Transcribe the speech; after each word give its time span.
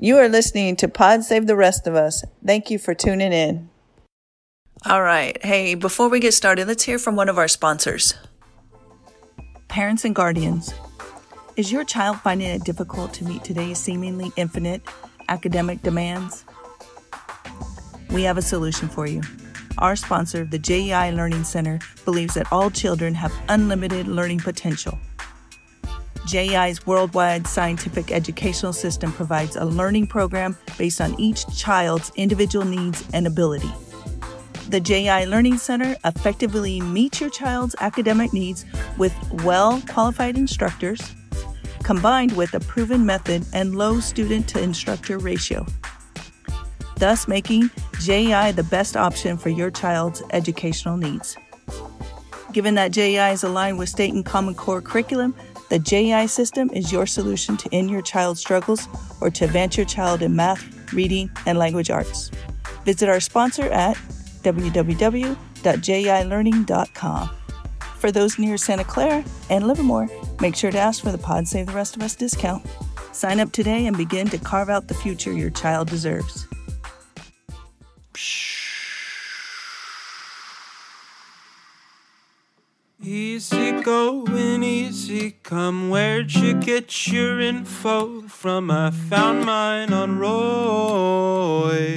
You 0.00 0.16
are 0.18 0.28
listening 0.28 0.76
to 0.76 0.86
Pod 0.86 1.24
Save 1.24 1.48
the 1.48 1.56
Rest 1.56 1.88
of 1.88 1.96
Us. 1.96 2.22
Thank 2.46 2.70
you 2.70 2.78
for 2.78 2.94
tuning 2.94 3.32
in. 3.32 3.68
All 4.86 5.02
right. 5.02 5.36
Hey, 5.44 5.74
before 5.74 6.08
we 6.08 6.20
get 6.20 6.34
started, 6.34 6.68
let's 6.68 6.84
hear 6.84 7.00
from 7.00 7.16
one 7.16 7.28
of 7.28 7.36
our 7.36 7.48
sponsors. 7.48 8.14
Parents 9.66 10.04
and 10.04 10.14
guardians. 10.14 10.72
Is 11.56 11.72
your 11.72 11.82
child 11.82 12.20
finding 12.20 12.46
it 12.46 12.62
difficult 12.62 13.12
to 13.14 13.24
meet 13.24 13.42
today's 13.42 13.78
seemingly 13.78 14.30
infinite 14.36 14.82
academic 15.28 15.82
demands? 15.82 16.44
We 18.10 18.22
have 18.22 18.38
a 18.38 18.42
solution 18.42 18.88
for 18.88 19.08
you. 19.08 19.22
Our 19.78 19.96
sponsor, 19.96 20.44
the 20.44 20.60
JEI 20.60 21.10
Learning 21.10 21.42
Center, 21.42 21.80
believes 22.04 22.34
that 22.34 22.52
all 22.52 22.70
children 22.70 23.14
have 23.14 23.32
unlimited 23.48 24.06
learning 24.06 24.38
potential. 24.38 24.96
JEI's 26.28 26.86
worldwide 26.86 27.46
scientific 27.46 28.12
educational 28.12 28.74
system 28.74 29.12
provides 29.12 29.56
a 29.56 29.64
learning 29.64 30.08
program 30.08 30.58
based 30.76 31.00
on 31.00 31.18
each 31.18 31.46
child's 31.56 32.12
individual 32.16 32.66
needs 32.66 33.02
and 33.14 33.26
ability. 33.26 33.70
The 34.68 34.78
JEI 34.78 35.24
Learning 35.24 35.56
Center 35.56 35.96
effectively 36.04 36.82
meets 36.82 37.22
your 37.22 37.30
child's 37.30 37.74
academic 37.80 38.34
needs 38.34 38.66
with 38.98 39.14
well 39.42 39.82
qualified 39.88 40.36
instructors, 40.36 41.00
combined 41.82 42.36
with 42.36 42.52
a 42.52 42.60
proven 42.60 43.06
method 43.06 43.46
and 43.54 43.78
low 43.78 43.98
student 43.98 44.46
to 44.48 44.62
instructor 44.62 45.16
ratio, 45.16 45.64
thus 46.96 47.26
making 47.26 47.70
JEI 48.00 48.52
the 48.52 48.64
best 48.64 48.98
option 48.98 49.38
for 49.38 49.48
your 49.48 49.70
child's 49.70 50.22
educational 50.32 50.98
needs. 50.98 51.38
Given 52.52 52.74
that 52.74 52.92
JEI 52.92 53.32
is 53.32 53.44
aligned 53.44 53.78
with 53.78 53.88
state 53.88 54.12
and 54.12 54.24
Common 54.24 54.54
Core 54.54 54.82
curriculum, 54.82 55.34
the 55.68 55.78
JEI 55.78 56.26
system 56.26 56.70
is 56.72 56.90
your 56.90 57.06
solution 57.06 57.56
to 57.58 57.68
end 57.72 57.90
your 57.90 58.02
child's 58.02 58.40
struggles 58.40 58.88
or 59.20 59.30
to 59.30 59.44
advance 59.44 59.76
your 59.76 59.86
child 59.86 60.22
in 60.22 60.34
math, 60.34 60.92
reading, 60.92 61.30
and 61.46 61.56
language 61.58 61.90
arts. 61.90 62.32
Visit 62.84 63.08
our 63.08 63.20
sponsor 63.20 63.64
at 63.64 63.96
www.jeilearning.com. 64.42 67.30
For 67.98 68.12
those 68.12 68.38
near 68.38 68.56
Santa 68.56 68.84
Clara 68.84 69.24
and 69.50 69.66
Livermore, 69.66 70.08
make 70.40 70.54
sure 70.54 70.70
to 70.70 70.78
ask 70.78 71.02
for 71.02 71.10
the 71.10 71.18
Pod 71.18 71.48
Save 71.48 71.66
the 71.66 71.72
Rest 71.72 71.96
of 71.96 72.02
Us 72.02 72.14
discount. 72.14 72.64
Sign 73.12 73.40
up 73.40 73.52
today 73.52 73.86
and 73.86 73.96
begin 73.96 74.28
to 74.28 74.38
carve 74.38 74.70
out 74.70 74.86
the 74.86 74.94
future 74.94 75.32
your 75.32 75.50
child 75.50 75.88
deserves. 75.88 76.46
Easy 83.00 83.80
going, 83.82 84.64
easy 84.64 85.36
come. 85.44 85.88
Where'd 85.88 86.34
you 86.34 86.54
get 86.54 87.06
your 87.06 87.38
info 87.38 88.22
from? 88.22 88.72
I 88.72 88.90
found 88.90 89.44
mine 89.44 89.92
on 89.92 90.18
Reuters. 90.18 91.94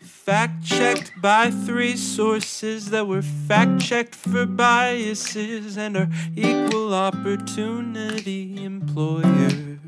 Fact 0.00 0.64
checked 0.64 1.10
by 1.20 1.50
three 1.50 1.96
sources 1.96 2.90
that 2.90 3.08
were 3.08 3.20
fact 3.22 3.80
checked 3.80 4.14
for 4.14 4.46
biases 4.46 5.76
and 5.76 5.96
are 5.96 6.08
equal 6.36 6.94
opportunity 6.94 8.62
employers. 8.64 9.80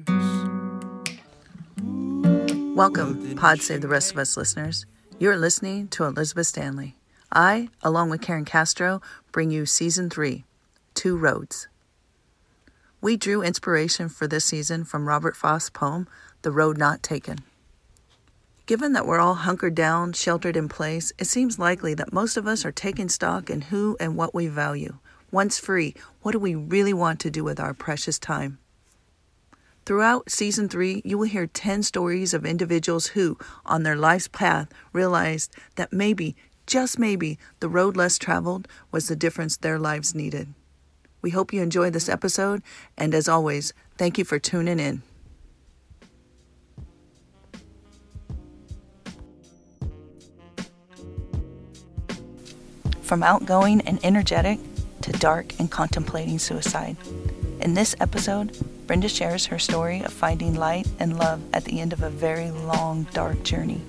Welcome, 2.75 3.37
Pod 3.37 3.63
Save 3.63 3.83
the 3.83 3.89
Rest 3.89 4.11
of 4.11 4.19
Us 4.19 4.37
listeners. 4.37 4.85
You're 5.21 5.37
listening 5.37 5.87
to 5.89 6.07
Elizabeth 6.07 6.49
Stanley. 6.49 6.97
I, 7.33 7.69
along 7.83 8.11
with 8.11 8.21
Karen 8.21 8.45
Castro, 8.45 9.01
bring 9.31 9.51
you 9.51 9.65
Season 9.65 10.11
3 10.11 10.45
Two 10.95 11.17
Roads. 11.17 11.69
We 13.01 13.17
drew 13.17 13.41
inspiration 13.41 14.09
for 14.09 14.27
this 14.27 14.45
season 14.45 14.85
from 14.85 15.07
Robert 15.07 15.37
Frost's 15.37 15.71
poem, 15.71 16.09
The 16.43 16.51
Road 16.51 16.77
Not 16.77 17.03
Taken. 17.03 17.39
Given 18.67 18.93
that 18.93 19.07
we're 19.07 19.21
all 19.21 19.35
hunkered 19.35 19.75
down, 19.75 20.13
sheltered 20.13 20.57
in 20.57 20.69
place, 20.69 21.13
it 21.19 21.27
seems 21.27 21.59
likely 21.59 21.95
that 21.95 22.13
most 22.13 22.37
of 22.37 22.47
us 22.47 22.65
are 22.65 22.73
taking 22.73 23.09
stock 23.09 23.49
in 23.49 23.63
who 23.63 23.97
and 24.01 24.17
what 24.17 24.35
we 24.35 24.49
value. 24.49 24.99
Once 25.31 25.59
free, 25.59 25.95
what 26.23 26.33
do 26.33 26.39
we 26.39 26.55
really 26.55 26.93
want 26.93 27.21
to 27.21 27.31
do 27.31 27.45
with 27.45 27.61
our 27.61 27.73
precious 27.73 28.19
time? 28.19 28.59
Throughout 29.87 30.31
season 30.31 30.69
three, 30.69 31.01
you 31.05 31.17
will 31.17 31.27
hear 31.27 31.47
10 31.47 31.83
stories 31.83 32.35
of 32.35 32.45
individuals 32.45 33.09
who, 33.09 33.39
on 33.65 33.83
their 33.83 33.97
life's 33.97 34.29
path, 34.29 34.69
realized 34.93 35.55
that 35.77 35.93
maybe 35.93 36.37
just 36.71 37.01
maybe, 37.01 37.37
the 37.59 37.69
road 37.69 37.97
less 37.97 38.17
traveled 38.17 38.69
was 38.93 39.09
the 39.09 39.17
difference 39.17 39.57
their 39.57 39.77
lives 39.77 40.15
needed. 40.15 40.55
We 41.21 41.31
hope 41.31 41.53
you 41.53 41.63
enjoy 41.63 41.91
this 41.91 42.09
episode, 42.09 42.63
and 42.97 43.13
as 43.13 43.29
always, 43.29 43.75
thank 43.99 44.19
you 44.19 44.25
for 44.25 44.39
tuning 44.39 44.79
in. 44.79 45.03
From 53.03 53.25
outgoing 53.25 53.81
and 53.81 53.99
energetic 54.05 54.61
to 55.03 55.11
dark 55.11 55.59
and 55.59 55.69
contemplating 55.69 56.39
suicide. 56.39 56.97
In 57.61 57.75
this 57.75 57.97
episode, 57.99 58.57
Brenda 58.87 59.09
shares 59.09 59.45
her 59.47 59.59
story 59.59 60.05
of 60.05 60.13
finding 60.13 60.55
light 60.55 60.87
and 61.01 61.19
love 61.19 61.43
at 61.53 61.65
the 61.65 61.81
end 61.81 61.93
of 61.93 62.05
a 62.05 62.11
very 62.11 62.53
long, 62.53 63.09
dark 63.13 63.43
journey. 63.43 63.83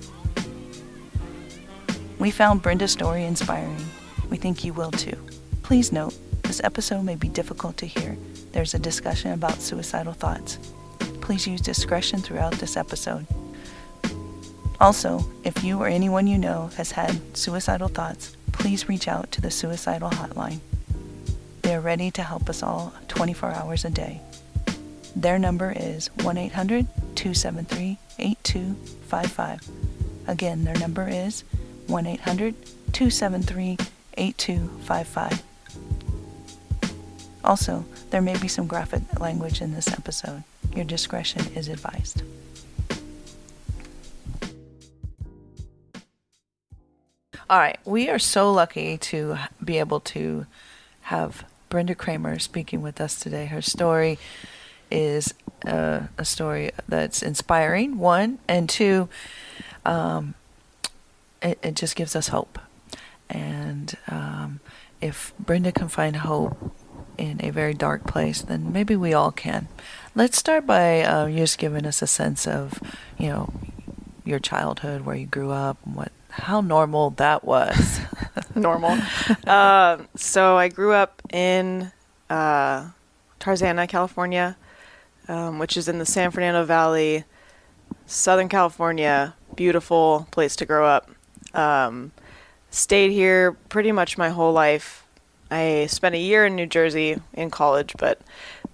We 2.22 2.30
found 2.30 2.62
Brenda's 2.62 2.92
story 2.92 3.24
inspiring. 3.24 3.84
We 4.30 4.36
think 4.36 4.62
you 4.62 4.72
will 4.72 4.92
too. 4.92 5.16
Please 5.64 5.90
note, 5.90 6.16
this 6.44 6.60
episode 6.62 7.02
may 7.02 7.16
be 7.16 7.26
difficult 7.26 7.76
to 7.78 7.86
hear. 7.86 8.16
There's 8.52 8.74
a 8.74 8.78
discussion 8.78 9.32
about 9.32 9.60
suicidal 9.60 10.12
thoughts. 10.12 10.56
Please 11.20 11.48
use 11.48 11.60
discretion 11.60 12.20
throughout 12.20 12.52
this 12.52 12.76
episode. 12.76 13.26
Also, 14.78 15.28
if 15.42 15.64
you 15.64 15.82
or 15.82 15.88
anyone 15.88 16.28
you 16.28 16.38
know 16.38 16.70
has 16.76 16.92
had 16.92 17.36
suicidal 17.36 17.88
thoughts, 17.88 18.36
please 18.52 18.88
reach 18.88 19.08
out 19.08 19.32
to 19.32 19.40
the 19.40 19.50
suicidal 19.50 20.10
hotline. 20.10 20.60
They 21.62 21.74
are 21.74 21.80
ready 21.80 22.12
to 22.12 22.22
help 22.22 22.48
us 22.48 22.62
all 22.62 22.94
24 23.08 23.50
hours 23.50 23.84
a 23.84 23.90
day. 23.90 24.20
Their 25.16 25.40
number 25.40 25.72
is 25.74 26.06
1 26.22 26.38
800 26.38 26.86
273 27.16 27.98
8255. 28.20 29.68
Again, 30.28 30.62
their 30.62 30.76
number 30.76 31.08
is 31.08 31.42
1 31.92 32.06
800 32.06 32.54
273 32.92 33.76
8255. 34.16 35.42
Also, 37.44 37.84
there 38.10 38.22
may 38.22 38.36
be 38.38 38.48
some 38.48 38.66
graphic 38.66 39.02
language 39.20 39.60
in 39.60 39.74
this 39.74 39.88
episode. 39.92 40.42
Your 40.74 40.84
discretion 40.86 41.42
is 41.54 41.68
advised. 41.68 42.22
All 47.50 47.58
right, 47.58 47.78
we 47.84 48.08
are 48.08 48.18
so 48.18 48.50
lucky 48.50 48.96
to 48.96 49.36
be 49.62 49.78
able 49.78 50.00
to 50.00 50.46
have 51.02 51.44
Brenda 51.68 51.94
Kramer 51.94 52.38
speaking 52.38 52.80
with 52.80 52.98
us 53.00 53.20
today. 53.20 53.44
Her 53.46 53.60
story 53.60 54.18
is 54.90 55.34
uh, 55.66 56.04
a 56.16 56.24
story 56.24 56.70
that's 56.88 57.22
inspiring, 57.22 57.98
one, 57.98 58.38
and 58.48 58.70
two, 58.70 59.10
um, 59.84 60.34
it, 61.42 61.58
it 61.62 61.74
just 61.74 61.96
gives 61.96 62.16
us 62.16 62.28
hope. 62.28 62.58
And 63.28 63.96
um, 64.08 64.60
if 65.00 65.32
Brenda 65.38 65.72
can 65.72 65.88
find 65.88 66.16
hope 66.16 66.74
in 67.18 67.40
a 67.44 67.50
very 67.50 67.74
dark 67.74 68.06
place, 68.06 68.42
then 68.42 68.72
maybe 68.72 68.96
we 68.96 69.12
all 69.12 69.30
can. 69.30 69.68
Let's 70.14 70.38
start 70.38 70.66
by 70.66 71.02
uh, 71.02 71.30
just 71.30 71.58
giving 71.58 71.86
us 71.86 72.02
a 72.02 72.06
sense 72.06 72.46
of, 72.46 72.80
you 73.18 73.28
know, 73.28 73.52
your 74.24 74.38
childhood, 74.38 75.02
where 75.02 75.16
you 75.16 75.26
grew 75.26 75.50
up, 75.50 75.78
what 75.84 76.12
how 76.30 76.62
normal 76.62 77.10
that 77.10 77.44
was. 77.44 78.00
normal. 78.54 78.98
uh, 79.46 79.98
so 80.16 80.56
I 80.56 80.68
grew 80.68 80.92
up 80.92 81.20
in 81.30 81.92
uh, 82.30 82.88
Tarzana, 83.38 83.86
California, 83.88 84.56
um, 85.28 85.58
which 85.58 85.76
is 85.76 85.88
in 85.88 85.98
the 85.98 86.06
San 86.06 86.30
Fernando 86.30 86.64
Valley, 86.64 87.24
Southern 88.06 88.48
California. 88.48 89.34
Beautiful 89.54 90.26
place 90.30 90.56
to 90.56 90.64
grow 90.64 90.86
up. 90.86 91.10
Um, 91.54 92.12
stayed 92.70 93.12
here 93.12 93.52
pretty 93.68 93.92
much 93.92 94.16
my 94.18 94.30
whole 94.30 94.52
life. 94.52 95.04
I 95.50 95.86
spent 95.86 96.14
a 96.14 96.18
year 96.18 96.46
in 96.46 96.56
New 96.56 96.66
Jersey 96.66 97.20
in 97.34 97.50
college, 97.50 97.94
but 97.98 98.20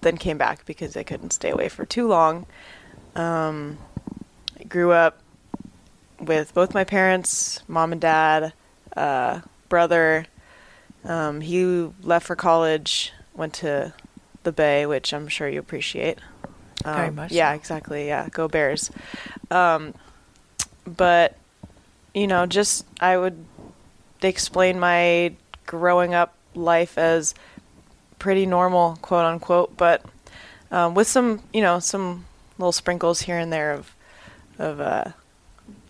then 0.01 0.17
came 0.17 0.37
back 0.37 0.65
because 0.65 0.95
I 0.95 1.03
couldn't 1.03 1.31
stay 1.31 1.49
away 1.49 1.67
for 1.69 1.85
too 1.85 2.07
long. 2.07 2.45
Um, 3.15 3.77
I 4.59 4.63
grew 4.63 4.91
up 4.91 5.21
with 6.19 6.53
both 6.53 6.73
my 6.73 6.83
parents, 6.83 7.61
mom 7.67 7.91
and 7.91 7.99
dad, 7.99 8.53
uh, 8.95 9.41
brother. 9.67 10.25
Um, 11.03 11.41
he 11.41 11.89
left 12.01 12.25
for 12.27 12.35
college, 12.35 13.13
went 13.33 13.53
to 13.55 13.93
the 14.43 14.51
Bay, 14.51 14.85
which 14.85 15.13
I'm 15.13 15.27
sure 15.27 15.49
you 15.49 15.59
appreciate. 15.59 16.19
Um, 16.85 16.95
Very 16.95 17.11
much. 17.11 17.31
Yeah, 17.31 17.51
so. 17.51 17.55
exactly. 17.55 18.07
Yeah, 18.07 18.29
go 18.29 18.47
Bears. 18.47 18.89
Um, 19.51 19.93
but 20.85 21.37
you 22.13 22.27
know, 22.27 22.45
just 22.45 22.85
I 22.99 23.17
would 23.17 23.45
explain 24.21 24.79
my 24.79 25.33
growing 25.65 26.13
up 26.13 26.35
life 26.55 26.97
as 26.97 27.35
pretty 28.17 28.45
normal, 28.45 28.97
quote 29.01 29.25
unquote, 29.25 29.77
but 29.77 30.03
um, 30.71 30.93
with 30.93 31.07
some, 31.07 31.41
you 31.53 31.61
know, 31.61 31.79
some 31.79 32.25
little 32.57 32.71
sprinkles 32.71 33.21
here 33.21 33.37
and 33.37 33.51
there 33.51 33.71
of 33.73 33.95
of 34.57 34.79
uh, 34.79 35.11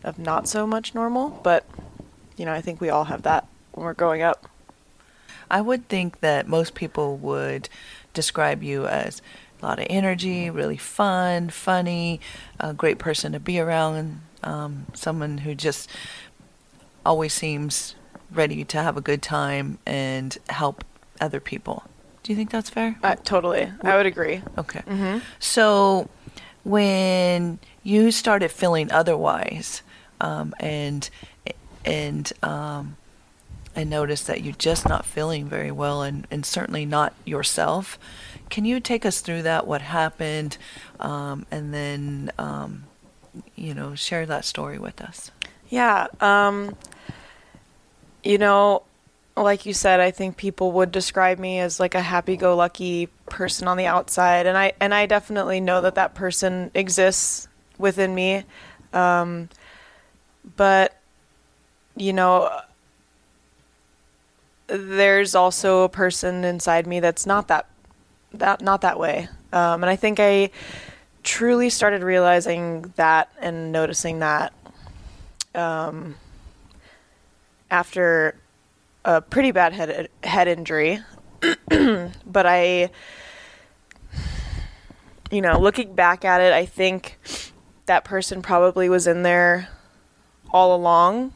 of 0.03 0.19
not 0.19 0.47
so 0.47 0.67
much 0.67 0.93
normal, 0.93 1.39
but 1.43 1.65
you 2.37 2.45
know, 2.45 2.53
I 2.53 2.61
think 2.61 2.79
we 2.79 2.89
all 2.89 3.05
have 3.05 3.23
that 3.23 3.47
when 3.71 3.85
we're 3.85 3.93
growing 3.93 4.21
up. 4.21 4.47
I 5.51 5.61
would 5.61 5.87
think 5.89 6.19
that 6.19 6.47
most 6.47 6.75
people 6.75 7.17
would 7.17 7.69
describe 8.13 8.61
you 8.61 8.85
as 8.85 9.21
a 9.61 9.65
lot 9.65 9.79
of 9.79 9.87
energy, 9.89 10.49
really 10.49 10.77
fun, 10.77 11.49
funny, 11.49 12.21
a 12.59 12.73
great 12.73 12.99
person 12.99 13.33
to 13.33 13.39
be 13.39 13.59
around, 13.59 14.21
um, 14.43 14.87
someone 14.93 15.39
who 15.39 15.55
just 15.55 15.89
always 17.05 17.33
seems 17.33 17.95
ready 18.31 18.63
to 18.63 18.81
have 18.81 18.97
a 18.97 19.01
good 19.01 19.21
time 19.21 19.79
and 19.85 20.37
help 20.49 20.83
other 21.19 21.39
people. 21.39 21.83
Do 22.23 22.31
you 22.31 22.35
think 22.37 22.51
that's 22.51 22.69
fair? 22.69 22.97
Uh, 23.01 23.15
totally. 23.15 23.71
I 23.81 23.95
would 23.97 24.05
agree. 24.05 24.43
Okay. 24.57 24.81
So 25.39 26.09
when 26.63 27.59
you 27.83 28.11
started 28.11 28.51
feeling 28.51 28.91
otherwise, 28.91 29.81
um, 30.21 30.53
and 30.59 31.09
and 31.85 32.31
um, 32.43 32.97
and 33.75 33.89
noticed 33.89 34.27
that 34.27 34.43
you're 34.43 34.53
just 34.53 34.87
not 34.87 35.05
feeling 35.05 35.47
very 35.47 35.71
well, 35.71 36.01
and, 36.03 36.27
and 36.29 36.45
certainly 36.45 36.85
not 36.85 37.13
yourself, 37.25 37.97
can 38.49 38.65
you 38.65 38.79
take 38.79 39.05
us 39.05 39.21
through 39.21 39.43
that? 39.43 39.65
What 39.65 39.81
happened, 39.81 40.57
um, 40.99 41.45
and 41.49 41.73
then 41.73 42.31
um, 42.37 42.83
you 43.55 43.73
know 43.73 43.95
share 43.95 44.25
that 44.25 44.45
story 44.45 44.77
with 44.77 45.01
us. 45.01 45.31
Yeah. 45.69 46.07
Um, 46.19 46.75
you 48.23 48.37
know, 48.37 48.83
like 49.37 49.65
you 49.65 49.73
said, 49.73 49.99
I 49.99 50.11
think 50.11 50.35
people 50.35 50.71
would 50.73 50.91
describe 50.91 51.39
me 51.39 51.59
as 51.59 51.79
like 51.79 51.95
a 51.95 52.01
happy-go-lucky 52.01 53.07
person 53.27 53.67
on 53.67 53.77
the 53.77 53.85
outside, 53.85 54.45
and 54.45 54.57
I 54.57 54.73
and 54.79 54.93
I 54.93 55.05
definitely 55.05 55.61
know 55.61 55.81
that 55.81 55.95
that 55.95 56.15
person 56.15 56.71
exists 56.73 57.47
within 57.77 58.13
me. 58.13 58.43
Um, 58.93 59.49
but 60.57 60.97
you 61.95 62.13
know, 62.13 62.61
there's 64.67 65.35
also 65.35 65.83
a 65.83 65.89
person 65.89 66.43
inside 66.43 66.87
me 66.87 66.99
that's 66.99 67.25
not 67.25 67.47
that 67.47 67.67
that 68.33 68.61
not 68.61 68.81
that 68.81 68.99
way. 68.99 69.29
Um, 69.51 69.83
and 69.83 69.89
I 69.89 69.95
think 69.95 70.19
I 70.19 70.51
truly 71.23 71.69
started 71.69 72.03
realizing 72.03 72.93
that 72.95 73.31
and 73.39 73.71
noticing 73.71 74.19
that 74.19 74.53
um, 75.55 76.15
after 77.69 78.35
a 79.05 79.21
pretty 79.21 79.51
bad 79.51 79.73
head 79.73 80.09
head 80.23 80.47
injury. 80.47 80.99
but 81.69 82.45
I, 82.45 82.89
you 85.31 85.41
know, 85.41 85.59
looking 85.59 85.93
back 85.93 86.25
at 86.25 86.41
it, 86.41 86.51
I 86.51 86.65
think 86.65 87.17
that 87.85 88.03
person 88.03 88.41
probably 88.41 88.89
was 88.89 89.07
in 89.07 89.23
there 89.23 89.69
all 90.51 90.75
along, 90.75 91.33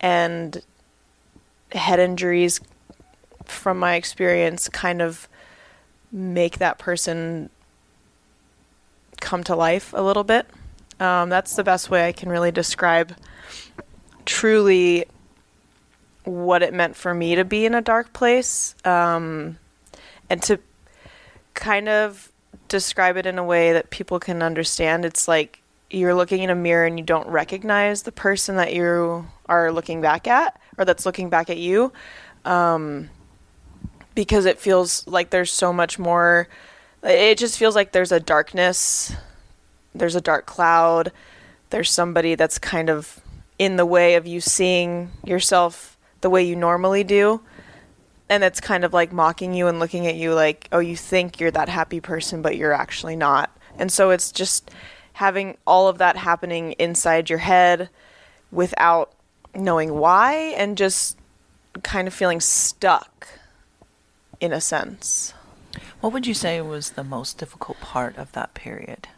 and 0.00 0.62
head 1.72 1.98
injuries, 1.98 2.60
from 3.44 3.78
my 3.78 3.94
experience, 3.94 4.68
kind 4.68 5.00
of 5.00 5.28
make 6.12 6.58
that 6.58 6.78
person 6.78 7.50
come 9.20 9.44
to 9.44 9.56
life 9.56 9.92
a 9.92 10.02
little 10.02 10.24
bit. 10.24 10.46
Um, 11.00 11.28
that's 11.28 11.54
the 11.54 11.64
best 11.64 11.90
way 11.90 12.08
I 12.08 12.12
can 12.12 12.28
really 12.28 12.50
describe 12.50 13.14
truly 14.24 15.06
what 16.24 16.62
it 16.62 16.74
meant 16.74 16.96
for 16.96 17.14
me 17.14 17.34
to 17.36 17.44
be 17.44 17.64
in 17.64 17.74
a 17.74 17.80
dark 17.80 18.12
place 18.12 18.74
um, 18.84 19.58
and 20.28 20.42
to 20.42 20.58
kind 21.54 21.88
of 21.88 22.30
describe 22.68 23.16
it 23.16 23.26
in 23.26 23.38
a 23.38 23.44
way 23.44 23.72
that 23.72 23.90
people 23.90 24.20
can 24.20 24.42
understand. 24.42 25.04
It's 25.04 25.26
like 25.26 25.62
you're 25.90 26.14
looking 26.14 26.42
in 26.42 26.50
a 26.50 26.54
mirror 26.54 26.84
and 26.84 26.98
you 26.98 27.04
don't 27.04 27.28
recognize 27.28 28.02
the 28.02 28.12
person 28.12 28.56
that 28.56 28.74
you 28.74 29.26
are 29.46 29.72
looking 29.72 30.00
back 30.00 30.26
at 30.26 30.60
or 30.76 30.84
that's 30.84 31.06
looking 31.06 31.30
back 31.30 31.48
at 31.48 31.56
you 31.56 31.92
um, 32.44 33.08
because 34.14 34.44
it 34.44 34.58
feels 34.58 35.06
like 35.06 35.30
there's 35.30 35.52
so 35.52 35.72
much 35.72 35.98
more. 35.98 36.48
It 37.02 37.38
just 37.38 37.58
feels 37.58 37.74
like 37.74 37.92
there's 37.92 38.12
a 38.12 38.20
darkness, 38.20 39.14
there's 39.94 40.16
a 40.16 40.20
dark 40.20 40.46
cloud, 40.46 41.12
there's 41.70 41.90
somebody 41.90 42.34
that's 42.34 42.58
kind 42.58 42.90
of 42.90 43.20
in 43.58 43.76
the 43.76 43.86
way 43.86 44.14
of 44.14 44.26
you 44.26 44.40
seeing 44.40 45.10
yourself 45.24 45.96
the 46.20 46.30
way 46.30 46.42
you 46.42 46.56
normally 46.56 47.04
do. 47.04 47.40
And 48.28 48.44
it's 48.44 48.60
kind 48.60 48.84
of 48.84 48.92
like 48.92 49.12
mocking 49.12 49.54
you 49.54 49.68
and 49.68 49.78
looking 49.78 50.06
at 50.06 50.16
you 50.16 50.34
like, 50.34 50.68
oh, 50.72 50.80
you 50.80 50.96
think 50.96 51.40
you're 51.40 51.50
that 51.52 51.68
happy 51.68 52.00
person, 52.00 52.42
but 52.42 52.56
you're 52.56 52.72
actually 52.72 53.16
not. 53.16 53.56
And 53.78 53.90
so 53.90 54.10
it's 54.10 54.32
just 54.32 54.70
having 55.14 55.56
all 55.66 55.88
of 55.88 55.98
that 55.98 56.16
happening 56.16 56.72
inside 56.72 57.30
your 57.30 57.38
head 57.38 57.88
without 58.50 59.12
knowing 59.54 59.94
why 59.94 60.34
and 60.56 60.76
just 60.76 61.16
kind 61.82 62.06
of 62.06 62.14
feeling 62.14 62.40
stuck 62.40 63.28
in 64.40 64.52
a 64.52 64.60
sense. 64.60 65.32
What 66.00 66.12
would 66.12 66.26
you 66.28 66.34
say 66.34 66.60
was 66.60 66.90
the 66.90 67.02
most 67.02 67.38
difficult 67.38 67.80
part 67.80 68.16
of 68.16 68.30
that 68.32 68.54
period? 68.54 69.08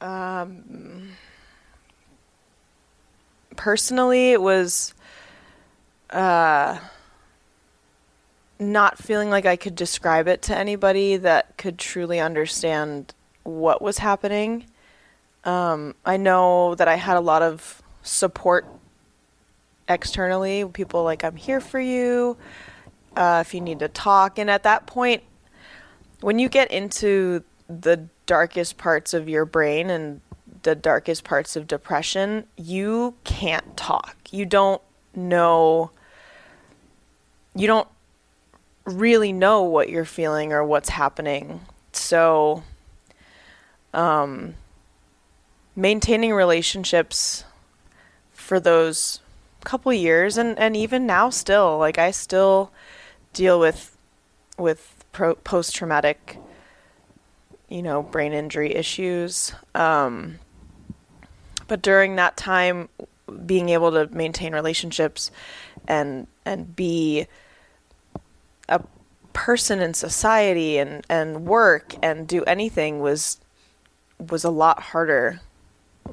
Um, 0.00 1.10
personally, 3.54 4.32
it 4.32 4.42
was 4.42 4.92
uh, 6.10 6.78
not 8.58 8.98
feeling 8.98 9.30
like 9.30 9.46
I 9.46 9.54
could 9.54 9.76
describe 9.76 10.26
it 10.26 10.42
to 10.42 10.56
anybody 10.56 11.16
that 11.18 11.56
could 11.56 11.78
truly 11.78 12.18
understand 12.18 13.14
what 13.44 13.80
was 13.80 13.98
happening. 13.98 14.66
Um, 15.44 15.94
I 16.04 16.16
know 16.16 16.74
that 16.74 16.88
I 16.88 16.96
had 16.96 17.16
a 17.16 17.20
lot 17.20 17.42
of 17.42 17.82
support 18.02 18.66
externally. 19.88 20.64
People 20.64 21.04
like, 21.04 21.22
I'm 21.22 21.36
here 21.36 21.60
for 21.60 21.78
you 21.78 22.36
uh, 23.16 23.42
if 23.44 23.54
you 23.54 23.60
need 23.60 23.80
to 23.80 23.88
talk. 23.88 24.38
And 24.38 24.50
at 24.50 24.62
that 24.62 24.86
point, 24.86 25.22
when 26.20 26.38
you 26.38 26.48
get 26.48 26.70
into 26.70 27.42
the 27.68 28.08
darkest 28.26 28.76
parts 28.76 29.14
of 29.14 29.28
your 29.28 29.44
brain 29.44 29.90
and 29.90 30.20
the 30.62 30.74
darkest 30.74 31.24
parts 31.24 31.56
of 31.56 31.66
depression, 31.66 32.44
you 32.56 33.14
can't 33.24 33.76
talk. 33.76 34.16
You 34.30 34.46
don't 34.46 34.82
know, 35.14 35.90
you 37.54 37.66
don't 37.66 37.88
really 38.84 39.32
know 39.32 39.62
what 39.62 39.88
you're 39.88 40.04
feeling 40.04 40.52
or 40.52 40.64
what's 40.64 40.90
happening. 40.90 41.60
So, 41.92 42.62
um, 43.94 44.54
maintaining 45.74 46.32
relationships 46.32 47.44
for 48.32 48.60
those 48.60 49.20
couple 49.64 49.92
years 49.92 50.38
and, 50.38 50.56
and 50.58 50.76
even 50.76 51.06
now 51.06 51.28
still, 51.28 51.76
like 51.78 51.98
I 51.98 52.12
still 52.12 52.70
deal 53.36 53.60
with, 53.60 53.96
with 54.58 55.04
pro- 55.12 55.36
post-traumatic 55.36 56.38
you 57.68 57.82
know, 57.82 58.02
brain 58.02 58.32
injury 58.32 58.74
issues. 58.74 59.52
Um, 59.74 60.38
but 61.68 61.82
during 61.82 62.16
that 62.16 62.36
time, 62.36 62.88
being 63.44 63.70
able 63.70 63.90
to 63.92 64.06
maintain 64.14 64.54
relationships 64.54 65.30
and 65.88 66.26
and 66.44 66.76
be 66.76 67.26
a 68.68 68.82
person 69.32 69.80
in 69.80 69.94
society 69.94 70.78
and, 70.78 71.04
and 71.08 71.44
work 71.44 71.94
and 72.02 72.28
do 72.28 72.44
anything 72.44 73.00
was 73.00 73.40
was 74.30 74.44
a 74.44 74.50
lot 74.50 74.80
harder. 74.80 75.40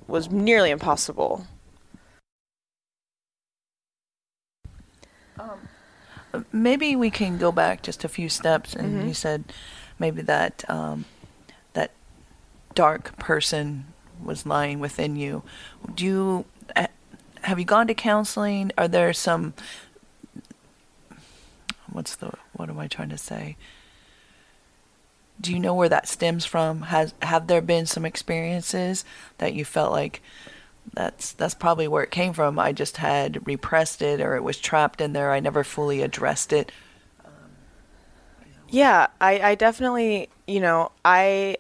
Was 0.08 0.32
nearly 0.32 0.72
impossible. 0.72 1.46
Maybe 6.52 6.96
we 6.96 7.10
can 7.10 7.38
go 7.38 7.52
back 7.52 7.82
just 7.82 8.04
a 8.04 8.08
few 8.10 8.30
steps 8.30 8.74
and 8.76 8.98
Mm-hmm. 8.98 9.08
you 9.08 9.14
said 9.14 9.44
maybe 10.00 10.22
that 10.24 10.64
um, 10.70 11.06
that 11.74 11.92
dark 12.76 13.18
person 13.18 13.86
was 14.24 14.46
lying 14.46 14.80
within 14.80 15.16
you. 15.16 15.44
Do 15.94 16.06
you 16.06 16.46
have 17.42 17.60
you 17.60 17.66
gone 17.66 17.88
to 17.88 17.94
counseling? 17.94 18.72
Are 18.78 18.88
there 18.88 19.12
some 19.14 19.54
what's 21.92 22.16
the 22.16 22.32
what 22.54 22.70
am 22.70 22.80
i 22.80 22.88
trying 22.88 23.10
to 23.10 23.18
say? 23.18 23.56
Do 25.42 25.52
you 25.52 25.60
know 25.60 25.74
where 25.74 25.90
that 25.90 26.08
stems 26.08 26.46
from? 26.46 26.84
Has 26.84 27.14
have 27.22 27.48
there 27.48 27.62
been 27.62 27.86
some 27.86 28.06
experiences 28.06 29.04
that 29.40 29.54
you 29.54 29.66
felt 29.66 29.92
like 29.92 30.22
that's 30.92 31.34
that's 31.34 31.54
probably 31.54 31.88
where 31.88 32.04
it 32.04 32.12
came 32.12 32.34
from. 32.34 32.60
I 32.60 32.72
just 32.72 32.98
had 32.98 33.48
repressed 33.48 34.02
it 34.02 34.20
or 34.20 34.36
it 34.36 34.44
was 34.44 34.58
trapped 34.58 35.02
in 35.02 35.14
there. 35.14 35.32
I 35.32 35.40
never 35.40 35.64
fully 35.64 36.02
addressed 36.02 36.52
it. 36.52 36.72
Yeah, 38.70 39.08
I, 39.22 39.40
I 39.40 39.56
definitely, 39.56 40.30
you 40.48 40.60
know, 40.60 40.92
I 41.06 41.58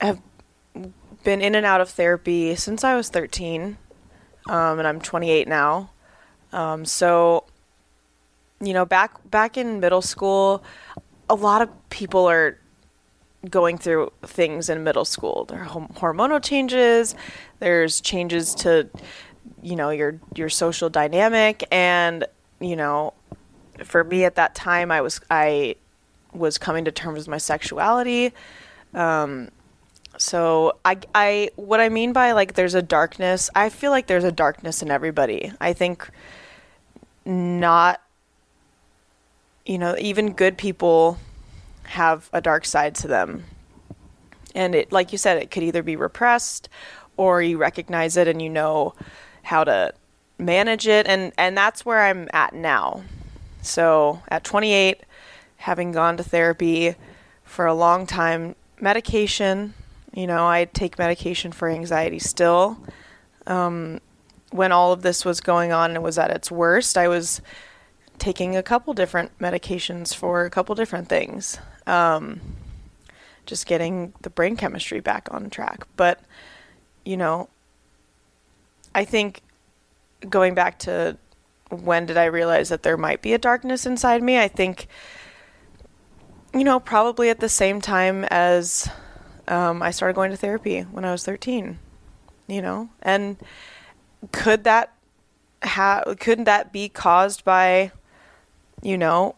have 0.00 0.20
been 1.24 1.42
in 1.42 1.56
and 1.56 1.66
out 1.66 1.80
of 1.80 1.90
therapy 1.90 2.54
since 2.54 2.84
I 2.84 2.94
was 2.94 3.08
13, 3.08 3.76
um, 4.48 4.78
and 4.78 4.86
I'm 4.86 5.00
28 5.00 5.48
now. 5.48 5.90
Um, 6.52 6.84
so, 6.84 7.44
you 8.60 8.72
know, 8.72 8.84
back 8.84 9.18
back 9.28 9.56
in 9.56 9.80
middle 9.80 10.00
school, 10.00 10.62
a 11.28 11.34
lot 11.34 11.60
of 11.60 11.70
people 11.90 12.30
are 12.30 12.56
going 13.46 13.78
through 13.78 14.12
things 14.22 14.68
in 14.68 14.84
middle 14.84 15.04
school. 15.04 15.44
There 15.46 15.60
are 15.60 15.66
hormonal 15.66 16.42
changes, 16.42 17.14
there's 17.58 18.00
changes 18.00 18.54
to 18.56 18.88
you 19.62 19.76
know 19.76 19.90
your 19.90 20.20
your 20.34 20.48
social 20.48 20.90
dynamic 20.90 21.64
and 21.70 22.24
you 22.58 22.74
know 22.74 23.14
for 23.84 24.02
me 24.02 24.24
at 24.24 24.34
that 24.34 24.54
time 24.54 24.90
I 24.90 25.00
was 25.00 25.20
I 25.30 25.76
was 26.32 26.58
coming 26.58 26.84
to 26.84 26.92
terms 26.92 27.18
with 27.18 27.28
my 27.28 27.38
sexuality. 27.38 28.32
Um, 28.94 29.50
so 30.18 30.78
I 30.84 30.98
I 31.14 31.50
what 31.56 31.80
I 31.80 31.88
mean 31.88 32.12
by 32.12 32.32
like 32.32 32.54
there's 32.54 32.74
a 32.74 32.82
darkness, 32.82 33.50
I 33.54 33.68
feel 33.68 33.90
like 33.90 34.06
there's 34.06 34.24
a 34.24 34.32
darkness 34.32 34.82
in 34.82 34.90
everybody. 34.90 35.52
I 35.60 35.72
think 35.72 36.08
not 37.24 38.00
you 39.66 39.78
know, 39.78 39.96
even 39.98 40.32
good 40.32 40.56
people 40.56 41.18
have 41.86 42.28
a 42.32 42.40
dark 42.40 42.64
side 42.64 42.94
to 42.96 43.08
them. 43.08 43.44
And 44.54 44.74
it 44.74 44.92
like 44.92 45.12
you 45.12 45.18
said 45.18 45.38
it 45.38 45.50
could 45.50 45.62
either 45.62 45.82
be 45.82 45.96
repressed 45.96 46.68
or 47.16 47.42
you 47.42 47.58
recognize 47.58 48.16
it 48.16 48.28
and 48.28 48.40
you 48.40 48.48
know 48.48 48.94
how 49.42 49.64
to 49.64 49.92
manage 50.38 50.86
it 50.86 51.06
and 51.06 51.32
and 51.38 51.56
that's 51.56 51.84
where 51.84 52.02
I'm 52.02 52.28
at 52.32 52.54
now. 52.54 53.02
So, 53.66 54.22
at 54.28 54.44
28, 54.44 55.02
having 55.56 55.90
gone 55.90 56.16
to 56.18 56.22
therapy 56.22 56.94
for 57.42 57.66
a 57.66 57.74
long 57.74 58.06
time, 58.06 58.54
medication, 58.80 59.74
you 60.14 60.26
know, 60.26 60.46
I 60.46 60.66
take 60.66 60.98
medication 60.98 61.50
for 61.50 61.68
anxiety 61.68 62.20
still. 62.20 62.78
Um, 63.46 64.00
when 64.50 64.70
all 64.70 64.92
of 64.92 65.02
this 65.02 65.24
was 65.24 65.40
going 65.40 65.72
on 65.72 65.90
and 65.90 66.02
was 66.02 66.16
at 66.16 66.30
its 66.30 66.50
worst, 66.50 66.96
I 66.96 67.08
was 67.08 67.40
taking 68.18 68.56
a 68.56 68.62
couple 68.62 68.94
different 68.94 69.36
medications 69.38 70.14
for 70.14 70.44
a 70.44 70.50
couple 70.50 70.74
different 70.74 71.08
things. 71.08 71.58
Um, 71.86 72.40
just 73.46 73.66
getting 73.66 74.12
the 74.22 74.30
brain 74.30 74.56
chemistry 74.56 75.00
back 75.00 75.28
on 75.30 75.50
track. 75.50 75.86
But, 75.96 76.20
you 77.04 77.16
know, 77.16 77.48
I 78.94 79.04
think 79.04 79.42
going 80.28 80.54
back 80.54 80.78
to 80.80 81.16
when 81.70 82.06
did 82.06 82.16
I 82.16 82.26
realize 82.26 82.68
that 82.68 82.82
there 82.82 82.96
might 82.96 83.22
be 83.22 83.32
a 83.32 83.38
darkness 83.38 83.86
inside 83.86 84.22
me, 84.22 84.38
I 84.38 84.48
think, 84.48 84.86
you 86.54 86.64
know, 86.64 86.78
probably 86.78 87.28
at 87.28 87.40
the 87.40 87.48
same 87.48 87.80
time 87.80 88.24
as 88.24 88.88
um, 89.48 89.82
I 89.82 89.90
started 89.90 90.14
going 90.14 90.30
to 90.30 90.36
therapy 90.36 90.82
when 90.82 91.04
I 91.04 91.12
was 91.12 91.24
13, 91.24 91.78
you 92.46 92.62
know, 92.62 92.88
and 93.02 93.36
could 94.32 94.64
that 94.64 94.92
have, 95.62 96.18
couldn't 96.20 96.44
that 96.44 96.72
be 96.72 96.88
caused 96.88 97.44
by, 97.44 97.92
you 98.82 98.96
know, 98.96 99.34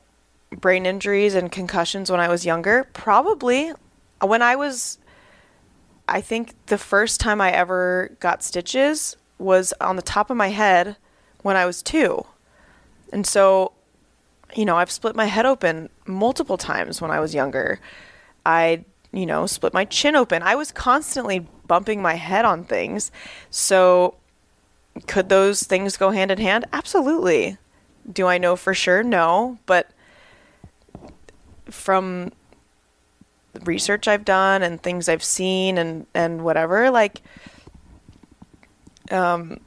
brain 0.51 0.87
injuries 0.87 1.35
and 1.35 1.51
concussions 1.53 2.11
when 2.11 2.21
I 2.21 2.29
was 2.29 2.47
younger? 2.47 2.85
Probably. 2.93 3.73
When 4.21 4.43
I 4.43 4.57
was, 4.57 4.99
I 6.09 6.21
think 6.21 6.55
the 6.67 6.79
first 6.79 7.21
time 7.21 7.41
I 7.41 7.53
ever 7.53 8.17
got 8.21 8.43
stitches 8.43 9.17
was 9.39 9.73
on 9.81 9.97
the 9.97 10.03
top 10.03 10.31
of 10.31 10.37
my 10.37 10.49
head 10.49 10.97
when 11.43 11.57
I 11.57 11.67
was 11.67 11.83
two. 11.83 12.27
And 13.13 13.27
so, 13.27 13.73
you 14.55 14.65
know, 14.65 14.77
I've 14.77 14.91
split 14.91 15.15
my 15.15 15.27
head 15.27 15.47
open 15.47 15.89
multiple 16.07 16.57
times 16.57 17.01
when 17.01 17.11
I 17.11 17.21
was 17.21 17.35
younger. 17.35 17.81
I, 18.45 18.85
you 19.13 19.27
know, 19.27 19.47
split 19.47 19.73
my 19.73 19.85
chin 19.85 20.17
open. 20.17 20.43
I 20.43 20.55
was 20.55 20.73
constantly 20.73 21.47
bumping 21.67 22.03
my 22.03 22.15
head 22.15 22.45
on 22.45 22.65
things. 22.65 23.11
So, 23.51 24.15
could 25.07 25.29
those 25.29 25.63
things 25.63 25.97
go 25.97 26.11
hand 26.11 26.31
in 26.31 26.39
hand? 26.39 26.65
Absolutely. 26.73 27.57
Do 28.11 28.27
I 28.27 28.39
know 28.39 28.57
for 28.57 28.75
sure? 28.75 29.03
No. 29.03 29.59
But 29.67 29.91
from 31.71 32.33
research 33.65 34.07
I've 34.07 34.25
done 34.25 34.63
and 34.63 34.83
things 34.83 35.09
I've 35.09 35.25
seen 35.25 35.79
and, 35.79 36.07
and 36.15 36.43
whatever, 36.45 36.91
like, 36.91 37.23
um, 39.11 39.61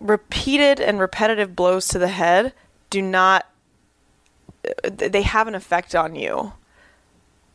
repeated 0.00 0.80
and 0.80 1.00
repetitive 1.00 1.56
blows 1.56 1.88
to 1.88 1.98
the 1.98 2.08
head 2.08 2.52
do 2.88 3.02
not 3.02 3.46
they 4.84 5.22
have 5.22 5.48
an 5.48 5.54
effect 5.54 5.94
on 5.94 6.14
you 6.14 6.52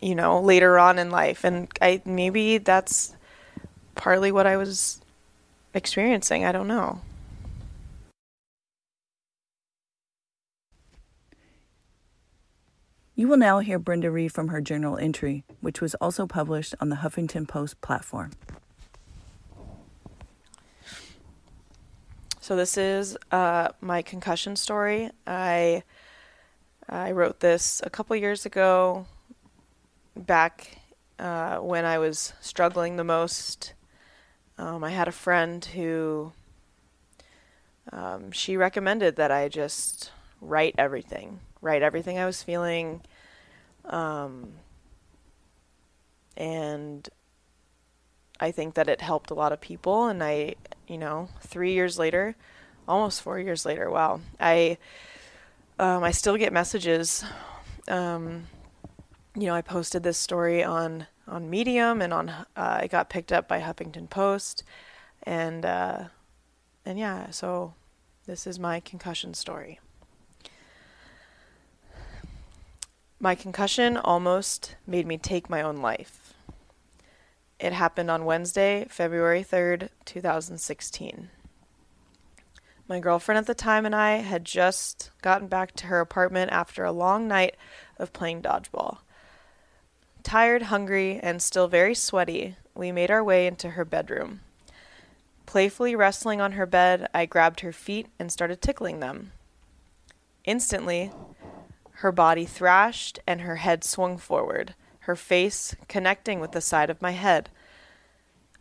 you 0.01 0.13
know 0.13 0.41
later 0.41 0.77
on 0.77 0.99
in 0.99 1.09
life. 1.09 1.43
And 1.43 1.67
i 1.81 2.01
maybe 2.05 2.57
that's 2.57 3.15
partly 3.95 4.31
what 4.31 4.45
i 4.45 4.57
was 4.57 5.01
experiencing. 5.73 6.43
I 6.45 6.51
don't 6.51 6.67
know 6.67 7.01
You 13.15 13.27
will 13.27 13.37
now 13.37 13.59
hear 13.59 13.77
Brenda 13.77 14.09
read 14.09 14.31
from 14.31 14.47
her 14.47 14.59
journal 14.59 14.97
entry, 14.97 15.43
which 15.61 15.81
was 15.81 15.93
also 15.95 16.25
published 16.25 16.73
on 16.79 16.89
the 16.89 16.97
Huffington 16.97 17.47
Post 17.47 17.79
platform. 17.79 18.31
So 22.39 22.55
this 22.55 22.75
is 22.75 23.15
uh, 23.31 23.69
my 23.81 24.01
concussion 24.01 24.55
story. 24.55 25.11
I 25.27 25.83
I 26.89 27.11
wrote 27.11 27.39
this 27.39 27.81
a 27.85 27.89
couple 27.89 28.15
years 28.15 28.45
ago, 28.45 29.05
back 30.15 30.77
uh, 31.19 31.57
when 31.57 31.85
I 31.85 31.99
was 31.99 32.33
struggling 32.41 32.97
the 32.97 33.03
most. 33.03 33.73
Um, 34.57 34.83
I 34.83 34.89
had 34.89 35.07
a 35.07 35.13
friend 35.13 35.63
who 35.63 36.33
um, 37.91 38.31
she 38.31 38.57
recommended 38.57 39.15
that 39.15 39.31
I 39.31 39.47
just 39.47 40.11
write 40.41 40.75
everything, 40.77 41.39
write 41.63 41.81
everything 41.81 42.19
I 42.19 42.25
was 42.25 42.43
feeling, 42.43 43.01
um, 43.85 44.53
and 46.37 47.07
I 48.39 48.51
think 48.51 48.75
that 48.75 48.89
it 48.89 49.01
helped 49.01 49.31
a 49.31 49.33
lot 49.33 49.53
of 49.53 49.61
people. 49.61 50.07
And 50.07 50.23
I, 50.23 50.55
you 50.87 50.97
know, 50.97 51.29
three 51.41 51.73
years 51.73 51.97
later, 51.97 52.35
almost 52.87 53.21
four 53.21 53.39
years 53.39 53.65
later, 53.65 53.89
wow, 53.89 54.19
I, 54.39 54.77
um, 55.79 56.03
I 56.03 56.11
still 56.11 56.37
get 56.37 56.51
messages. 56.51 57.23
Um, 57.87 58.47
you 59.35 59.47
know, 59.47 59.55
I 59.55 59.61
posted 59.61 60.03
this 60.03 60.17
story 60.17 60.63
on 60.63 61.07
on 61.27 61.49
Medium, 61.49 62.01
and 62.01 62.13
on 62.13 62.29
uh, 62.55 62.85
got 62.87 63.09
picked 63.09 63.31
up 63.31 63.47
by 63.47 63.61
Huffington 63.61 64.09
Post, 64.09 64.63
and 65.23 65.65
uh, 65.65 66.05
and 66.85 66.99
yeah, 66.99 67.29
so 67.31 67.73
this 68.25 68.45
is 68.45 68.59
my 68.59 68.79
concussion 68.79 69.33
story. 69.33 69.79
My 73.23 73.35
concussion 73.35 73.95
almost 73.95 74.75
made 74.85 75.07
me 75.07 75.17
take 75.17 75.49
my 75.49 75.61
own 75.61 75.77
life. 75.77 76.33
It 77.57 77.71
happened 77.71 78.11
on 78.11 78.25
Wednesday, 78.25 78.85
February 78.89 79.45
3rd, 79.45 79.87
2016. 80.03 81.29
My 82.89 82.99
girlfriend 82.99 83.39
at 83.39 83.45
the 83.45 83.53
time 83.53 83.85
and 83.85 83.95
I 83.95 84.15
had 84.15 84.43
just 84.43 85.11
gotten 85.21 85.47
back 85.47 85.71
to 85.75 85.85
her 85.85 86.01
apartment 86.01 86.51
after 86.51 86.83
a 86.83 86.91
long 86.91 87.25
night 87.25 87.55
of 87.97 88.11
playing 88.11 88.41
dodgeball. 88.41 88.97
Tired, 90.23 90.63
hungry, 90.63 91.17
and 91.23 91.41
still 91.41 91.69
very 91.69 91.95
sweaty, 91.95 92.57
we 92.75 92.91
made 92.91 93.09
our 93.09 93.23
way 93.23 93.47
into 93.47 93.69
her 93.69 93.85
bedroom. 93.85 94.41
Playfully 95.45 95.95
wrestling 95.95 96.41
on 96.41 96.51
her 96.51 96.65
bed, 96.65 97.07
I 97.13 97.25
grabbed 97.25 97.61
her 97.61 97.71
feet 97.71 98.07
and 98.19 98.29
started 98.29 98.61
tickling 98.61 98.99
them. 98.99 99.31
Instantly, 100.43 101.13
her 102.03 102.11
body 102.11 102.45
thrashed 102.45 103.17
and 103.25 103.41
her 103.41 103.55
head 103.55 103.81
swung 103.83 104.17
forward 104.17 104.75
her 104.99 105.15
face 105.15 105.75
connecting 105.87 106.39
with 106.39 106.51
the 106.53 106.61
side 106.61 106.89
of 106.89 107.01
my 107.01 107.11
head. 107.11 107.49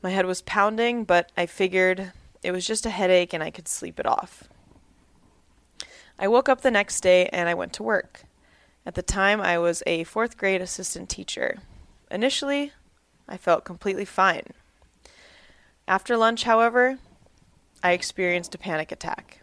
My 0.02 0.10
head 0.10 0.26
was 0.26 0.42
pounding, 0.42 1.04
but 1.04 1.30
I 1.36 1.46
figured 1.46 2.12
it 2.42 2.50
was 2.50 2.66
just 2.66 2.86
a 2.86 2.90
headache 2.90 3.32
and 3.32 3.42
I 3.42 3.50
could 3.50 3.68
sleep 3.68 4.00
it 4.00 4.06
off. 4.06 4.44
I 6.18 6.26
woke 6.26 6.48
up 6.48 6.62
the 6.62 6.70
next 6.70 7.00
day 7.00 7.28
and 7.32 7.48
I 7.48 7.54
went 7.54 7.72
to 7.74 7.84
work. 7.84 8.24
At 8.84 8.96
the 8.96 9.02
time, 9.02 9.40
I 9.40 9.58
was 9.58 9.84
a 9.86 10.02
fourth 10.02 10.36
grade 10.36 10.60
assistant 10.60 11.08
teacher. 11.08 11.58
Initially, 12.10 12.72
I 13.28 13.36
felt 13.36 13.64
completely 13.64 14.04
fine. 14.04 14.48
After 15.86 16.16
lunch, 16.16 16.42
however, 16.42 16.98
I 17.84 17.92
experienced 17.92 18.54
a 18.56 18.58
panic 18.58 18.90
attack. 18.90 19.42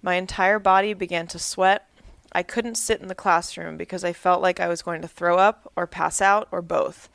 My 0.00 0.14
entire 0.14 0.60
body 0.60 0.94
began 0.94 1.26
to 1.28 1.40
sweat 1.40 1.87
I 2.32 2.42
couldn't 2.42 2.74
sit 2.74 3.00
in 3.00 3.08
the 3.08 3.14
classroom 3.14 3.76
because 3.76 4.04
I 4.04 4.12
felt 4.12 4.42
like 4.42 4.60
I 4.60 4.68
was 4.68 4.82
going 4.82 5.02
to 5.02 5.08
throw 5.08 5.38
up 5.38 5.70
or 5.76 5.86
pass 5.86 6.20
out 6.20 6.48
or 6.50 6.60
both. 6.62 7.08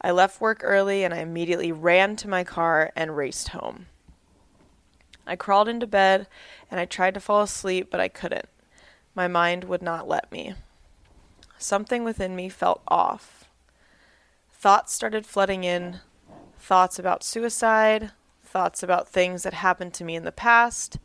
I 0.00 0.10
left 0.10 0.40
work 0.40 0.60
early 0.62 1.02
and 1.02 1.12
I 1.12 1.18
immediately 1.18 1.72
ran 1.72 2.16
to 2.16 2.28
my 2.28 2.44
car 2.44 2.92
and 2.94 3.16
raced 3.16 3.48
home. 3.48 3.86
I 5.26 5.36
crawled 5.36 5.68
into 5.68 5.86
bed 5.86 6.26
and 6.70 6.78
I 6.78 6.84
tried 6.84 7.14
to 7.14 7.20
fall 7.20 7.42
asleep, 7.42 7.88
but 7.90 8.00
I 8.00 8.08
couldn't. 8.08 8.48
My 9.14 9.28
mind 9.28 9.64
would 9.64 9.82
not 9.82 10.08
let 10.08 10.30
me. 10.30 10.54
Something 11.58 12.04
within 12.04 12.36
me 12.36 12.48
felt 12.48 12.82
off. 12.86 13.48
Thoughts 14.52 14.92
started 14.92 15.26
flooding 15.26 15.64
in 15.64 16.00
thoughts 16.58 16.98
about 16.98 17.22
suicide, 17.22 18.12
thoughts 18.42 18.82
about 18.82 19.08
things 19.08 19.42
that 19.42 19.54
happened 19.54 19.94
to 19.94 20.04
me 20.04 20.16
in 20.16 20.24
the 20.24 20.32
past, 20.32 20.98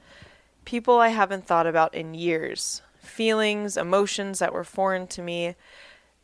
people 0.65 0.99
I 0.99 1.09
haven't 1.09 1.45
thought 1.45 1.67
about 1.67 1.93
in 1.93 2.13
years, 2.13 2.81
feelings, 3.09 3.75
emotions 3.75 4.39
that 4.39 4.53
were 4.53 4.63
foreign 4.63 5.07
to 5.07 5.21
me. 5.21 5.55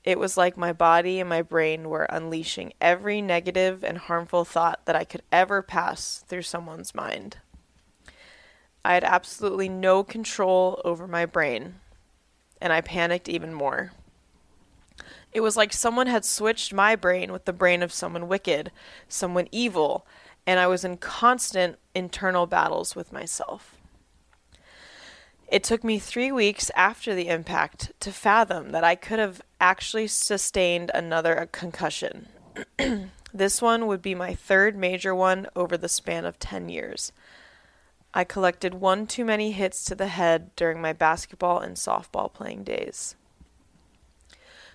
It 0.04 0.20
was 0.20 0.38
like 0.38 0.56
my 0.56 0.72
body 0.72 1.20
and 1.20 1.28
my 1.28 1.42
brain 1.42 1.90
were 1.90 2.04
unleashing 2.04 2.74
every 2.80 3.22
negative 3.22 3.84
and 3.84 3.98
harmful 3.98 4.46
thought 4.46 4.86
that 4.86 4.96
I 4.96 5.04
could 5.04 5.24
ever 5.32 5.62
pass 5.62 6.24
through 6.28 6.44
someone's 6.44 6.96
mind. 6.96 7.38
I 8.86 8.94
had 8.94 9.04
absolutely 9.04 9.68
no 9.68 10.04
control 10.04 10.80
over 10.86 11.08
my 11.08 11.26
brain, 11.26 11.76
and 12.62 12.72
I 12.72 12.82
panicked 12.82 13.28
even 13.28 13.52
more. 13.52 13.94
It 15.34 15.42
was 15.42 15.58
like 15.58 15.74
someone 15.74 16.08
had 16.08 16.24
switched 16.24 16.72
my 16.72 16.96
brain 16.96 17.32
with 17.32 17.46
the 17.46 17.52
brain 17.52 17.82
of 17.82 17.92
someone 17.92 18.28
wicked, 18.28 18.72
someone 19.10 19.48
evil, 19.52 20.06
and 20.46 20.60
I 20.60 20.68
was 20.68 20.86
in 20.86 20.98
constant 20.98 21.78
internal 21.96 22.46
battles 22.46 22.96
with 22.96 23.12
myself. 23.12 23.75
It 25.48 25.64
took 25.64 25.84
me 25.84 26.00
three 26.00 26.32
weeks 26.32 26.72
after 26.76 27.14
the 27.14 27.28
impact 27.28 27.92
to 28.00 28.12
fathom 28.12 28.72
that 28.72 28.84
I 28.84 28.96
could 28.96 29.20
have 29.20 29.42
actually 29.62 30.08
sustained 30.08 30.90
another 30.94 31.48
concussion. 31.52 32.30
this 33.34 33.62
one 33.62 33.86
would 33.86 34.02
be 34.02 34.16
my 34.16 34.34
third 34.34 34.76
major 34.76 35.14
one 35.14 35.48
over 35.56 35.78
the 35.78 35.90
span 35.90 36.26
of 36.26 36.40
10 36.40 36.70
years. 36.70 37.12
I 38.14 38.24
collected 38.24 38.76
one 38.76 39.06
too 39.06 39.26
many 39.26 39.52
hits 39.52 39.84
to 39.86 39.96
the 39.96 40.08
head 40.08 40.56
during 40.56 40.82
my 40.82 40.94
basketball 40.94 41.60
and 41.60 41.76
softball 41.76 42.34
playing 42.34 42.64
days. 42.64 43.16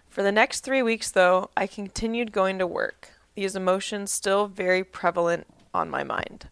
For 0.08 0.22
the 0.22 0.32
next 0.32 0.60
three 0.60 0.82
weeks, 0.82 1.10
though, 1.10 1.50
I 1.56 1.66
continued 1.66 2.32
going 2.32 2.58
to 2.58 2.66
work, 2.66 3.12
these 3.34 3.56
emotions 3.56 4.12
still 4.12 4.46
very 4.46 4.84
prevalent 4.84 5.46
on 5.72 5.88
my 5.88 6.04
mind. 6.04 6.48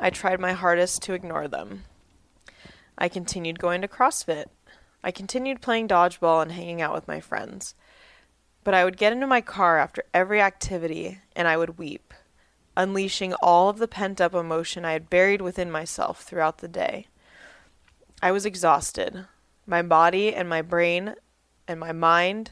I 0.00 0.10
tried 0.10 0.40
my 0.40 0.52
hardest 0.52 1.02
to 1.02 1.12
ignore 1.12 1.46
them. 1.46 1.84
I 3.00 3.08
continued 3.08 3.60
going 3.60 3.80
to 3.82 3.88
CrossFit. 3.88 4.46
I 5.04 5.12
continued 5.12 5.62
playing 5.62 5.86
dodgeball 5.86 6.42
and 6.42 6.50
hanging 6.50 6.82
out 6.82 6.92
with 6.92 7.06
my 7.06 7.20
friends. 7.20 7.76
But 8.64 8.74
I 8.74 8.84
would 8.84 8.96
get 8.96 9.12
into 9.12 9.26
my 9.26 9.40
car 9.40 9.78
after 9.78 10.02
every 10.12 10.42
activity 10.42 11.20
and 11.36 11.46
I 11.46 11.56
would 11.56 11.78
weep, 11.78 12.12
unleashing 12.76 13.34
all 13.34 13.68
of 13.68 13.78
the 13.78 13.86
pent 13.86 14.20
up 14.20 14.34
emotion 14.34 14.84
I 14.84 14.92
had 14.92 15.08
buried 15.08 15.40
within 15.40 15.70
myself 15.70 16.22
throughout 16.22 16.58
the 16.58 16.68
day. 16.68 17.06
I 18.20 18.32
was 18.32 18.44
exhausted. 18.44 19.26
My 19.64 19.80
body 19.82 20.34
and 20.34 20.48
my 20.48 20.60
brain 20.60 21.14
and 21.68 21.78
my 21.78 21.92
mind. 21.92 22.50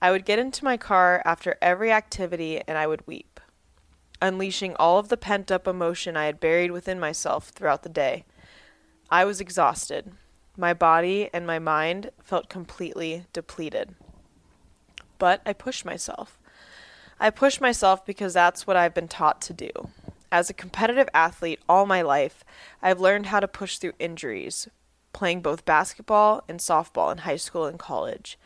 I 0.00 0.10
would 0.10 0.24
get 0.24 0.38
into 0.38 0.64
my 0.64 0.78
car 0.78 1.20
after 1.26 1.58
every 1.60 1.92
activity 1.92 2.62
and 2.66 2.78
I 2.78 2.86
would 2.86 3.06
weep 3.06 3.35
unleashing 4.20 4.74
all 4.76 4.98
of 4.98 5.08
the 5.08 5.16
pent 5.16 5.50
up 5.50 5.66
emotion 5.66 6.16
I 6.16 6.26
had 6.26 6.40
buried 6.40 6.70
within 6.70 7.00
myself 7.00 7.48
throughout 7.48 7.82
the 7.82 7.88
day. 7.88 8.24
I 9.10 9.24
was 9.24 9.40
exhausted. 9.40 10.12
My 10.56 10.72
body 10.72 11.30
and 11.32 11.46
my 11.46 11.58
mind 11.58 12.10
felt 12.22 12.48
completely 12.48 13.26
depleted. 13.32 13.94
But 15.18 15.42
I 15.44 15.52
pushed 15.52 15.84
myself. 15.84 16.38
I 17.20 17.30
pushed 17.30 17.60
myself 17.60 18.04
because 18.04 18.34
that's 18.34 18.66
what 18.66 18.76
I've 18.76 18.94
been 18.94 19.08
taught 19.08 19.40
to 19.42 19.52
do. 19.52 19.70
As 20.32 20.50
a 20.50 20.54
competitive 20.54 21.08
athlete 21.14 21.60
all 21.68 21.86
my 21.86 22.02
life, 22.02 22.44
I've 22.82 23.00
learned 23.00 23.26
how 23.26 23.40
to 23.40 23.48
push 23.48 23.78
through 23.78 23.92
injuries, 23.98 24.68
playing 25.12 25.40
both 25.40 25.64
basketball 25.64 26.42
and 26.48 26.58
softball 26.58 27.12
in 27.12 27.18
high 27.18 27.36
school 27.36 27.64
and 27.64 27.78
college. 27.78 28.38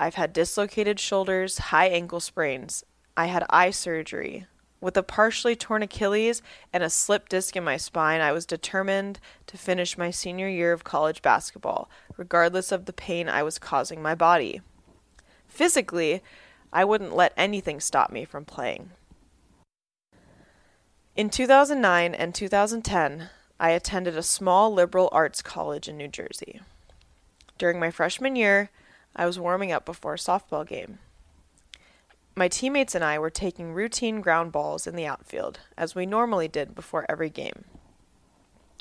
I've 0.00 0.16
had 0.16 0.32
dislocated 0.32 0.98
shoulders, 0.98 1.58
high 1.58 1.86
ankle 1.86 2.20
sprains. 2.20 2.84
I 3.16 3.26
had 3.26 3.46
eye 3.48 3.70
surgery. 3.70 4.46
With 4.82 4.96
a 4.96 5.04
partially 5.04 5.54
torn 5.54 5.84
Achilles 5.84 6.42
and 6.72 6.82
a 6.82 6.90
slip 6.90 7.28
disc 7.28 7.54
in 7.54 7.62
my 7.62 7.76
spine, 7.76 8.20
I 8.20 8.32
was 8.32 8.44
determined 8.44 9.20
to 9.46 9.56
finish 9.56 9.96
my 9.96 10.10
senior 10.10 10.48
year 10.48 10.72
of 10.72 10.82
college 10.82 11.22
basketball, 11.22 11.88
regardless 12.16 12.72
of 12.72 12.86
the 12.86 12.92
pain 12.92 13.28
I 13.28 13.44
was 13.44 13.60
causing 13.60 14.02
my 14.02 14.16
body. 14.16 14.60
Physically, 15.46 16.20
I 16.72 16.84
wouldn't 16.84 17.14
let 17.14 17.32
anything 17.36 17.78
stop 17.78 18.10
me 18.10 18.24
from 18.24 18.44
playing. 18.44 18.90
In 21.14 21.30
2009 21.30 22.12
and 22.12 22.34
2010, 22.34 23.30
I 23.60 23.70
attended 23.70 24.16
a 24.16 24.22
small 24.22 24.74
liberal 24.74 25.08
arts 25.12 25.42
college 25.42 25.86
in 25.86 25.96
New 25.96 26.08
Jersey. 26.08 26.60
During 27.56 27.78
my 27.78 27.92
freshman 27.92 28.34
year, 28.34 28.70
I 29.14 29.26
was 29.26 29.38
warming 29.38 29.70
up 29.70 29.84
before 29.84 30.14
a 30.14 30.18
softball 30.18 30.66
game. 30.66 30.98
My 32.34 32.48
teammates 32.48 32.94
and 32.94 33.04
I 33.04 33.18
were 33.18 33.30
taking 33.30 33.74
routine 33.74 34.22
ground 34.22 34.52
balls 34.52 34.86
in 34.86 34.96
the 34.96 35.06
outfield, 35.06 35.60
as 35.76 35.94
we 35.94 36.06
normally 36.06 36.48
did 36.48 36.74
before 36.74 37.04
every 37.08 37.28
game. 37.28 37.64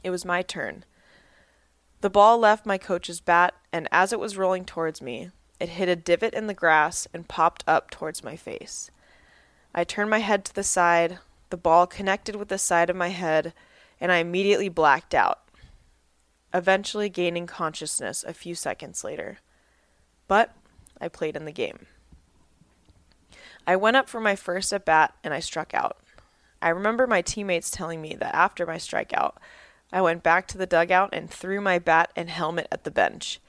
It 0.03 0.09
was 0.09 0.23
my 0.23 0.41
turn. 0.41 0.85
The 1.99 2.09
ball 2.09 2.37
left 2.37 2.65
my 2.65 2.77
coach's 2.77 3.19
bat, 3.19 3.53
and 3.73 3.89
as 3.91 4.13
it 4.13 4.19
was 4.19 4.37
rolling 4.37 4.63
towards 4.63 5.01
me, 5.01 5.31
it 5.59 5.69
hit 5.69 5.89
a 5.89 5.97
divot 5.97 6.33
in 6.33 6.47
the 6.47 6.53
grass 6.53 7.07
and 7.13 7.27
popped 7.27 7.63
up 7.67 7.91
towards 7.91 8.23
my 8.23 8.37
face. 8.37 8.89
I 9.75 9.83
turned 9.83 10.09
my 10.09 10.19
head 10.19 10.45
to 10.45 10.55
the 10.55 10.63
side, 10.63 11.19
the 11.49 11.57
ball 11.57 11.85
connected 11.87 12.37
with 12.37 12.47
the 12.47 12.57
side 12.57 12.89
of 12.89 12.95
my 12.95 13.09
head, 13.09 13.53
and 13.99 14.13
I 14.13 14.17
immediately 14.17 14.69
blacked 14.69 15.13
out, 15.13 15.39
eventually 16.53 17.09
gaining 17.09 17.47
consciousness 17.47 18.23
a 18.23 18.33
few 18.33 18.55
seconds 18.55 19.03
later. 19.03 19.39
But 20.27 20.55
I 21.01 21.09
played 21.09 21.35
in 21.35 21.43
the 21.43 21.51
game. 21.51 21.85
I 23.67 23.75
went 23.75 23.97
up 23.97 24.09
for 24.09 24.19
my 24.19 24.35
first 24.35 24.73
at 24.73 24.85
bat 24.85 25.13
and 25.23 25.33
I 25.33 25.39
struck 25.39 25.73
out. 25.73 25.97
I 26.61 26.69
remember 26.69 27.07
my 27.07 27.21
teammates 27.21 27.71
telling 27.71 28.01
me 28.01 28.15
that 28.15 28.35
after 28.35 28.65
my 28.65 28.77
strikeout, 28.77 29.33
I 29.91 30.01
went 30.01 30.23
back 30.23 30.47
to 30.47 30.57
the 30.57 30.65
dugout 30.65 31.09
and 31.13 31.29
threw 31.29 31.59
my 31.59 31.79
bat 31.79 32.11
and 32.15 32.29
helmet 32.29 32.67
at 32.71 32.83
the 32.83 32.91
bench. 32.91 33.39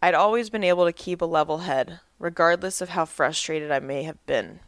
I'd 0.00 0.14
always 0.14 0.50
been 0.50 0.64
able 0.64 0.84
to 0.84 0.92
keep 0.92 1.20
a 1.20 1.26
level 1.26 1.58
head, 1.58 2.00
regardless 2.18 2.80
of 2.80 2.90
how 2.90 3.04
frustrated 3.04 3.70
I 3.70 3.80
may 3.80 4.04
have 4.04 4.24
been. 4.26 4.60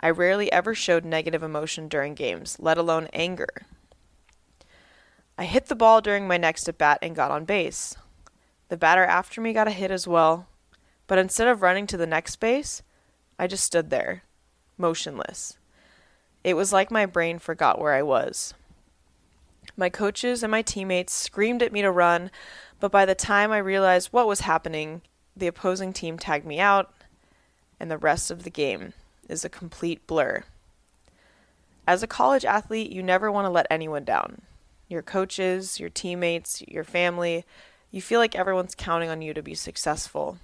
I 0.00 0.10
rarely 0.10 0.50
ever 0.52 0.74
showed 0.74 1.04
negative 1.04 1.42
emotion 1.42 1.88
during 1.88 2.14
games, 2.14 2.56
let 2.58 2.78
alone 2.78 3.08
anger. 3.12 3.66
I 5.36 5.44
hit 5.44 5.66
the 5.66 5.74
ball 5.74 6.00
during 6.00 6.28
my 6.28 6.36
next 6.36 6.68
at 6.68 6.78
bat 6.78 6.98
and 7.02 7.16
got 7.16 7.30
on 7.30 7.44
base. 7.44 7.96
The 8.68 8.76
batter 8.76 9.04
after 9.04 9.40
me 9.40 9.52
got 9.52 9.68
a 9.68 9.72
hit 9.72 9.90
as 9.90 10.06
well, 10.06 10.46
but 11.06 11.18
instead 11.18 11.48
of 11.48 11.62
running 11.62 11.86
to 11.88 11.96
the 11.96 12.06
next 12.06 12.36
base, 12.36 12.82
I 13.38 13.46
just 13.46 13.64
stood 13.64 13.90
there, 13.90 14.22
motionless. 14.78 15.58
It 16.42 16.54
was 16.54 16.72
like 16.72 16.90
my 16.90 17.06
brain 17.06 17.38
forgot 17.38 17.80
where 17.80 17.92
I 17.92 18.02
was. 18.02 18.54
My 19.76 19.88
coaches 19.88 20.42
and 20.42 20.50
my 20.50 20.62
teammates 20.62 21.12
screamed 21.12 21.62
at 21.62 21.72
me 21.72 21.82
to 21.82 21.90
run, 21.90 22.30
but 22.80 22.92
by 22.92 23.04
the 23.04 23.14
time 23.14 23.50
I 23.50 23.58
realized 23.58 24.08
what 24.12 24.28
was 24.28 24.40
happening, 24.40 25.02
the 25.36 25.46
opposing 25.46 25.92
team 25.92 26.18
tagged 26.18 26.46
me 26.46 26.60
out, 26.60 26.92
and 27.80 27.90
the 27.90 27.98
rest 27.98 28.30
of 28.30 28.44
the 28.44 28.50
game 28.50 28.92
is 29.28 29.44
a 29.44 29.48
complete 29.48 30.06
blur. 30.06 30.44
As 31.86 32.02
a 32.02 32.06
college 32.06 32.44
athlete, 32.44 32.92
you 32.92 33.02
never 33.02 33.32
want 33.32 33.46
to 33.46 33.50
let 33.50 33.66
anyone 33.68 34.04
down. 34.04 34.42
Your 34.88 35.02
coaches, 35.02 35.80
your 35.80 35.90
teammates, 35.90 36.62
your 36.68 36.84
family, 36.84 37.44
you 37.90 38.00
feel 38.00 38.20
like 38.20 38.34
everyone's 38.34 38.74
counting 38.74 39.10
on 39.10 39.22
you 39.22 39.34
to 39.34 39.42
be 39.42 39.54
successful. 39.54 40.38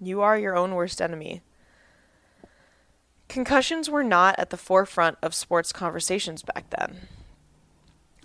You 0.00 0.20
are 0.20 0.38
your 0.38 0.56
own 0.56 0.74
worst 0.74 1.02
enemy. 1.02 1.42
Concussions 3.30 3.88
were 3.88 4.02
not 4.02 4.36
at 4.40 4.50
the 4.50 4.56
forefront 4.56 5.16
of 5.22 5.36
sports 5.36 5.72
conversations 5.72 6.42
back 6.42 6.68
then. 6.70 7.06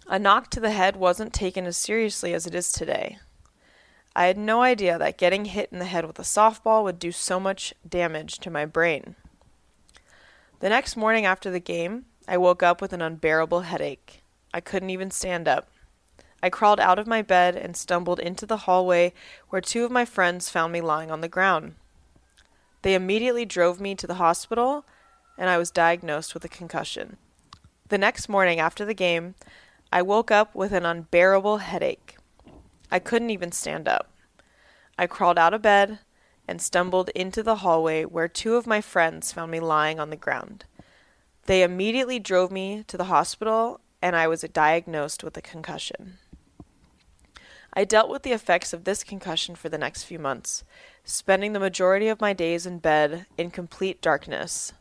A 0.08 0.18
knock 0.18 0.50
to 0.50 0.60
the 0.60 0.72
head 0.72 0.96
wasn't 0.96 1.32
taken 1.32 1.68
as 1.68 1.78
seriously 1.78 2.34
as 2.34 2.48
it 2.48 2.56
is 2.56 2.72
today. 2.72 3.20
I 4.16 4.26
had 4.26 4.36
no 4.36 4.64
idea 4.64 4.98
that 4.98 5.20
getting 5.20 5.46
hit 5.46 5.70
in 5.72 5.78
the 5.78 5.86
head 5.86 6.08
with 6.08 6.18
a 6.18 6.24
softball 6.24 6.84
would 6.84 6.98
do 6.98 7.12
so 7.12 7.40
much 7.40 7.72
damage 7.88 8.40
to 8.40 8.50
my 8.50 8.66
brain. 8.66 9.16
The 10.60 10.70
next 10.70 10.98
morning 10.98 11.24
after 11.24 11.52
the 11.52 11.60
game, 11.60 12.06
I 12.28 12.40
woke 12.40 12.64
up 12.64 12.82
with 12.82 12.92
an 12.92 13.04
unbearable 13.04 13.62
headache. 13.62 14.24
I 14.56 14.60
couldn't 14.60 14.90
even 14.90 15.12
stand 15.12 15.48
up. 15.48 15.70
I 16.42 16.50
crawled 16.50 16.80
out 16.80 16.98
of 16.98 17.06
my 17.06 17.22
bed 17.22 17.56
and 17.56 17.78
stumbled 17.78 18.20
into 18.20 18.48
the 18.48 18.58
hallway 18.66 19.14
where 19.50 19.62
two 19.62 19.86
of 19.86 19.92
my 19.92 20.04
friends 20.04 20.50
found 20.50 20.74
me 20.74 20.82
lying 20.82 21.12
on 21.12 21.22
the 21.22 21.30
ground. 21.30 21.76
They 22.82 22.96
immediately 22.96 23.46
drove 23.46 23.80
me 23.80 23.94
to 23.94 24.08
the 24.08 24.16
hospital 24.16 24.84
and 25.38 25.50
I 25.50 25.58
was 25.58 25.72
diagnosed 25.72 26.34
with 26.34 26.46
a 26.46 26.50
concussion. 26.50 27.18
The 27.90 27.98
next 27.98 28.30
morning 28.30 28.60
after 28.60 28.86
the 28.86 28.94
game, 28.94 29.36
I 29.92 30.02
woke 30.02 30.32
up 30.32 30.56
with 30.56 30.72
an 30.72 30.86
unbearable 30.86 31.58
headache. 31.58 32.18
I 32.92 33.00
couldn't 33.00 33.30
even 33.30 33.52
stand 33.52 33.88
up. 33.88 34.10
I 34.98 35.08
crawled 35.08 35.38
out 35.38 35.54
of 35.54 35.62
bed 35.62 36.00
and 36.48 36.62
stumbled 36.62 37.10
into 37.10 37.44
the 37.44 37.58
hallway 37.58 38.06
where 38.06 38.28
two 38.28 38.56
of 38.56 38.68
my 38.68 38.82
friends 38.82 39.32
found 39.32 39.52
me 39.52 39.60
lying 39.60 40.00
on 40.00 40.10
the 40.10 40.16
ground. 40.16 40.66
They 41.46 41.64
immediately 41.64 42.20
drove 42.20 42.52
me 42.52 42.84
to 42.88 42.98
the 42.98 43.06
hospital, 43.06 43.80
and 44.02 44.16
I 44.16 44.28
was 44.28 44.42
diagnosed 44.42 45.24
with 45.24 45.38
a 45.38 45.42
concussion. 45.42 46.18
I 47.74 47.84
dealt 47.84 48.10
with 48.10 48.24
the 48.24 48.32
effects 48.32 48.74
of 48.74 48.86
this 48.86 49.04
concussion 49.04 49.56
for 49.56 49.70
the 49.70 49.78
next 49.78 50.04
few 50.04 50.18
months, 50.18 50.64
spending 51.04 51.54
the 51.54 51.60
majority 51.60 52.08
of 52.08 52.22
my 52.22 52.32
days 52.32 52.66
in 52.66 52.80
bed 52.80 53.26
in 53.38 53.52
complete 53.52 54.02
darkness, 54.02 54.74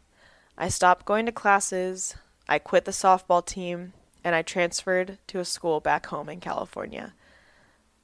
I 0.57 0.69
stopped 0.69 1.05
going 1.05 1.27
to 1.27 1.33
classes, 1.33 2.14
I 2.49 2.59
quit 2.59 2.85
the 2.85 2.93
softball 2.93 3.45
team, 3.45 3.93
and 4.23 4.35
I 4.35 4.43
transferred 4.43 5.19
to 5.27 5.40
a 5.40 5.45
school 5.45 5.81
back 5.81 6.07
home 6.07 6.29
in 6.29 6.40
California. 6.40 7.12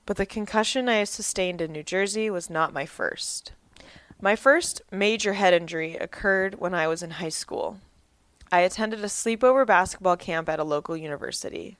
but 0.06 0.16
the 0.16 0.26
concussion 0.26 0.88
I 0.88 1.04
sustained 1.04 1.60
in 1.60 1.70
New 1.70 1.84
Jersey 1.84 2.30
was 2.30 2.50
not 2.50 2.72
my 2.72 2.84
first. 2.84 3.52
My 4.20 4.34
first 4.34 4.82
major 4.90 5.34
head 5.34 5.54
injury 5.54 5.94
occurred 5.96 6.58
when 6.58 6.74
I 6.74 6.88
was 6.88 7.00
in 7.02 7.12
high 7.12 7.28
school. 7.28 7.78
I 8.50 8.60
attended 8.60 9.00
a 9.04 9.08
sleepover 9.08 9.64
basketball 9.64 10.16
camp 10.16 10.48
at 10.48 10.58
a 10.58 10.64
local 10.64 10.96
university. 10.96 11.76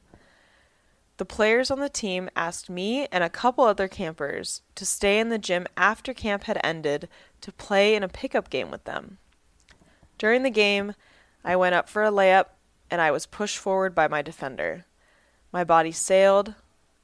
The 1.17 1.25
players 1.25 1.73
on 1.73 1.81
the 1.81 1.89
team 1.89 2.31
asked 2.37 2.71
me 2.71 3.09
and 3.11 3.25
a 3.25 3.29
couple 3.29 3.65
other 3.65 3.89
campers 3.89 4.63
to 4.77 4.87
stay 4.87 5.19
in 5.19 5.29
the 5.29 5.37
gym 5.37 5.67
after 5.77 6.15
camp 6.15 6.45
had 6.45 6.61
ended 6.63 7.09
to 7.41 7.51
play 7.51 7.97
in 7.97 8.05
a 8.05 8.09
pickup 8.09 8.49
game 8.49 8.71
with 8.71 8.85
them. 8.85 9.19
During 10.21 10.43
the 10.43 10.51
game, 10.51 10.93
I 11.43 11.57
went 11.57 11.75
up 11.75 11.89
for 11.89 12.05
a 12.05 12.11
layup 12.11 12.49
and 12.91 13.01
I 13.01 13.11
was 13.11 13.25
pushed 13.25 13.57
forward 13.57 13.95
by 13.95 14.07
my 14.07 14.21
defender. 14.21 14.85
My 15.51 15.65
body 15.65 15.93
sailed 15.93 16.53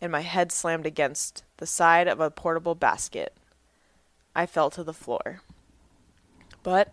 and 0.02 0.12
my 0.12 0.20
head 0.20 0.52
slammed 0.52 0.84
against 0.84 1.42
the 1.56 1.64
side 1.64 2.08
of 2.08 2.20
a 2.20 2.30
portable 2.30 2.74
basket. 2.74 3.34
I 4.34 4.44
fell 4.44 4.68
to 4.68 4.84
the 4.84 4.92
floor. 4.92 5.40
But 6.62 6.92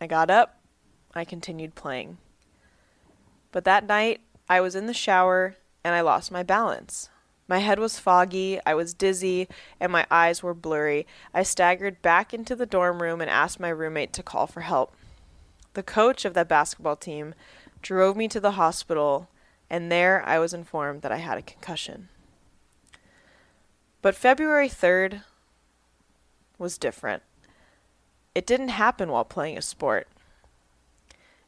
I 0.00 0.06
got 0.06 0.30
up. 0.30 0.58
I 1.14 1.26
continued 1.26 1.74
playing. 1.74 2.16
But 3.50 3.64
that 3.64 3.86
night, 3.86 4.22
I 4.48 4.62
was 4.62 4.74
in 4.74 4.86
the 4.86 4.94
shower 4.94 5.56
and 5.84 5.94
I 5.94 6.00
lost 6.00 6.32
my 6.32 6.42
balance. 6.42 7.10
My 7.46 7.58
head 7.58 7.78
was 7.78 7.98
foggy, 7.98 8.58
I 8.64 8.72
was 8.72 8.94
dizzy, 8.94 9.48
and 9.78 9.92
my 9.92 10.06
eyes 10.10 10.42
were 10.42 10.54
blurry. 10.54 11.06
I 11.34 11.42
staggered 11.42 12.00
back 12.00 12.32
into 12.32 12.56
the 12.56 12.64
dorm 12.64 13.02
room 13.02 13.20
and 13.20 13.28
asked 13.28 13.60
my 13.60 13.68
roommate 13.68 14.14
to 14.14 14.22
call 14.22 14.46
for 14.46 14.62
help. 14.62 14.96
The 15.74 15.82
coach 15.82 16.24
of 16.24 16.34
that 16.34 16.48
basketball 16.48 16.96
team 16.96 17.34
drove 17.80 18.16
me 18.16 18.28
to 18.28 18.40
the 18.40 18.52
hospital, 18.52 19.28
and 19.70 19.90
there 19.90 20.22
I 20.26 20.38
was 20.38 20.52
informed 20.52 21.02
that 21.02 21.12
I 21.12 21.16
had 21.16 21.38
a 21.38 21.42
concussion. 21.42 22.08
But 24.02 24.14
February 24.14 24.68
3rd 24.68 25.22
was 26.58 26.76
different. 26.78 27.22
It 28.34 28.46
didn't 28.46 28.68
happen 28.68 29.10
while 29.10 29.24
playing 29.24 29.56
a 29.56 29.62
sport. 29.62 30.08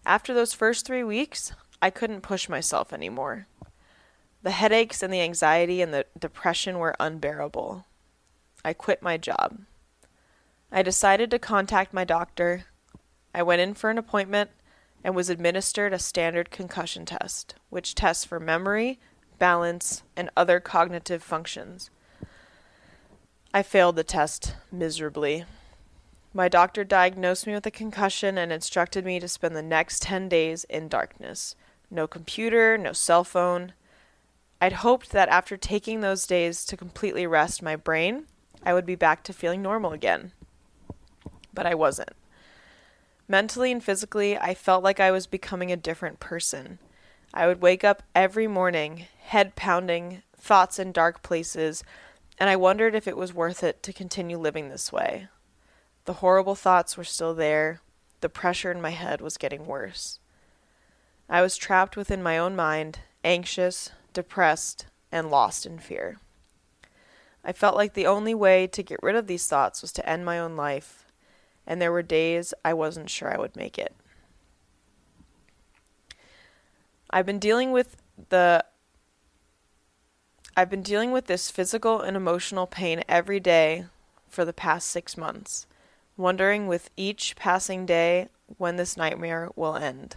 After 0.06 0.34
those 0.34 0.52
first 0.52 0.86
three 0.86 1.04
weeks, 1.04 1.52
I 1.80 1.90
couldn't 1.90 2.20
push 2.20 2.48
myself 2.48 2.92
anymore. 2.92 3.46
The 4.42 4.50
headaches 4.50 5.02
and 5.02 5.12
the 5.12 5.22
anxiety 5.22 5.80
and 5.80 5.92
the 5.92 6.06
depression 6.18 6.78
were 6.78 6.94
unbearable. 7.00 7.86
I 8.64 8.72
quit 8.72 9.02
my 9.02 9.16
job. 9.16 9.60
I 10.70 10.82
decided 10.82 11.30
to 11.30 11.38
contact 11.38 11.94
my 11.94 12.04
doctor. 12.04 12.64
I 13.34 13.42
went 13.42 13.60
in 13.60 13.74
for 13.74 13.90
an 13.90 13.98
appointment 13.98 14.50
and 15.02 15.14
was 15.14 15.28
administered 15.28 15.92
a 15.92 15.98
standard 15.98 16.50
concussion 16.50 17.04
test, 17.04 17.54
which 17.68 17.94
tests 17.94 18.24
for 18.24 18.38
memory, 18.38 18.98
balance, 19.38 20.02
and 20.16 20.30
other 20.36 20.60
cognitive 20.60 21.22
functions. 21.22 21.90
I 23.52 23.62
failed 23.62 23.96
the 23.96 24.04
test 24.04 24.54
miserably. 24.72 25.44
My 26.32 26.48
doctor 26.48 26.84
diagnosed 26.84 27.46
me 27.46 27.52
with 27.52 27.66
a 27.66 27.70
concussion 27.70 28.38
and 28.38 28.52
instructed 28.52 29.04
me 29.04 29.20
to 29.20 29.28
spend 29.28 29.54
the 29.54 29.62
next 29.62 30.02
10 30.02 30.28
days 30.28 30.64
in 30.64 30.88
darkness. 30.88 31.54
No 31.90 32.06
computer, 32.06 32.78
no 32.78 32.92
cell 32.92 33.24
phone, 33.24 33.72
I'd 34.60 34.72
hoped 34.72 35.10
that 35.10 35.28
after 35.28 35.56
taking 35.56 36.00
those 36.00 36.26
days 36.26 36.64
to 36.64 36.76
completely 36.76 37.26
rest 37.26 37.62
my 37.62 37.76
brain, 37.76 38.24
I 38.62 38.72
would 38.72 38.86
be 38.86 38.94
back 38.94 39.22
to 39.24 39.32
feeling 39.34 39.60
normal 39.60 39.92
again. 39.92 40.32
But 41.52 41.66
I 41.66 41.74
wasn't. 41.74 42.14
Mentally 43.26 43.72
and 43.72 43.82
physically, 43.82 44.36
I 44.36 44.54
felt 44.54 44.84
like 44.84 45.00
I 45.00 45.10
was 45.10 45.26
becoming 45.26 45.72
a 45.72 45.76
different 45.76 46.20
person. 46.20 46.78
I 47.32 47.46
would 47.46 47.62
wake 47.62 47.82
up 47.82 48.02
every 48.14 48.46
morning, 48.46 49.06
head 49.22 49.56
pounding, 49.56 50.22
thoughts 50.36 50.78
in 50.78 50.92
dark 50.92 51.22
places, 51.22 51.82
and 52.38 52.50
I 52.50 52.56
wondered 52.56 52.94
if 52.94 53.08
it 53.08 53.16
was 53.16 53.32
worth 53.32 53.62
it 53.62 53.82
to 53.82 53.92
continue 53.92 54.36
living 54.36 54.68
this 54.68 54.92
way. 54.92 55.28
The 56.04 56.14
horrible 56.14 56.54
thoughts 56.54 56.96
were 56.96 57.04
still 57.04 57.34
there, 57.34 57.80
the 58.20 58.28
pressure 58.28 58.70
in 58.70 58.80
my 58.80 58.90
head 58.90 59.20
was 59.20 59.38
getting 59.38 59.66
worse. 59.66 60.18
I 61.28 61.40
was 61.40 61.56
trapped 61.56 61.96
within 61.96 62.22
my 62.22 62.36
own 62.36 62.54
mind, 62.54 63.00
anxious, 63.24 63.90
depressed, 64.12 64.86
and 65.10 65.30
lost 65.30 65.64
in 65.64 65.78
fear. 65.78 66.18
I 67.42 67.52
felt 67.52 67.76
like 67.76 67.94
the 67.94 68.06
only 68.06 68.34
way 68.34 68.66
to 68.66 68.82
get 68.82 69.02
rid 69.02 69.16
of 69.16 69.26
these 69.26 69.46
thoughts 69.46 69.80
was 69.80 69.92
to 69.92 70.08
end 70.08 70.24
my 70.24 70.38
own 70.38 70.56
life, 70.56 71.03
and 71.66 71.80
there 71.80 71.92
were 71.92 72.02
days 72.02 72.54
I 72.64 72.74
wasn't 72.74 73.10
sure 73.10 73.32
I 73.32 73.38
would 73.38 73.56
make 73.56 73.78
it. 73.78 73.94
I've 77.10 77.26
been 77.26 77.38
dealing 77.38 77.72
with 77.72 77.96
the 78.28 78.64
I've 80.56 80.70
been 80.70 80.82
dealing 80.82 81.10
with 81.10 81.26
this 81.26 81.50
physical 81.50 82.00
and 82.00 82.16
emotional 82.16 82.66
pain 82.66 83.02
every 83.08 83.40
day 83.40 83.86
for 84.28 84.44
the 84.44 84.52
past 84.52 84.88
6 84.88 85.16
months, 85.16 85.66
wondering 86.16 86.68
with 86.68 86.90
each 86.96 87.34
passing 87.34 87.86
day 87.86 88.28
when 88.58 88.76
this 88.76 88.96
nightmare 88.96 89.50
will 89.56 89.76
end. 89.76 90.16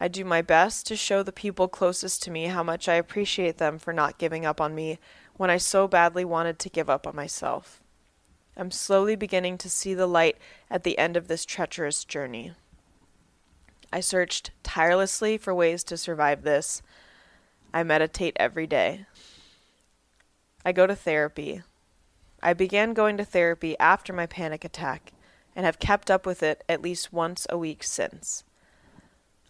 I 0.00 0.08
do 0.08 0.24
my 0.24 0.42
best 0.42 0.86
to 0.88 0.96
show 0.96 1.22
the 1.22 1.32
people 1.32 1.68
closest 1.68 2.24
to 2.24 2.30
me 2.30 2.46
how 2.46 2.64
much 2.64 2.88
I 2.88 2.94
appreciate 2.94 3.58
them 3.58 3.78
for 3.78 3.92
not 3.92 4.18
giving 4.18 4.44
up 4.44 4.60
on 4.60 4.74
me 4.74 4.98
when 5.34 5.50
I 5.50 5.58
so 5.58 5.86
badly 5.86 6.24
wanted 6.24 6.58
to 6.60 6.68
give 6.68 6.90
up 6.90 7.06
on 7.06 7.14
myself. 7.14 7.81
I'm 8.56 8.70
slowly 8.70 9.16
beginning 9.16 9.58
to 9.58 9.70
see 9.70 9.94
the 9.94 10.06
light 10.06 10.36
at 10.70 10.82
the 10.82 10.98
end 10.98 11.16
of 11.16 11.28
this 11.28 11.44
treacherous 11.44 12.04
journey. 12.04 12.52
I 13.92 14.00
searched 14.00 14.50
tirelessly 14.62 15.38
for 15.38 15.54
ways 15.54 15.84
to 15.84 15.96
survive 15.96 16.42
this. 16.42 16.82
I 17.72 17.82
meditate 17.82 18.36
every 18.38 18.66
day. 18.66 19.06
I 20.64 20.72
go 20.72 20.86
to 20.86 20.94
therapy. 20.94 21.62
I 22.42 22.52
began 22.52 22.92
going 22.92 23.16
to 23.16 23.24
therapy 23.24 23.78
after 23.78 24.12
my 24.12 24.26
panic 24.26 24.64
attack 24.64 25.12
and 25.56 25.64
have 25.64 25.78
kept 25.78 26.10
up 26.10 26.26
with 26.26 26.42
it 26.42 26.64
at 26.68 26.82
least 26.82 27.12
once 27.12 27.46
a 27.48 27.58
week 27.58 27.82
since. 27.82 28.44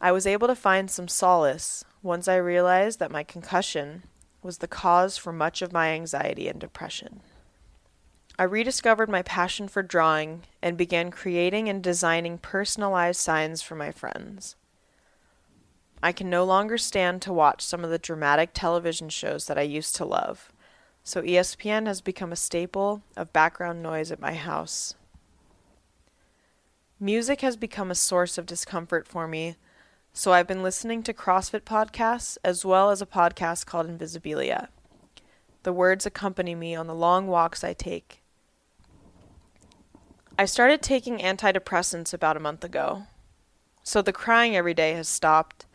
I 0.00 0.12
was 0.12 0.26
able 0.26 0.48
to 0.48 0.56
find 0.56 0.90
some 0.90 1.08
solace 1.08 1.84
once 2.02 2.28
I 2.28 2.36
realized 2.36 2.98
that 2.98 3.10
my 3.10 3.22
concussion 3.22 4.02
was 4.42 4.58
the 4.58 4.68
cause 4.68 5.16
for 5.16 5.32
much 5.32 5.62
of 5.62 5.72
my 5.72 5.90
anxiety 5.90 6.48
and 6.48 6.60
depression. 6.60 7.20
I 8.38 8.44
rediscovered 8.44 9.08
my 9.08 9.22
passion 9.22 9.68
for 9.68 9.82
drawing 9.82 10.42
and 10.62 10.76
began 10.76 11.10
creating 11.10 11.68
and 11.68 11.82
designing 11.82 12.38
personalized 12.38 13.20
signs 13.20 13.62
for 13.62 13.74
my 13.74 13.90
friends. 13.92 14.56
I 16.02 16.12
can 16.12 16.28
no 16.28 16.44
longer 16.44 16.78
stand 16.78 17.22
to 17.22 17.32
watch 17.32 17.62
some 17.62 17.84
of 17.84 17.90
the 17.90 17.98
dramatic 17.98 18.50
television 18.52 19.08
shows 19.08 19.46
that 19.46 19.58
I 19.58 19.62
used 19.62 19.94
to 19.96 20.04
love, 20.04 20.52
so 21.04 21.22
ESPN 21.22 21.86
has 21.86 22.00
become 22.00 22.32
a 22.32 22.36
staple 22.36 23.02
of 23.16 23.32
background 23.32 23.82
noise 23.82 24.10
at 24.10 24.20
my 24.20 24.34
house. 24.34 24.94
Music 26.98 27.40
has 27.42 27.56
become 27.56 27.90
a 27.90 27.94
source 27.94 28.38
of 28.38 28.46
discomfort 28.46 29.06
for 29.06 29.28
me 29.28 29.56
so 30.14 30.32
I've 30.32 30.46
been 30.46 30.62
listening 30.62 31.02
to 31.04 31.14
CrossFit 31.14 31.62
podcasts 31.62 32.36
as 32.44 32.64
well 32.64 32.90
as 32.90 33.00
a 33.00 33.06
podcast 33.06 33.64
called 33.64 33.88
Invisibilia. 33.88 34.68
The 35.62 35.72
words 35.72 36.04
accompany 36.04 36.54
me 36.54 36.74
on 36.74 36.86
the 36.86 36.94
long 36.94 37.28
walks 37.28 37.64
I 37.64 37.72
take. 37.72 38.21
I 40.38 40.46
started 40.46 40.80
taking 40.80 41.18
antidepressants 41.18 42.14
about 42.14 42.36
a 42.36 42.40
month 42.40 42.64
ago. 42.64 43.04
So 43.82 44.00
the 44.00 44.12
crying 44.12 44.56
every 44.56 44.72
day 44.72 44.94
has 44.94 45.08
stopped, 45.08 45.66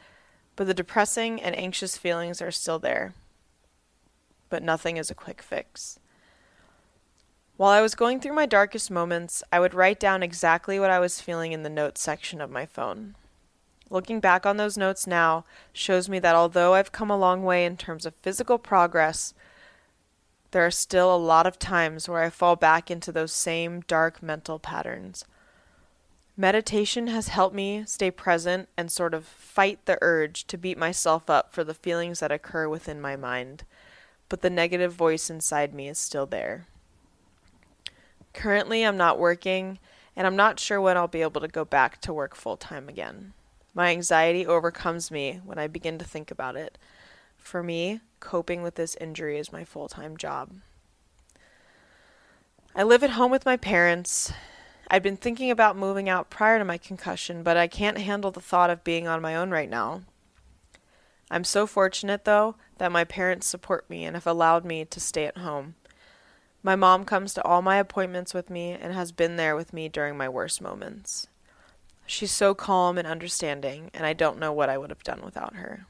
but 0.56 0.66
the 0.66 0.74
depressing 0.74 1.42
and 1.42 1.56
anxious 1.56 1.98
feelings 1.98 2.42
are 2.42 2.52
still 2.52 2.80
there. 2.80 3.14
But 4.50 4.64
nothing 4.64 4.98
is 4.98 5.12
a 5.12 5.16
quick 5.16 5.44
fix. 5.44 6.00
While 7.58 7.70
I 7.72 7.82
was 7.82 7.96
going 7.96 8.20
through 8.20 8.34
my 8.34 8.46
darkest 8.46 8.90
moments, 8.90 9.44
I 9.52 9.60
would 9.60 9.74
write 9.74 10.00
down 10.00 10.24
exactly 10.24 10.80
what 10.80 10.90
I 10.90 11.00
was 11.00 11.22
feeling 11.22 11.52
in 11.52 11.64
the 11.64 11.70
notes 11.70 12.02
section 12.02 12.42
of 12.42 12.50
my 12.50 12.66
phone. 12.66 13.16
Looking 13.90 14.20
back 14.20 14.46
on 14.46 14.58
those 14.58 14.78
notes 14.78 15.06
now 15.06 15.46
shows 15.72 16.10
me 16.10 16.20
that 16.20 16.36
although 16.36 16.74
I've 16.74 16.92
come 16.92 17.12
a 17.12 17.18
long 17.18 17.44
way 17.44 17.66
in 17.66 17.78
terms 17.78 18.06
of 18.06 18.16
physical 18.16 18.58
progress, 18.58 19.34
there 20.52 20.66
are 20.66 20.72
still 20.72 21.14
a 21.14 21.18
lot 21.18 21.46
of 21.46 21.60
times 21.60 22.08
where 22.08 22.22
I 22.22 22.30
fall 22.30 22.56
back 22.56 22.90
into 22.90 23.12
those 23.12 23.32
same 23.32 23.82
dark 23.82 24.24
mental 24.24 24.60
patterns. 24.60 25.26
Meditation 26.40 27.08
has 27.08 27.30
helped 27.30 27.56
me 27.56 27.84
stay 27.86 28.12
present 28.12 28.70
and 28.78 28.92
sort 28.92 29.14
of 29.14 29.26
fight 29.26 29.80
the 29.86 29.98
urge 30.02 30.46
to 30.46 30.58
beat 30.58 30.78
myself 30.78 31.30
up 31.30 31.52
for 31.52 31.64
the 31.64 31.74
feelings 31.74 32.20
that 32.20 32.32
occur 32.32 32.70
within 32.70 33.02
my 33.02 33.16
mind, 33.16 33.64
but 34.30 34.42
the 34.42 34.50
negative 34.50 34.94
voice 34.94 35.30
inside 35.30 35.74
me 35.74 35.88
is 35.88 35.98
still 35.98 36.28
there. 36.28 36.68
Currently, 38.34 38.84
I'm 38.84 38.98
not 38.98 39.18
working, 39.18 39.80
and 40.16 40.28
I'm 40.28 40.36
not 40.36 40.60
sure 40.60 40.80
when 40.80 40.96
I'll 40.96 41.08
be 41.08 41.24
able 41.24 41.42
to 41.42 41.48
go 41.48 41.66
back 41.66 42.00
to 42.02 42.14
work 42.14 42.36
full 42.36 42.56
time 42.56 42.88
again. 42.88 43.34
My 43.74 43.90
anxiety 43.90 44.46
overcomes 44.46 45.10
me 45.10 45.42
when 45.44 45.58
I 45.58 45.66
begin 45.66 45.98
to 45.98 46.06
think 46.06 46.30
about 46.30 46.56
it. 46.56 46.78
For 47.38 47.64
me, 47.64 48.02
coping 48.20 48.64
with 48.64 48.76
this 48.76 48.96
injury 48.96 49.38
is 49.38 49.52
my 49.52 49.64
full 49.64 49.88
time 49.88 50.18
job. 50.18 50.52
I 52.76 52.84
live 52.84 53.04
at 53.04 53.12
home 53.12 53.32
with 53.32 53.46
my 53.46 53.58
parents. 53.58 54.32
I'd 54.90 55.04
been 55.04 55.18
thinking 55.18 55.52
about 55.52 55.76
moving 55.76 56.08
out 56.08 56.30
prior 56.30 56.60
to 56.60 56.66
my 56.66 56.78
concussion, 56.78 57.44
but 57.44 57.58
I 57.58 57.68
can't 57.68 57.98
handle 57.98 58.32
the 58.32 58.40
thought 58.40 58.70
of 58.70 58.84
being 58.84 59.08
on 59.08 59.22
my 59.22 59.36
own 59.36 59.50
right 59.50 59.70
now. 59.70 60.04
I'm 61.30 61.44
so 61.44 61.68
fortunate, 61.68 62.24
though, 62.24 62.56
that 62.78 62.92
my 62.92 63.04
parents 63.04 63.48
support 63.48 63.90
me 63.90 64.06
and 64.06 64.16
have 64.16 64.28
allowed 64.28 64.64
me 64.64 64.86
to 64.86 65.00
stay 65.00 65.26
at 65.26 65.40
home. 65.40 65.76
My 66.64 66.76
mom 66.76 67.04
comes 67.04 67.34
to 67.34 67.44
all 67.44 67.62
my 67.62 67.78
appointments 67.78 68.34
with 68.34 68.50
me 68.50 68.72
and 68.72 68.94
has 68.94 69.12
been 69.12 69.36
there 69.36 69.56
with 69.56 69.74
me 69.74 69.90
during 69.90 70.18
my 70.18 70.30
worst 70.30 70.62
moments. 70.62 71.28
She's 72.06 72.32
so 72.32 72.54
calm 72.54 72.98
and 72.98 73.08
understanding, 73.08 73.92
and 73.94 74.06
I 74.06 74.14
don't 74.14 74.40
know 74.40 74.54
what 74.54 74.70
I 74.70 74.78
would 74.78 74.90
have 74.90 75.04
done 75.04 75.22
without 75.24 75.56
her. 75.56 75.86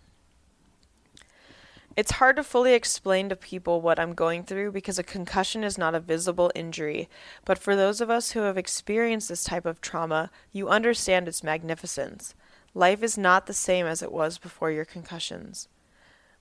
It's 1.98 2.12
hard 2.12 2.36
to 2.36 2.44
fully 2.44 2.76
explain 2.76 3.28
to 3.30 3.36
people 3.36 3.82
what 3.82 3.98
I'm 4.00 4.14
going 4.14 4.44
through 4.44 4.72
because 4.72 5.00
a 5.00 5.04
concussion 5.04 5.64
is 5.64 5.80
not 5.80 5.96
a 5.96 6.00
visible 6.00 6.52
injury, 6.54 7.10
but 7.44 7.58
for 7.58 7.76
those 7.76 8.02
of 8.02 8.12
us 8.12 8.32
who 8.32 8.42
have 8.42 8.56
experienced 8.56 9.30
this 9.30 9.44
type 9.44 9.66
of 9.66 9.82
trauma, 9.82 10.30
you 10.52 10.70
understand 10.70 11.28
its 11.28 11.44
magnificence. 11.44 12.36
Life 12.76 13.02
is 13.02 13.18
not 13.18 13.48
the 13.48 13.54
same 13.54 13.88
as 13.88 14.04
it 14.04 14.12
was 14.12 14.38
before 14.38 14.70
your 14.70 14.86
concussions. 14.86 15.70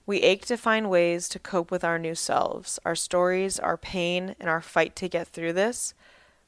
We 0.05 0.21
ache 0.21 0.45
to 0.45 0.57
find 0.57 0.91
ways 0.91 1.27
to 1.29 1.39
cope 1.39 1.71
with 1.71 1.83
our 1.83 1.97
new 1.97 2.13
selves, 2.13 2.77
our 2.85 2.93
stories, 2.95 3.57
our 3.57 3.77
pain, 3.77 4.35
and 4.39 4.51
our 4.51 4.61
fight 4.61 4.95
to 4.97 5.09
get 5.09 5.27
through 5.27 5.53
this. 5.53 5.95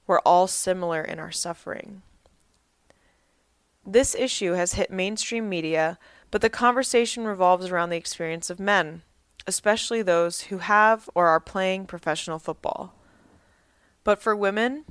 We're 0.06 0.19
all 0.19 0.45
similar 0.45 1.02
in 1.02 1.17
our 1.17 1.32
suffering. 1.32 2.04
This 3.84 4.13
issue 4.13 4.54
has 4.54 4.74
hit 4.74 4.91
mainstream 4.91 5.50
media, 5.50 5.98
but 6.32 6.42
the 6.42 6.50
conversation 6.50 7.26
revolves 7.26 7.68
around 7.68 7.89
the 7.89 7.98
experience 7.98 8.50
of 8.50 8.60
men, 8.60 9.02
especially 9.48 10.02
those 10.02 10.42
who 10.42 10.60
have 10.60 11.10
or 11.15 11.28
are 11.28 11.39
playing 11.39 11.86
professional 11.86 12.39
football. 12.39 12.94
But 14.04 14.22
for 14.22 14.36
women, 14.36 14.86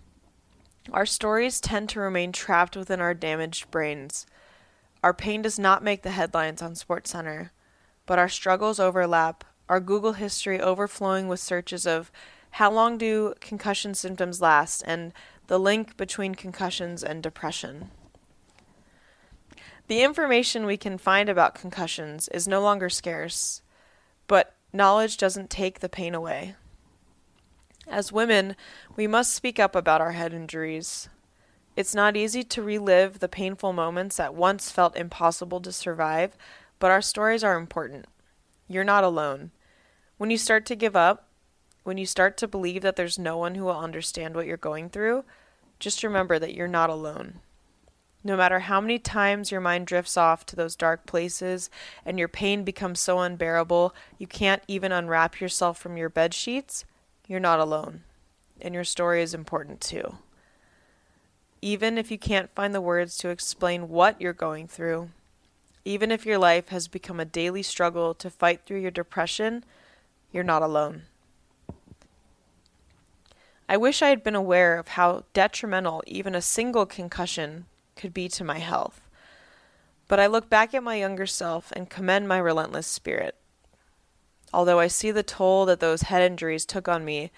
our 0.93 1.07
stories 1.07 1.61
tend 1.61 1.89
to 1.91 2.01
remain 2.01 2.33
trapped 2.33 2.77
within 2.77 3.01
our 3.01 3.15
damaged 3.15 3.71
brains. 3.71 4.27
Our 5.03 5.15
pain 5.15 5.43
does 5.43 5.59
not 5.59 5.85
make 5.85 6.03
the 6.03 6.11
headlines 6.11 6.63
on 6.63 6.73
SportsCenter, 6.73 7.51
but 8.07 8.19
our 8.19 8.29
struggles 8.29 8.81
overlap, 8.81 9.45
our 9.69 9.81
Google 9.81 10.15
history 10.15 10.61
overflowing 10.61 11.29
with 11.29 11.41
searches 11.41 11.87
of 11.87 12.11
how 12.53 12.71
long 12.71 12.99
do 12.99 13.35
concussion 13.41 13.95
symptoms 13.95 14.41
last 14.41 14.83
and 14.87 15.13
the 15.47 15.59
link 15.59 15.97
between 15.97 16.35
concussions 16.35 17.05
and 17.05 17.23
depression. 17.23 17.91
The 19.89 20.03
information 20.03 20.67
we 20.67 20.77
can 20.77 20.99
find 20.99 21.31
about 21.31 21.55
concussions 21.55 22.29
is 22.29 22.47
no 22.47 22.61
longer 22.61 22.91
scarce, 22.91 23.63
but 24.27 24.55
knowledge 24.71 25.17
doesn't 25.17 25.49
take 25.49 25.81
the 25.81 25.89
pain 25.89 26.15
away. 26.15 26.57
As 27.87 28.13
women, 28.13 28.55
we 28.97 29.07
must 29.07 29.33
speak 29.33 29.59
up 29.59 29.75
about 29.75 30.03
our 30.03 30.13
head 30.13 30.35
injuries. 30.35 31.09
It's 31.75 31.95
not 31.95 32.19
easy 32.19 32.45
to 32.45 32.63
relive 32.63 33.21
the 33.21 33.29
painful 33.29 33.73
moments 33.73 34.19
that 34.19 34.35
once 34.35 34.71
felt 34.71 34.95
impossible 34.95 35.61
to 35.61 35.73
survive, 35.73 36.37
but 36.79 36.91
our 36.91 37.01
stories 37.01 37.43
are 37.43 37.57
important. 37.57 38.05
You're 38.69 38.85
not 38.85 39.05
alone. 39.05 39.53
When 40.19 40.29
you 40.29 40.37
start 40.37 40.67
to 40.67 40.77
give 40.77 40.97
up, 40.97 41.29
when 41.85 41.97
you 41.97 42.05
start 42.05 42.37
to 42.39 42.47
believe 42.47 42.83
that 42.83 42.97
there's 42.97 43.19
no 43.19 43.39
one 43.39 43.55
who 43.55 43.65
will 43.65 43.79
understand 43.79 44.35
what 44.35 44.45
you're 44.45 44.59
going 44.59 44.91
through, 44.91 45.25
just 45.81 46.03
remember 46.03 46.39
that 46.39 46.53
you're 46.53 46.69
not 46.69 46.91
alone. 46.91 47.41
No 48.25 48.37
matter 48.37 48.61
how 48.61 48.81
many 48.81 48.99
times 48.99 49.53
your 49.53 49.61
mind 49.61 49.87
drifts 49.87 50.17
off 50.17 50.45
to 50.47 50.57
those 50.57 50.75
dark 50.75 51.07
places 51.07 51.71
and 52.05 52.19
your 52.19 52.29
pain 52.29 52.65
becomes 52.65 52.99
so 52.99 53.21
unbearable 53.21 53.95
you 54.19 54.27
can't 54.27 54.63
even 54.67 54.91
unwrap 54.91 55.41
yourself 55.41 55.79
from 55.79 55.97
your 55.97 56.09
bed 56.09 56.35
sheets, 56.35 56.85
you're 57.29 57.39
not 57.39 57.61
alone. 57.61 58.03
And 58.61 58.75
your 58.75 58.85
story 58.85 59.23
is 59.23 59.35
important 59.35 59.81
too. 59.81 60.17
Even 61.63 61.97
if 61.97 62.11
you 62.11 62.19
can't 62.19 62.55
find 62.55 62.75
the 62.75 62.81
words 62.81 63.17
to 63.19 63.29
explain 63.29 63.89
what 63.89 64.21
you're 64.21 64.33
going 64.33 64.67
through, 64.67 65.11
even 65.85 66.11
if 66.11 66.27
your 66.27 66.39
life 66.39 66.69
has 66.69 66.89
become 66.89 67.21
a 67.21 67.25
daily 67.25 67.63
struggle 67.63 68.15
to 68.15 68.31
fight 68.31 68.63
through 68.67 68.81
your 68.81 68.91
depression, 68.91 69.65
you're 70.33 70.45
not 70.45 70.63
alone. 70.63 71.03
I 73.69 73.77
wish 73.77 74.03
I 74.03 74.09
had 74.09 74.25
been 74.25 74.35
aware 74.35 74.79
of 74.79 74.89
how 74.89 75.25
detrimental 75.35 76.03
even 76.07 76.35
a 76.35 76.43
single 76.43 76.87
concussion 76.87 77.67
could 77.99 78.15
be 78.15 78.29
to 78.31 78.45
my 78.45 78.59
health. 78.59 79.03
But 80.09 80.19
I 80.19 80.27
look 80.27 80.49
back 80.49 80.73
at 80.73 80.83
my 80.83 80.95
younger 80.95 81.27
self 81.27 81.71
and 81.73 81.91
commend 81.91 82.27
my 82.27 82.39
relentless 82.39 82.87
spirit. 82.87 83.35
Although 84.55 84.81
I 84.81 84.87
see 84.87 85.11
the 85.11 85.23
toll 85.23 85.67
that 85.67 85.81
those 85.81 86.03
head 86.03 86.23
injuries 86.23 86.65
took 86.65 86.89
on 86.89 87.05
me, 87.05 87.31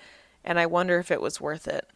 and 0.45 0.61
I 0.61 0.67
wonder 0.67 1.01
if 1.01 1.11
it 1.11 1.21
was 1.21 1.41
worth 1.41 1.67
it. 1.67 1.89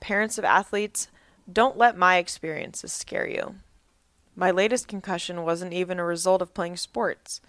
Parents 0.00 0.36
of 0.36 0.44
athletes, 0.44 1.08
don't 1.50 1.78
let 1.78 1.96
my 1.96 2.16
experiences 2.16 2.92
scare 2.92 3.26
you. 3.26 3.56
My 4.36 4.50
latest 4.50 4.86
concussion 4.86 5.42
wasn't 5.42 5.72
even 5.72 5.98
a 5.98 6.04
result 6.04 6.42
of 6.42 6.54
playing 6.54 6.76
sports. 6.76 7.40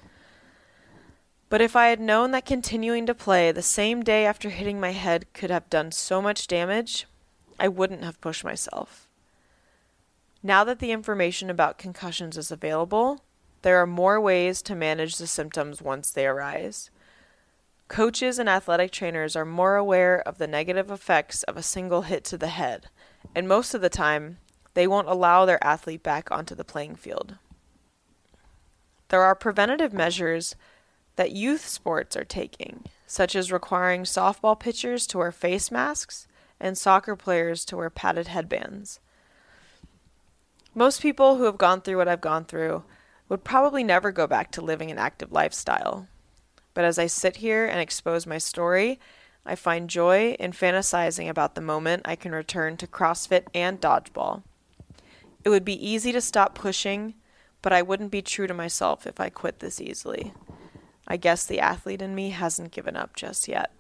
But 1.50 1.62
if 1.62 1.76
I 1.76 1.88
had 1.88 2.00
known 2.00 2.32
that 2.32 2.46
continuing 2.46 3.06
to 3.06 3.13
play 3.13 3.52
the 3.52 3.62
same 3.62 4.02
day 4.04 4.26
after 4.26 4.50
hitting 4.50 4.80
my 4.80 4.91
head 4.91 5.26
could 5.34 5.52
have 5.52 5.70
done 5.70 5.91
so 5.91 6.22
much 6.22 6.48
damage, 6.48 7.06
I 7.60 7.67
wouldn't 7.67 8.06
have 8.06 8.22
pushed 8.22 8.46
myself. 8.46 9.08
Now 10.44 10.64
that 10.64 10.80
the 10.80 10.92
information 10.92 11.50
about 11.50 11.78
concussions 11.78 12.38
is 12.38 12.52
available, 12.52 13.24
there 13.62 13.78
are 13.78 13.88
more 13.88 14.20
ways 14.20 14.62
to 14.64 14.76
manage 14.76 15.18
the 15.18 15.28
symptoms 15.28 15.82
once 15.82 16.10
they 16.10 16.26
arise. 16.26 16.90
Coaches 17.88 18.40
and 18.40 18.50
athletic 18.50 18.92
trainers 18.92 19.36
are 19.36 19.46
more 19.46 19.76
aware 19.76 20.22
of 20.28 20.40
the 20.40 20.48
negative 20.48 20.90
effects 20.90 21.44
of 21.44 21.58
a 21.58 21.64
single 21.64 22.04
hit 22.04 22.24
to 22.26 22.38
the 22.38 22.48
head, 22.48 22.88
and 23.36 23.48
most 23.48 23.74
of 23.74 23.82
the 23.82 23.90
time, 23.90 24.40
they 24.74 24.88
won't 24.88 25.10
allow 25.10 25.46
their 25.46 25.64
athlete 25.64 26.02
back 26.02 26.32
onto 26.32 26.56
the 26.56 26.64
playing 26.64 26.96
field. 26.96 27.36
There 29.10 29.22
are 29.22 29.36
preventative 29.36 29.94
measures 29.94 30.56
that 31.18 31.34
youth 31.34 31.68
sports 31.68 32.16
are 32.16 32.24
taking, 32.24 32.86
such 33.06 33.36
as 33.36 33.52
requiring 33.52 34.04
softball 34.04 34.58
pitchers 34.58 35.06
to 35.08 35.18
wear 35.18 35.32
face 35.32 35.70
masks 35.70 36.28
and 36.60 36.78
soccer 36.78 37.16
players 37.16 37.66
to 37.66 37.78
wear 37.78 37.90
padded 37.90 38.30
headbands. 38.30 39.02
Most 40.74 41.02
people 41.02 41.36
who 41.36 41.44
have 41.44 41.58
gone 41.58 41.82
through 41.82 41.98
what 41.98 42.08
I've 42.08 42.22
gone 42.22 42.46
through 42.46 42.84
would 43.28 43.44
probably 43.44 43.84
never 43.84 44.12
go 44.12 44.26
back 44.26 44.52
to 44.52 44.62
living 44.62 44.90
an 44.90 44.98
active 44.98 45.32
lifestyle. 45.32 46.08
But 46.74 46.86
as 46.86 46.98
I 46.98 47.08
sit 47.08 47.38
here 47.38 47.66
and 47.66 47.80
expose 47.80 48.26
my 48.26 48.38
story, 48.38 48.98
I 49.46 49.56
find 49.56 49.90
joy 49.90 50.38
in 50.40 50.54
fantasizing 50.54 51.28
about 51.28 51.56
the 51.56 51.62
moment 51.62 52.04
I 52.06 52.16
can 52.16 52.32
return 52.32 52.78
to 52.78 52.88
CrossFit 52.88 53.48
and 53.54 53.82
dodgeball. 53.82 54.44
It 55.44 55.50
would 55.50 55.66
be 55.66 55.86
easy 55.86 56.14
to 56.14 56.22
stop 56.22 56.56
pushing, 56.56 57.16
but 57.62 57.74
I 57.74 57.82
wouldn't 57.82 58.12
be 58.12 58.22
true 58.22 58.48
to 58.48 58.54
myself 58.54 59.06
if 59.06 59.20
I 59.20 59.30
quit 59.30 59.60
this 59.60 59.82
easily. 59.82 60.34
I 61.06 61.18
guess 61.18 61.46
the 61.46 61.60
athlete 61.60 62.02
in 62.02 62.16
me 62.16 62.30
hasn't 62.30 62.72
given 62.72 62.96
up 62.96 63.16
just 63.16 63.50
yet. 63.50 63.72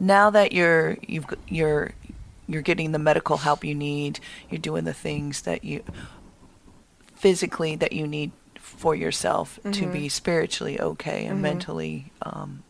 Now 0.00 0.30
that 0.30 0.52
you're 0.52 0.96
you've 1.06 1.26
you're 1.46 1.92
you're 2.46 2.62
getting 2.62 2.92
the 2.92 2.98
medical 2.98 3.38
help 3.38 3.64
you 3.64 3.74
need, 3.74 4.18
you're 4.50 4.58
doing 4.58 4.84
the 4.84 4.94
things 4.94 5.42
that 5.42 5.64
you 5.64 5.84
physically 7.14 7.76
that 7.76 7.92
you 7.92 8.06
need 8.06 8.32
for 8.54 8.94
yourself 8.94 9.58
mm-hmm. 9.60 9.72
to 9.72 9.86
be 9.86 10.08
spiritually 10.08 10.80
okay 10.80 11.26
and 11.26 11.34
mm-hmm. 11.34 11.42
mentally 11.42 12.12
um, 12.22 12.62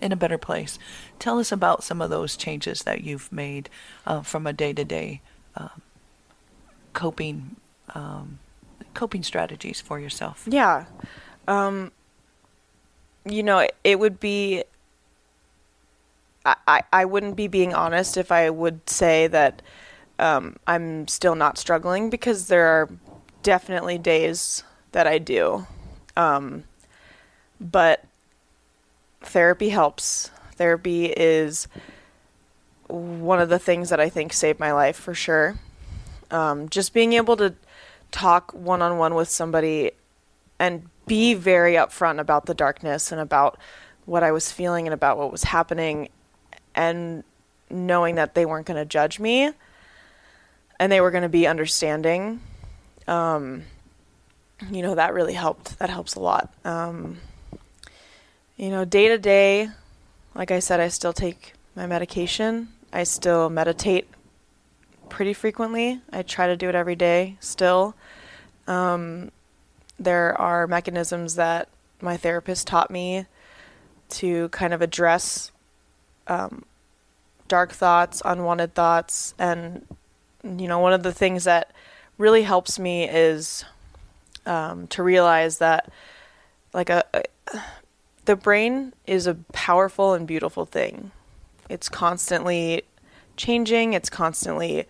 in 0.00 0.12
a 0.12 0.16
better 0.16 0.38
place. 0.38 0.78
Tell 1.18 1.38
us 1.38 1.52
about 1.52 1.84
some 1.84 2.00
of 2.00 2.08
those 2.08 2.36
changes 2.36 2.84
that 2.84 3.02
you've 3.02 3.30
made 3.30 3.68
uh, 4.06 4.22
from 4.22 4.46
a 4.46 4.52
day 4.52 4.72
to 4.72 4.84
day 4.84 5.20
coping 6.92 7.56
um, 7.94 8.38
coping 8.94 9.22
strategies 9.22 9.80
for 9.80 9.98
yourself. 9.98 10.44
Yeah. 10.46 10.86
Um, 11.48 11.92
you 13.24 13.42
know, 13.42 13.66
it 13.84 13.98
would 13.98 14.20
be 14.20 14.64
I, 16.44 16.82
I 16.92 17.04
wouldn't 17.04 17.36
be 17.36 17.46
being 17.46 17.74
honest 17.74 18.16
if 18.16 18.32
I 18.32 18.50
would 18.50 18.88
say 18.88 19.26
that 19.28 19.62
um, 20.18 20.56
I'm 20.66 21.06
still 21.08 21.34
not 21.34 21.58
struggling 21.58 22.10
because 22.10 22.48
there 22.48 22.66
are 22.66 22.88
definitely 23.42 23.98
days 23.98 24.64
that 24.92 25.06
I 25.06 25.18
do. 25.18 25.66
Um, 26.16 26.64
but 27.60 28.04
therapy 29.20 29.70
helps. 29.70 30.30
Therapy 30.56 31.06
is 31.06 31.68
one 32.88 33.40
of 33.40 33.48
the 33.48 33.58
things 33.58 33.88
that 33.90 34.00
I 34.00 34.08
think 34.08 34.32
saved 34.32 34.60
my 34.60 34.72
life 34.72 34.96
for 34.96 35.14
sure. 35.14 35.56
Um, 36.30 36.68
just 36.68 36.92
being 36.92 37.12
able 37.14 37.36
to 37.36 37.54
talk 38.10 38.52
one 38.52 38.82
on 38.82 38.98
one 38.98 39.14
with 39.14 39.28
somebody 39.28 39.92
and 40.58 40.88
be 41.06 41.34
very 41.34 41.74
upfront 41.74 42.20
about 42.20 42.46
the 42.46 42.54
darkness 42.54 43.10
and 43.10 43.20
about 43.20 43.58
what 44.04 44.22
I 44.22 44.32
was 44.32 44.52
feeling 44.52 44.86
and 44.86 44.94
about 44.94 45.18
what 45.18 45.32
was 45.32 45.44
happening 45.44 46.08
and 46.74 47.24
knowing 47.70 48.16
that 48.16 48.34
they 48.34 48.46
weren't 48.46 48.66
going 48.66 48.76
to 48.76 48.84
judge 48.84 49.18
me 49.18 49.50
and 50.78 50.90
they 50.90 51.00
were 51.00 51.10
going 51.10 51.22
to 51.22 51.28
be 51.28 51.46
understanding. 51.46 52.40
Um, 53.06 53.64
you 54.70 54.82
know, 54.82 54.94
that 54.94 55.14
really 55.14 55.34
helped. 55.34 55.78
That 55.78 55.90
helps 55.90 56.14
a 56.14 56.20
lot. 56.20 56.52
Um, 56.64 57.18
you 58.56 58.70
know, 58.70 58.84
day 58.84 59.08
to 59.08 59.18
day, 59.18 59.68
like 60.34 60.50
I 60.50 60.58
said, 60.58 60.80
I 60.80 60.88
still 60.88 61.12
take 61.12 61.54
my 61.74 61.86
medication. 61.86 62.68
I 62.92 63.04
still 63.04 63.48
meditate 63.48 64.08
pretty 65.08 65.32
frequently. 65.32 66.00
I 66.12 66.22
try 66.22 66.46
to 66.46 66.56
do 66.56 66.68
it 66.68 66.74
every 66.74 66.96
day 66.96 67.36
still. 67.40 67.94
Um, 68.66 69.30
there 69.98 70.38
are 70.40 70.66
mechanisms 70.66 71.34
that 71.36 71.68
my 72.00 72.16
therapist 72.16 72.66
taught 72.66 72.90
me 72.90 73.26
to 74.10 74.48
kind 74.50 74.74
of 74.74 74.82
address 74.82 75.52
um, 76.26 76.64
dark 77.48 77.72
thoughts, 77.72 78.22
unwanted 78.24 78.74
thoughts, 78.74 79.34
and 79.38 79.86
you 80.44 80.66
know, 80.68 80.78
one 80.78 80.92
of 80.92 81.02
the 81.02 81.12
things 81.12 81.44
that 81.44 81.72
really 82.18 82.42
helps 82.42 82.78
me 82.78 83.08
is 83.08 83.64
um, 84.46 84.86
to 84.88 85.02
realize 85.02 85.58
that, 85.58 85.90
like 86.72 86.90
a, 86.90 87.04
a, 87.14 87.22
the 88.24 88.36
brain 88.36 88.92
is 89.06 89.26
a 89.26 89.34
powerful 89.52 90.14
and 90.14 90.26
beautiful 90.26 90.66
thing. 90.66 91.10
It's 91.68 91.88
constantly 91.88 92.82
changing. 93.36 93.92
It's 93.92 94.10
constantly 94.10 94.86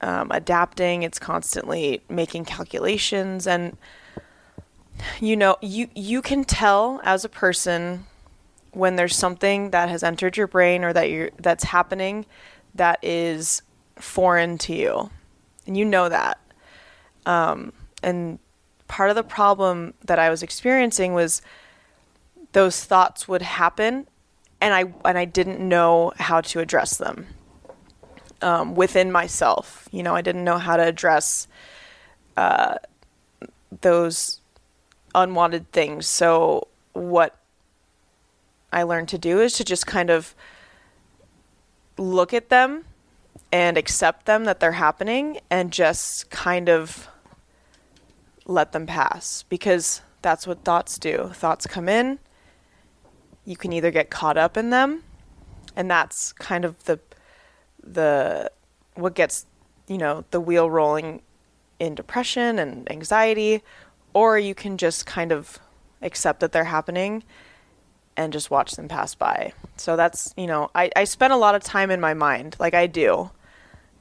um, 0.00 0.30
adapting. 0.30 1.02
It's 1.02 1.18
constantly 1.18 2.02
making 2.08 2.44
calculations, 2.44 3.46
and 3.46 3.76
you 5.20 5.36
know, 5.36 5.56
you 5.60 5.88
you 5.94 6.22
can 6.22 6.44
tell 6.44 7.00
as 7.04 7.24
a 7.24 7.28
person 7.28 8.06
when 8.74 8.96
there's 8.96 9.16
something 9.16 9.70
that 9.70 9.88
has 9.88 10.02
entered 10.02 10.36
your 10.36 10.46
brain 10.46 10.84
or 10.84 10.92
that 10.92 11.10
you 11.10 11.30
that's 11.38 11.64
happening 11.64 12.26
that 12.74 12.98
is 13.02 13.62
foreign 13.96 14.58
to 14.58 14.74
you, 14.74 15.10
and 15.66 15.76
you 15.76 15.84
know 15.84 16.08
that. 16.08 16.38
Um, 17.26 17.72
and 18.02 18.38
part 18.88 19.10
of 19.10 19.16
the 19.16 19.22
problem 19.22 19.94
that 20.04 20.18
I 20.18 20.30
was 20.30 20.42
experiencing 20.42 21.14
was 21.14 21.40
those 22.52 22.84
thoughts 22.84 23.28
would 23.28 23.42
happen, 23.42 24.06
and 24.60 24.74
I 24.74 24.84
and 25.04 25.18
I 25.18 25.24
didn't 25.24 25.60
know 25.60 26.12
how 26.16 26.40
to 26.42 26.60
address 26.60 26.96
them 26.96 27.26
um, 28.42 28.74
within 28.74 29.10
myself. 29.10 29.88
You 29.90 30.02
know, 30.02 30.14
I 30.14 30.20
didn't 30.20 30.44
know 30.44 30.58
how 30.58 30.76
to 30.76 30.86
address 30.86 31.48
uh, 32.36 32.76
those 33.80 34.40
unwanted 35.14 35.70
things. 35.72 36.06
So 36.06 36.68
what 36.92 37.38
I 38.74 38.82
learned 38.82 39.08
to 39.10 39.18
do 39.18 39.40
is 39.40 39.52
to 39.54 39.64
just 39.64 39.86
kind 39.86 40.10
of 40.10 40.34
look 41.96 42.34
at 42.34 42.48
them 42.48 42.84
and 43.52 43.78
accept 43.78 44.26
them 44.26 44.44
that 44.46 44.58
they're 44.58 44.72
happening 44.72 45.38
and 45.48 45.70
just 45.70 46.28
kind 46.28 46.68
of 46.68 47.08
let 48.46 48.72
them 48.72 48.84
pass 48.84 49.44
because 49.48 50.02
that's 50.22 50.44
what 50.44 50.64
thoughts 50.64 50.98
do. 50.98 51.30
Thoughts 51.32 51.68
come 51.68 51.88
in, 51.88 52.18
you 53.44 53.56
can 53.56 53.72
either 53.72 53.92
get 53.92 54.10
caught 54.10 54.36
up 54.36 54.56
in 54.56 54.70
them, 54.70 55.04
and 55.76 55.88
that's 55.88 56.32
kind 56.32 56.64
of 56.64 56.82
the 56.84 56.98
the 57.80 58.50
what 58.94 59.14
gets, 59.14 59.46
you 59.86 59.98
know, 59.98 60.24
the 60.32 60.40
wheel 60.40 60.68
rolling 60.68 61.22
in 61.78 61.94
depression 61.94 62.58
and 62.58 62.90
anxiety, 62.90 63.62
or 64.14 64.36
you 64.36 64.54
can 64.54 64.78
just 64.78 65.06
kind 65.06 65.30
of 65.30 65.60
accept 66.02 66.40
that 66.40 66.50
they're 66.50 66.64
happening 66.64 67.22
and 68.16 68.32
just 68.32 68.50
watch 68.50 68.72
them 68.72 68.88
pass 68.88 69.14
by. 69.14 69.52
So 69.76 69.96
that's, 69.96 70.32
you 70.36 70.46
know, 70.46 70.70
I, 70.74 70.90
I 70.94 71.04
spend 71.04 71.32
a 71.32 71.36
lot 71.36 71.54
of 71.54 71.62
time 71.62 71.90
in 71.90 72.00
my 72.00 72.14
mind, 72.14 72.56
like 72.58 72.74
I 72.74 72.86
do 72.86 73.30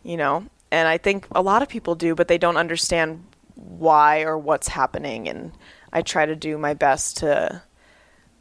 you 0.04 0.18
know? 0.18 0.46
And 0.72 0.88
I 0.88 0.98
think 0.98 1.28
a 1.32 1.42
lot 1.42 1.62
of 1.62 1.70
people 1.70 1.96
do, 1.96 2.14
but 2.14 2.28
they 2.28 2.38
don't 2.38 2.58
understand 2.58 3.24
why 3.56 4.22
or 4.22 4.38
what's 4.38 4.68
happening. 4.68 5.28
And 5.28 5.54
I 5.92 6.02
try 6.02 6.26
to 6.26 6.36
do 6.36 6.58
my 6.58 6.74
best 6.74 7.18
to, 7.18 7.62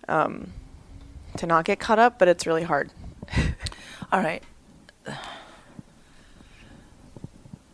um, 0.08 0.52
to 1.38 1.46
not 1.46 1.64
get 1.64 1.78
caught 1.78 1.98
up, 1.98 2.18
but 2.18 2.28
it's 2.28 2.46
really 2.46 2.62
hard. 2.62 2.90
All 4.12 4.20
right. 4.20 4.42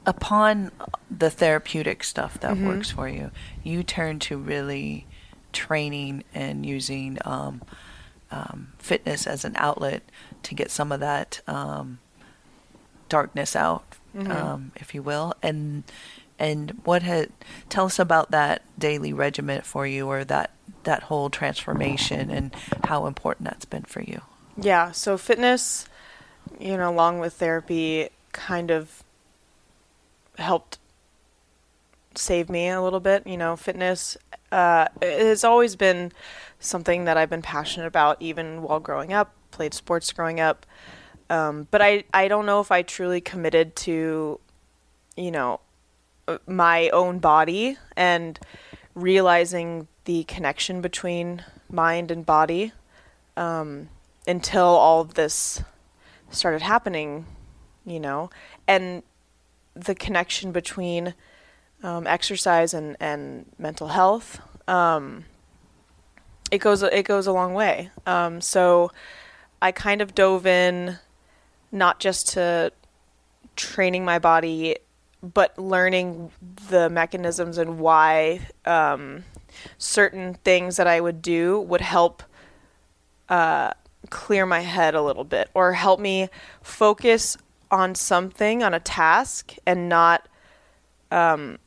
Upon 0.07 0.71
the 1.11 1.31
therapeutic 1.31 2.03
stuff 2.03 2.41
that 2.41 2.55
mm-hmm. 2.55 2.67
works 2.67 2.91
for 2.91 3.09
you, 3.09 3.31
you 3.63 3.83
turn 3.83 4.19
to 4.21 4.39
really 4.39 5.07
training 5.53 6.25
and 6.35 6.65
using 6.65 7.19
um, 7.25 7.63
um, 8.31 8.73
fitness 8.79 9.27
as 9.27 9.45
an 9.45 9.55
outlet 9.57 10.03
to 10.45 10.55
get 10.55 10.71
some 10.71 10.93
of 10.93 11.01
that 11.01 11.41
um, 11.47 11.99
darkness 13.09 13.57
out, 13.57 13.85
mm-hmm. 14.15 14.31
um, 14.31 14.73
if 14.77 14.95
you 14.95 15.03
will, 15.03 15.35
and 15.43 15.85
and 16.39 16.81
what 16.85 17.03
had 17.03 17.31
tell 17.69 17.87
us 17.87 17.99
about 17.99 18.31
that 18.31 18.63
daily 18.79 19.13
regiment 19.13 19.65
for 19.67 19.87
you, 19.87 20.07
or 20.07 20.25
that 20.25 20.51
that 20.85 21.05
whole 21.05 21.31
transformation, 21.31 22.31
and 22.31 22.55
how 22.85 23.07
important 23.07 23.49
that's 23.49 23.65
been 23.65 23.83
for 23.83 24.03
you. 24.03 24.21
Yeah, 24.57 24.93
so 24.93 25.17
fitness, 25.17 25.87
you 26.59 26.77
know, 26.77 26.91
along 26.91 27.21
with 27.21 27.35
therapy, 27.35 28.09
kind 28.33 28.71
of 28.71 29.03
helped 30.37 30.79
save 32.15 32.49
me 32.49 32.69
a 32.69 32.83
little 32.83 33.01
bit. 33.01 33.27
You 33.27 33.37
know, 33.37 33.57
fitness 33.57 34.17
uh, 34.53 34.89
has 35.03 35.45
always 35.45 35.77
been 35.77 36.13
something 36.61 37.05
that 37.05 37.17
I've 37.17 37.31
been 37.31 37.43
passionate 37.43 37.87
about, 37.87 38.21
even 38.21 38.63
while 38.63 38.81
growing 38.81 39.13
up. 39.13 39.35
Played 39.51 39.75
sports 39.75 40.13
growing 40.13 40.41
up. 40.41 40.67
Um, 41.31 41.69
but 41.71 41.83
I, 41.83 42.05
I 42.13 42.29
don't 42.29 42.47
know 42.47 42.61
if 42.61 42.73
I 42.73 42.83
truly 42.83 43.21
committed 43.21 43.77
to, 43.77 44.41
you 45.17 45.31
know, 45.31 45.61
uh, 46.27 46.39
my 46.47 46.89
own 46.91 47.19
body 47.19 47.77
and 47.97 48.39
realizing 48.95 49.89
the 50.05 50.25
connection 50.25 50.81
between 50.81 51.45
mind 51.71 52.11
and 52.11 52.25
body 52.25 52.73
um, 53.37 53.89
until 54.27 54.65
all 54.65 55.01
of 55.01 55.15
this 55.15 55.63
started 56.31 56.63
happening, 56.63 57.27
you 57.85 58.01
know, 58.01 58.31
and 58.67 59.03
the 59.75 59.95
connection 59.95 60.51
between 60.53 61.15
um, 61.83 62.07
exercise 62.07 62.75
and, 62.75 62.97
and 63.01 63.47
mental 63.59 63.89
health. 63.89 64.41
Um, 64.67 65.25
it 66.51 66.59
goes 66.59 66.83
it 66.83 67.05
goes 67.05 67.27
a 67.27 67.33
long 67.33 67.55
way. 67.55 67.91
Um, 68.07 68.41
so 68.41 68.91
I 69.61 69.73
kind 69.73 70.01
of 70.01 70.15
dove 70.15 70.47
in 70.47 70.99
not 71.71 72.01
just 72.01 72.29
to 72.31 72.73
training 73.57 74.05
my 74.05 74.19
body, 74.19 74.77
but 75.23 75.59
learning 75.59 76.31
the 76.71 76.89
mechanisms 76.89 77.59
and 77.59 77.79
why 77.79 78.41
um, 78.65 79.25
certain 79.77 80.35
things 80.35 80.77
that 80.77 80.87
I 80.87 81.01
would 81.01 81.21
do 81.21 81.61
would 81.61 81.81
help 81.81 82.23
uh, 83.29 83.73
clear 84.11 84.47
my 84.47 84.61
head 84.61 84.95
a 84.95 85.03
little 85.03 85.25
bit 85.25 85.51
or 85.55 85.73
help 85.73 86.01
me 86.01 86.29
focus 86.63 87.37
on 87.71 87.95
something, 87.95 88.63
on 88.63 88.73
a 88.73 88.81
task, 88.81 89.55
and 89.67 89.89
not. 89.89 90.27
Um, 91.11 91.59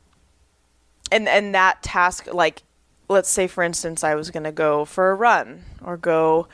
and 1.12 1.28
and 1.28 1.54
that 1.54 1.82
task, 1.82 2.26
like, 2.32 2.62
let's 3.08 3.28
say 3.28 3.46
for 3.46 3.62
instance, 3.62 4.02
I 4.02 4.14
was 4.14 4.30
gonna 4.30 4.50
go 4.52 4.84
for 4.84 5.10
a 5.10 5.14
run 5.14 5.64
or 5.84 5.96
go 5.96 6.48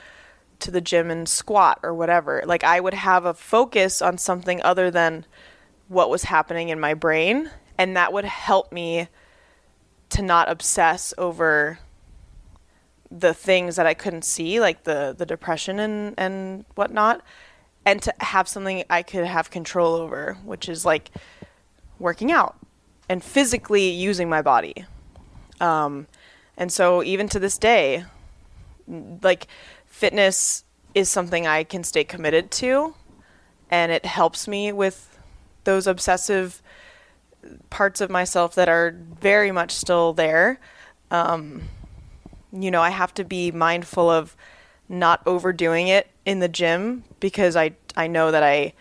to 0.58 0.70
the 0.70 0.80
gym 0.80 1.10
and 1.10 1.28
squat 1.28 1.78
or 1.82 1.94
whatever. 1.94 2.42
Like 2.44 2.64
I 2.64 2.80
would 2.80 2.94
have 2.94 3.24
a 3.24 3.32
focus 3.34 4.02
on 4.02 4.18
something 4.18 4.60
other 4.62 4.90
than 4.90 5.24
what 5.86 6.10
was 6.10 6.24
happening 6.24 6.68
in 6.68 6.80
my 6.80 6.94
brain, 6.94 7.50
and 7.78 7.96
that 7.96 8.12
would 8.12 8.24
help 8.24 8.72
me 8.72 9.08
to 10.10 10.22
not 10.22 10.50
obsess 10.50 11.14
over 11.16 11.78
the 13.10 13.32
things 13.32 13.76
that 13.76 13.86
I 13.86 13.94
couldn't 13.94 14.24
see, 14.24 14.60
like 14.60 14.84
the 14.84 15.14
the 15.16 15.24
depression 15.24 15.78
and 15.78 16.14
and 16.18 16.64
whatnot, 16.74 17.22
and 17.86 18.02
to 18.02 18.12
have 18.20 18.48
something 18.48 18.84
I 18.90 19.02
could 19.02 19.24
have 19.24 19.50
control 19.50 19.94
over, 19.94 20.36
which 20.44 20.68
is 20.68 20.84
like 20.84 21.10
working 22.00 22.32
out 22.32 22.56
and 23.08 23.22
physically 23.22 23.88
using 23.88 24.28
my 24.28 24.42
body. 24.42 24.84
Um, 25.60 26.06
and 26.56 26.72
so 26.72 27.02
even 27.02 27.28
to 27.28 27.38
this 27.38 27.58
day, 27.58 28.04
like 29.22 29.46
fitness 29.86 30.64
is 30.94 31.08
something 31.08 31.46
I 31.46 31.64
can 31.64 31.84
stay 31.84 32.04
committed 32.04 32.50
to, 32.52 32.94
and 33.70 33.92
it 33.92 34.04
helps 34.04 34.48
me 34.48 34.72
with 34.72 35.18
those 35.64 35.86
obsessive 35.86 36.62
parts 37.70 38.00
of 38.00 38.10
myself 38.10 38.54
that 38.54 38.68
are 38.68 38.94
very 39.20 39.52
much 39.52 39.72
still 39.72 40.12
there. 40.12 40.58
Um, 41.10 41.62
you 42.52 42.70
know, 42.70 42.80
I 42.82 42.90
have 42.90 43.14
to 43.14 43.24
be 43.24 43.50
mindful 43.50 44.08
of 44.10 44.36
not 44.88 45.22
overdoing 45.26 45.88
it 45.88 46.08
in 46.24 46.38
the 46.38 46.48
gym 46.48 47.04
because 47.20 47.56
I 47.56 47.72
I 47.96 48.06
know 48.06 48.30
that 48.30 48.42
I 48.42 48.72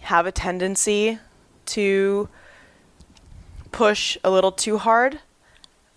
have 0.00 0.26
a 0.26 0.32
tendency 0.32 1.18
to 1.66 2.28
push 3.72 4.16
a 4.22 4.30
little 4.30 4.52
too 4.52 4.78
hard. 4.78 5.20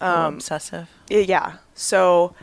Um, 0.02 0.36
obsessive. 0.36 0.90
Yeah. 1.10 1.58
So 1.74 2.36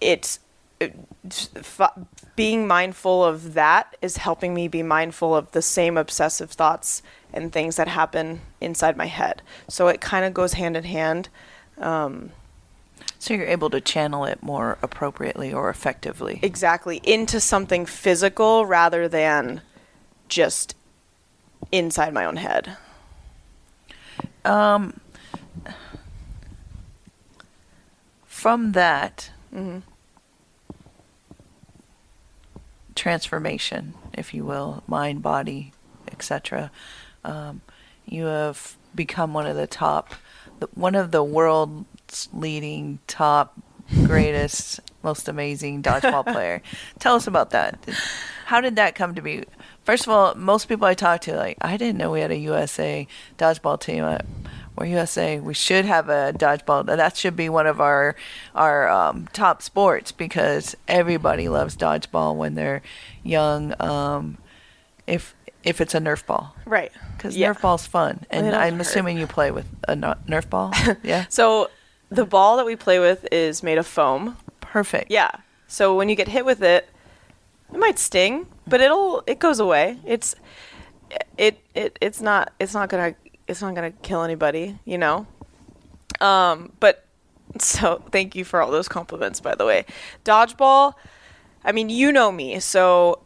it's 0.00 0.38
f- 0.80 1.98
being 2.36 2.66
mindful 2.66 3.24
of 3.24 3.54
that 3.54 3.96
is 4.02 4.18
helping 4.18 4.54
me 4.54 4.68
be 4.68 4.82
mindful 4.82 5.34
of 5.34 5.50
the 5.52 5.62
same 5.62 5.96
obsessive 5.96 6.50
thoughts 6.50 7.02
and 7.32 7.52
things 7.52 7.76
that 7.76 7.88
happen 7.88 8.40
inside 8.60 8.96
my 8.96 9.06
head. 9.06 9.42
So 9.68 9.88
it 9.88 10.00
kind 10.00 10.24
of 10.24 10.34
goes 10.34 10.54
hand 10.54 10.76
in 10.76 10.84
hand. 10.84 11.28
Um, 11.78 12.30
so 13.18 13.34
you're 13.34 13.46
able 13.46 13.70
to 13.70 13.80
channel 13.80 14.24
it 14.24 14.42
more 14.42 14.78
appropriately 14.82 15.52
or 15.52 15.70
effectively. 15.70 16.40
Exactly. 16.42 17.00
Into 17.02 17.40
something 17.40 17.86
physical 17.86 18.66
rather 18.66 19.08
than 19.08 19.62
just 20.28 20.76
inside 21.72 22.12
my 22.12 22.24
own 22.24 22.36
head. 22.36 22.76
Um, 24.44 25.00
from 28.24 28.72
that 28.72 29.30
mm-hmm. 29.54 29.78
transformation, 32.94 33.94
if 34.12 34.34
you 34.34 34.44
will, 34.44 34.82
mind, 34.86 35.22
body, 35.22 35.72
etc., 36.12 36.70
um, 37.24 37.62
you 38.04 38.26
have 38.26 38.76
become 38.94 39.32
one 39.32 39.46
of 39.46 39.56
the 39.56 39.66
top, 39.66 40.14
one 40.74 40.94
of 40.94 41.10
the 41.10 41.24
world's 41.24 42.28
leading 42.32 42.98
top, 43.06 43.58
greatest, 44.04 44.80
most 45.02 45.28
amazing 45.28 45.82
dodgeball 45.82 46.30
player. 46.30 46.62
Tell 46.98 47.16
us 47.16 47.26
about 47.26 47.50
that. 47.50 47.78
How 48.46 48.60
did 48.60 48.76
that 48.76 48.94
come 48.94 49.14
to 49.14 49.22
be? 49.22 49.44
First 49.84 50.04
of 50.06 50.08
all, 50.12 50.34
most 50.34 50.66
people 50.66 50.86
I 50.86 50.94
talk 50.94 51.20
to, 51.22 51.36
like, 51.36 51.58
I 51.60 51.76
didn't 51.76 51.98
know 51.98 52.10
we 52.10 52.20
had 52.20 52.30
a 52.30 52.38
USA 52.38 53.06
dodgeball 53.38 53.80
team. 53.80 54.18
We're 54.76 54.86
USA. 54.86 55.38
We 55.38 55.54
should 55.54 55.84
have 55.84 56.08
a 56.08 56.32
dodgeball. 56.32 56.86
That 56.86 57.16
should 57.16 57.36
be 57.36 57.48
one 57.48 57.66
of 57.66 57.80
our 57.80 58.16
our 58.54 58.88
um, 58.88 59.28
top 59.32 59.62
sports 59.62 60.10
because 60.10 60.74
everybody 60.88 61.48
loves 61.48 61.76
dodgeball 61.76 62.34
when 62.34 62.54
they're 62.54 62.82
young. 63.22 63.74
Um, 63.80 64.38
if 65.06 65.34
if 65.62 65.80
it's 65.80 65.94
a 65.94 66.00
Nerf 66.00 66.26
ball, 66.26 66.56
right? 66.64 66.90
Because 67.16 67.36
yeah. 67.36 67.52
Nerf 67.52 67.60
ball's 67.60 67.86
fun, 67.86 68.24
and 68.30 68.54
I'm 68.54 68.74
hurt. 68.74 68.80
assuming 68.82 69.18
you 69.18 69.26
play 69.26 69.50
with 69.50 69.66
a 69.86 69.94
Nerf 69.94 70.48
ball. 70.50 70.72
Yeah. 71.04 71.26
so 71.28 71.70
the 72.10 72.24
ball 72.24 72.56
that 72.56 72.66
we 72.66 72.74
play 72.74 72.98
with 72.98 73.28
is 73.30 73.62
made 73.62 73.78
of 73.78 73.86
foam. 73.86 74.36
Perfect. 74.60 75.10
Yeah. 75.10 75.30
So 75.68 75.94
when 75.94 76.08
you 76.08 76.16
get 76.16 76.28
hit 76.28 76.44
with 76.44 76.62
it, 76.62 76.88
it 77.72 77.78
might 77.78 77.98
sting, 77.98 78.46
but 78.66 78.80
it'll 78.80 79.22
it 79.26 79.38
goes 79.38 79.60
away. 79.60 79.98
It's 80.04 80.34
it 81.36 81.58
it 81.74 81.98
it's 82.00 82.20
not 82.20 82.52
it's 82.58 82.74
not 82.74 82.88
gonna 82.88 83.14
it's 83.46 83.60
not 83.62 83.74
gonna 83.74 83.90
kill 83.90 84.22
anybody, 84.22 84.78
you 84.84 84.98
know. 84.98 85.26
Um, 86.20 86.72
but 86.80 87.04
so 87.58 88.02
thank 88.10 88.34
you 88.34 88.44
for 88.44 88.62
all 88.62 88.70
those 88.70 88.88
compliments, 88.88 89.40
by 89.40 89.54
the 89.54 89.64
way. 89.64 89.84
Dodgeball. 90.24 90.94
I 91.66 91.72
mean, 91.72 91.88
you 91.88 92.12
know 92.12 92.30
me, 92.30 92.60
so 92.60 93.20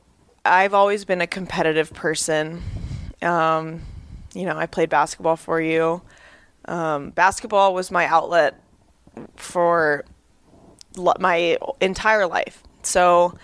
I've 0.45 0.73
always 0.73 1.05
been 1.05 1.21
a 1.21 1.27
competitive 1.27 1.93
person. 1.93 2.63
Um, 3.21 3.83
you 4.33 4.45
know, 4.45 4.57
I 4.57 4.67
played 4.67 4.91
basketball 4.91 5.37
for 5.37 5.61
you. 5.61 6.03
Um, 6.67 7.11
basketball 7.11 7.75
was 7.75 7.91
my 7.91 8.07
outlet 8.07 8.61
for 9.35 10.05
my 10.97 11.59
entire 11.81 12.27
life. 12.27 12.63
So 12.83 13.37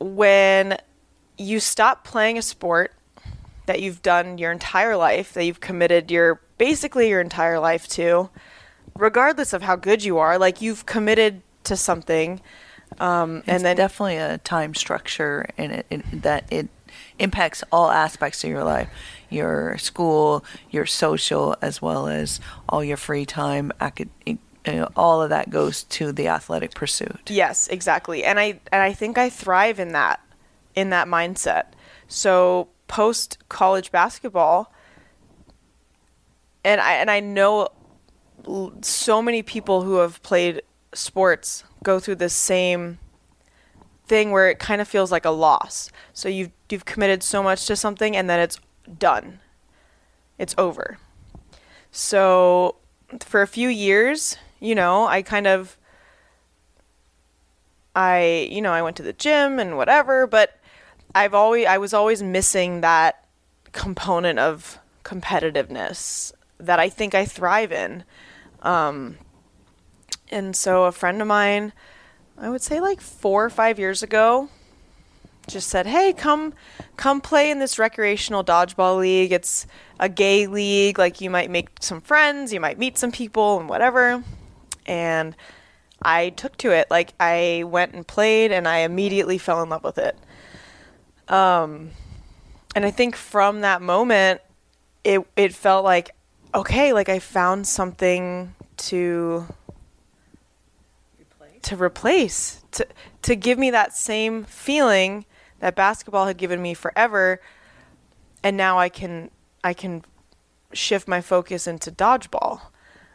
when 0.00 0.78
you 1.38 1.60
stop 1.60 2.04
playing 2.04 2.38
a 2.38 2.42
sport 2.42 2.92
that 3.66 3.80
you've 3.80 4.02
done 4.02 4.38
your 4.38 4.50
entire 4.50 4.96
life, 4.96 5.32
that 5.34 5.44
you've 5.44 5.60
committed 5.60 6.10
your 6.10 6.40
basically 6.58 7.08
your 7.08 7.20
entire 7.20 7.58
life 7.58 7.86
to, 7.88 8.28
regardless 8.96 9.52
of 9.52 9.62
how 9.62 9.76
good 9.76 10.02
you 10.02 10.18
are, 10.18 10.38
like 10.38 10.60
you've 10.60 10.86
committed 10.86 11.42
to 11.64 11.76
something. 11.76 12.40
Um, 12.98 13.44
and 13.46 13.64
then 13.64 13.76
definitely 13.76 14.16
a 14.16 14.38
time 14.38 14.74
structure 14.74 15.46
and 15.56 15.70
it, 15.72 15.86
it, 15.90 16.22
that 16.22 16.44
it 16.50 16.68
impacts 17.20 17.62
all 17.70 17.88
aspects 17.90 18.42
of 18.42 18.50
your 18.50 18.64
life 18.64 18.88
your 19.30 19.78
school 19.78 20.44
your 20.70 20.86
social 20.86 21.54
as 21.62 21.80
well 21.80 22.08
as 22.08 22.40
all 22.68 22.82
your 22.82 22.96
free 22.96 23.24
time 23.24 23.70
acad- 23.80 24.10
you 24.66 24.72
know, 24.74 24.88
all 24.94 25.22
of 25.22 25.30
that 25.30 25.50
goes 25.50 25.84
to 25.84 26.12
the 26.12 26.28
athletic 26.28 26.74
pursuit 26.74 27.30
yes 27.30 27.68
exactly 27.68 28.24
and 28.24 28.38
i 28.38 28.60
and 28.72 28.82
i 28.82 28.92
think 28.92 29.16
i 29.18 29.30
thrive 29.30 29.80
in 29.80 29.92
that 29.92 30.20
in 30.74 30.90
that 30.90 31.06
mindset 31.06 31.66
so 32.08 32.68
post 32.88 33.38
college 33.48 33.90
basketball 33.90 34.72
and 36.64 36.80
I 36.80 36.94
and 36.94 37.10
I 37.10 37.20
know 37.20 37.68
so 38.82 39.22
many 39.22 39.42
people 39.42 39.82
who 39.82 39.96
have 39.96 40.22
played 40.22 40.62
sports 40.94 41.64
go 41.82 42.00
through 42.00 42.16
the 42.16 42.28
same 42.28 42.98
thing 44.06 44.30
where 44.30 44.48
it 44.48 44.58
kind 44.58 44.80
of 44.80 44.88
feels 44.88 45.12
like 45.12 45.24
a 45.24 45.30
loss. 45.30 45.90
So 46.12 46.28
you've 46.28 46.50
you've 46.68 46.84
committed 46.84 47.22
so 47.22 47.42
much 47.42 47.66
to 47.66 47.76
something 47.76 48.16
and 48.16 48.28
then 48.28 48.40
it's 48.40 48.58
done. 48.98 49.40
It's 50.38 50.54
over. 50.58 50.98
So 51.90 52.76
for 53.20 53.42
a 53.42 53.46
few 53.46 53.68
years, 53.68 54.36
you 54.60 54.74
know, 54.74 55.06
I 55.06 55.22
kind 55.22 55.46
of 55.46 55.76
I, 57.94 58.48
you 58.50 58.62
know, 58.62 58.72
I 58.72 58.82
went 58.82 58.96
to 58.98 59.02
the 59.02 59.12
gym 59.12 59.58
and 59.58 59.76
whatever, 59.76 60.26
but 60.26 60.58
I've 61.14 61.34
always 61.34 61.66
I 61.66 61.78
was 61.78 61.92
always 61.92 62.22
missing 62.22 62.82
that 62.82 63.24
component 63.72 64.38
of 64.38 64.78
competitiveness 65.04 66.32
that 66.58 66.78
I 66.78 66.88
think 66.88 67.14
I 67.14 67.24
thrive 67.24 67.72
in. 67.72 68.04
Um, 68.62 69.16
and 70.30 70.54
so 70.54 70.84
a 70.84 70.92
friend 70.92 71.20
of 71.20 71.26
mine, 71.26 71.72
I 72.38 72.50
would 72.50 72.62
say 72.62 72.80
like 72.80 73.00
four 73.00 73.44
or 73.44 73.50
five 73.50 73.78
years 73.78 74.02
ago, 74.02 74.48
just 75.48 75.68
said, 75.68 75.86
"Hey, 75.86 76.12
come 76.12 76.54
come 76.96 77.20
play 77.20 77.50
in 77.50 77.58
this 77.58 77.78
recreational 77.78 78.44
dodgeball 78.44 78.98
league. 79.00 79.32
It's 79.32 79.66
a 79.98 80.08
gay 80.08 80.46
league. 80.46 80.98
Like 80.98 81.20
you 81.20 81.30
might 81.30 81.50
make 81.50 81.68
some 81.80 82.00
friends, 82.00 82.52
you 82.52 82.60
might 82.60 82.78
meet 82.78 82.98
some 82.98 83.10
people, 83.10 83.58
and 83.58 83.68
whatever." 83.68 84.22
And 84.90 85.36
I 86.02 86.30
took 86.30 86.56
to 86.58 86.72
it. 86.72 86.90
Like 86.90 87.14
I 87.20 87.62
went 87.64 87.94
and 87.94 88.04
played, 88.06 88.50
and 88.50 88.66
I 88.66 88.78
immediately 88.78 89.38
fell 89.38 89.62
in 89.62 89.68
love 89.68 89.84
with 89.84 89.98
it. 89.98 90.16
Um, 91.28 91.92
and 92.74 92.84
I 92.84 92.90
think 92.90 93.14
from 93.14 93.60
that 93.60 93.80
moment, 93.80 94.40
it 95.04 95.20
it 95.36 95.54
felt 95.54 95.84
like 95.84 96.10
okay, 96.54 96.92
like 96.92 97.08
I 97.08 97.20
found 97.20 97.68
something 97.68 98.54
to 98.88 99.46
replace. 101.20 101.62
to 101.62 101.76
replace 101.76 102.62
to 102.72 102.86
to 103.22 103.36
give 103.36 103.58
me 103.58 103.70
that 103.70 103.96
same 103.96 104.44
feeling 104.44 105.24
that 105.60 105.76
basketball 105.76 106.26
had 106.26 106.36
given 106.36 106.60
me 106.60 106.74
forever, 106.74 107.40
and 108.42 108.56
now 108.56 108.78
I 108.78 108.88
can 108.88 109.30
I 109.62 109.72
can 109.72 110.04
shift 110.72 111.06
my 111.06 111.20
focus 111.20 111.68
into 111.68 111.92
dodgeball. 111.92 112.62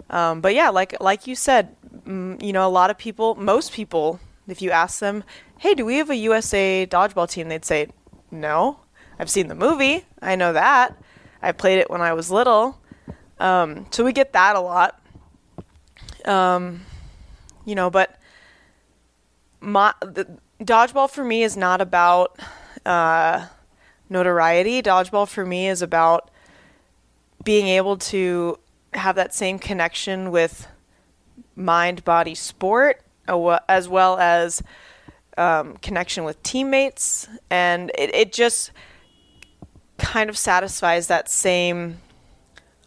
Um, 0.09 0.41
but 0.41 0.53
yeah, 0.53 0.69
like 0.69 0.95
like 1.01 1.27
you 1.27 1.35
said, 1.35 1.75
mm, 2.05 2.41
you 2.41 2.53
know, 2.53 2.67
a 2.67 2.69
lot 2.69 2.89
of 2.89 2.97
people, 2.97 3.35
most 3.35 3.73
people, 3.73 4.19
if 4.47 4.61
you 4.61 4.71
ask 4.71 4.99
them, 4.99 5.23
"Hey, 5.59 5.73
do 5.73 5.85
we 5.85 5.97
have 5.97 6.09
a 6.09 6.15
USA 6.15 6.85
dodgeball 6.85 7.29
team?" 7.29 7.49
They'd 7.49 7.65
say, 7.65 7.87
no. 8.31 8.79
I've 9.17 9.29
seen 9.29 9.47
the 9.47 9.55
movie. 9.55 10.05
I 10.21 10.35
know 10.35 10.53
that. 10.53 10.95
I 11.41 11.51
played 11.51 11.79
it 11.79 11.89
when 11.89 12.01
I 12.01 12.13
was 12.13 12.29
little. 12.29 12.79
Um, 13.39 13.85
so 13.91 14.03
we 14.03 14.13
get 14.13 14.33
that 14.33 14.55
a 14.55 14.59
lot. 14.59 14.99
Um, 16.25 16.81
you 17.65 17.75
know, 17.75 17.89
but 17.89 18.19
my 19.61 19.93
dodgeball 20.59 21.09
for 21.09 21.23
me 21.23 21.43
is 21.43 21.55
not 21.55 21.81
about 21.81 22.39
uh, 22.85 23.47
notoriety. 24.09 24.81
Dodgeball 24.81 25.27
for 25.27 25.45
me 25.45 25.69
is 25.69 25.81
about 25.81 26.29
being 27.43 27.67
able 27.67 27.97
to 27.97 28.57
have 28.97 29.15
that 29.15 29.33
same 29.33 29.59
connection 29.59 30.31
with 30.31 30.67
mind 31.55 32.03
body 32.03 32.35
sport 32.35 33.01
as 33.27 33.89
well 33.89 34.17
as 34.17 34.61
um, 35.37 35.77
connection 35.77 36.23
with 36.23 36.41
teammates, 36.43 37.27
and 37.49 37.91
it, 37.97 38.13
it 38.13 38.33
just 38.33 38.71
kind 39.97 40.29
of 40.29 40.37
satisfies 40.37 41.07
that 41.07 41.29
same 41.29 41.97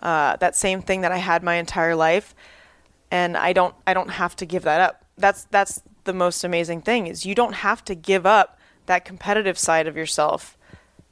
uh, 0.00 0.36
that 0.36 0.54
same 0.54 0.80
thing 0.80 1.00
that 1.00 1.12
I 1.12 1.16
had 1.16 1.42
my 1.42 1.54
entire 1.56 1.94
life, 1.94 2.34
and 3.10 3.36
I 3.36 3.52
don't 3.52 3.74
I 3.86 3.94
don't 3.94 4.10
have 4.10 4.36
to 4.36 4.46
give 4.46 4.62
that 4.62 4.80
up. 4.80 5.04
That's 5.16 5.44
that's 5.50 5.82
the 6.04 6.14
most 6.14 6.44
amazing 6.44 6.80
thing 6.82 7.06
is 7.06 7.26
you 7.26 7.34
don't 7.34 7.54
have 7.54 7.84
to 7.84 7.94
give 7.94 8.24
up 8.24 8.58
that 8.86 9.04
competitive 9.04 9.58
side 9.58 9.86
of 9.86 9.96
yourself. 9.96 10.56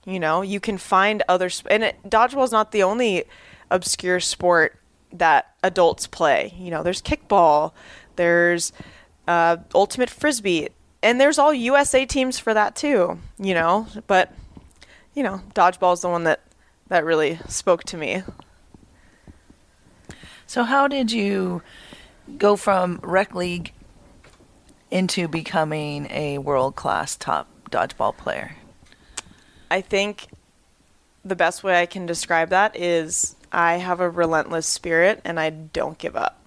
You 0.07 0.20
know, 0.20 0.42
you 0.42 0.61
can 0.61 0.78
find 0.78 1.22
other 1.28 1.51
sp- 1.51 1.68
and 1.70 1.84
it, 1.84 1.97
dodgeball 2.07 2.44
is 2.44 2.53
not 2.53 2.72
the 2.72 2.82
only 2.82 3.24
obscure 3.70 4.20
sport 4.20 4.78
that 5.19 5.55
adults 5.62 6.07
play. 6.07 6.55
You 6.59 6.71
know, 6.71 6.83
there's 6.83 7.03
kickball, 7.03 7.73
there's 8.17 8.73
uh, 9.29 9.59
ultimate 9.75 10.11
frisbee 10.11 10.69
and 11.07 11.21
there's 11.21 11.39
all 11.39 11.55
USA 11.55 12.05
teams 12.05 12.39
for 12.39 12.53
that 12.53 12.75
too, 12.75 13.21
you 13.39 13.55
know. 13.55 13.87
But 14.09 14.33
you 15.14 15.23
know, 15.23 15.41
dodgeball 15.55 15.95
is 15.95 16.01
the 16.01 16.09
one 16.09 16.25
that 16.25 16.41
that 16.89 17.05
really 17.05 17.39
spoke 17.47 17.85
to 17.85 17.97
me. 17.97 18.25
So 20.49 20.64
how 20.64 20.89
did 20.89 21.12
you 21.12 21.62
go 22.39 22.57
from 22.57 22.99
rec 23.05 23.35
league 23.37 23.73
into 24.91 25.29
becoming 25.29 26.11
a 26.11 26.39
world 26.39 26.75
class 26.75 27.14
top 27.14 27.49
dodgeball 27.71 28.17
player? 28.17 28.57
I 29.71 29.83
think 29.83 30.27
the 31.25 31.37
best 31.37 31.62
way 31.62 31.81
I 31.81 31.87
can 31.87 32.07
describe 32.07 32.49
that 32.51 32.77
is 32.77 33.36
I 33.53 33.74
have 33.74 34.01
a 34.01 34.11
relentless 34.11 34.66
spirit 34.66 35.20
and 35.24 35.38
I 35.38 35.51
don't 35.51 35.99
give 35.99 36.16
up. 36.16 36.40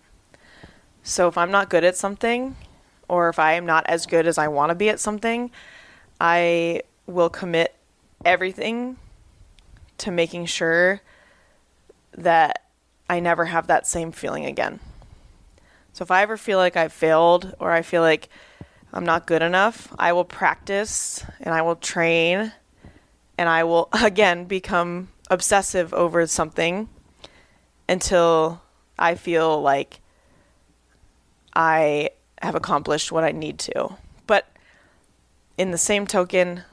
So 1.04 1.28
if 1.28 1.38
I'm 1.38 1.52
not 1.52 1.70
good 1.70 1.84
at 1.84 1.96
something, 1.96 2.56
or 3.08 3.30
if 3.30 3.40
I 3.40 3.54
am 3.54 3.66
not 3.66 3.86
as 3.88 4.06
good 4.06 4.28
as 4.28 4.38
I 4.38 4.48
want 4.48 4.70
to 4.70 4.76
be 4.76 4.90
at 4.90 5.00
something, 5.00 5.52
I 6.22 6.84
will 7.08 7.30
commit 7.30 7.76
everything 8.24 8.98
to 9.98 10.12
making 10.12 10.46
sure 10.46 11.02
that 12.18 12.64
I 13.10 13.20
never 13.20 13.46
have 13.46 13.68
that 13.68 13.88
same 13.88 14.12
feeling 14.12 14.46
again. 14.46 14.80
So 15.94 16.04
if 16.04 16.12
I 16.12 16.22
ever 16.22 16.38
feel 16.38 16.60
like 16.60 16.78
I've 16.78 16.94
failed 16.94 17.56
or 17.60 17.72
I 17.72 17.82
feel 17.82 18.02
like 18.02 18.30
I'm 18.94 19.06
not 19.06 19.26
good 19.26 19.42
enough, 19.42 19.94
I 19.98 20.14
will 20.14 20.24
practice 20.24 21.26
and 21.40 21.54
I 21.54 21.62
will 21.64 21.76
train 21.76 22.54
and 23.38 23.50
I 23.50 23.64
will 23.64 23.90
again 23.94 24.46
become 24.46 25.10
obsessive 25.30 25.94
over 25.94 26.26
something 26.28 26.90
until 27.88 28.62
I 28.98 29.16
feel 29.16 29.62
like 29.62 30.02
I 31.54 32.12
have 32.42 32.56
accomplished 32.56 33.12
what 33.12 33.24
I 33.24 33.32
need 33.32 33.60
to. 33.60 33.98
But 34.28 34.48
in 35.58 35.72
the 35.72 35.78
same 35.78 36.08
token, 36.08 36.64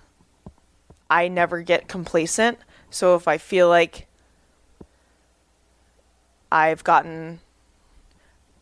I 1.08 1.28
never 1.28 1.62
get 1.62 1.88
complacent. 1.88 2.58
So 2.90 3.14
if 3.14 3.28
I 3.28 3.38
feel 3.38 3.68
like 3.68 4.06
I've 6.50 6.84
gotten 6.84 7.40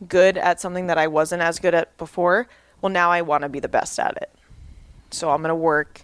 good 0.07 0.37
at 0.37 0.59
something 0.59 0.87
that 0.87 0.97
I 0.97 1.07
wasn't 1.07 1.41
as 1.41 1.59
good 1.59 1.73
at 1.73 1.95
before, 1.97 2.47
well, 2.81 2.91
now 2.91 3.11
I 3.11 3.21
want 3.21 3.43
to 3.43 3.49
be 3.49 3.59
the 3.59 3.67
best 3.67 3.99
at 3.99 4.17
it. 4.17 4.29
So 5.11 5.29
I'm 5.31 5.41
going 5.41 5.49
to 5.49 5.55
work 5.55 6.01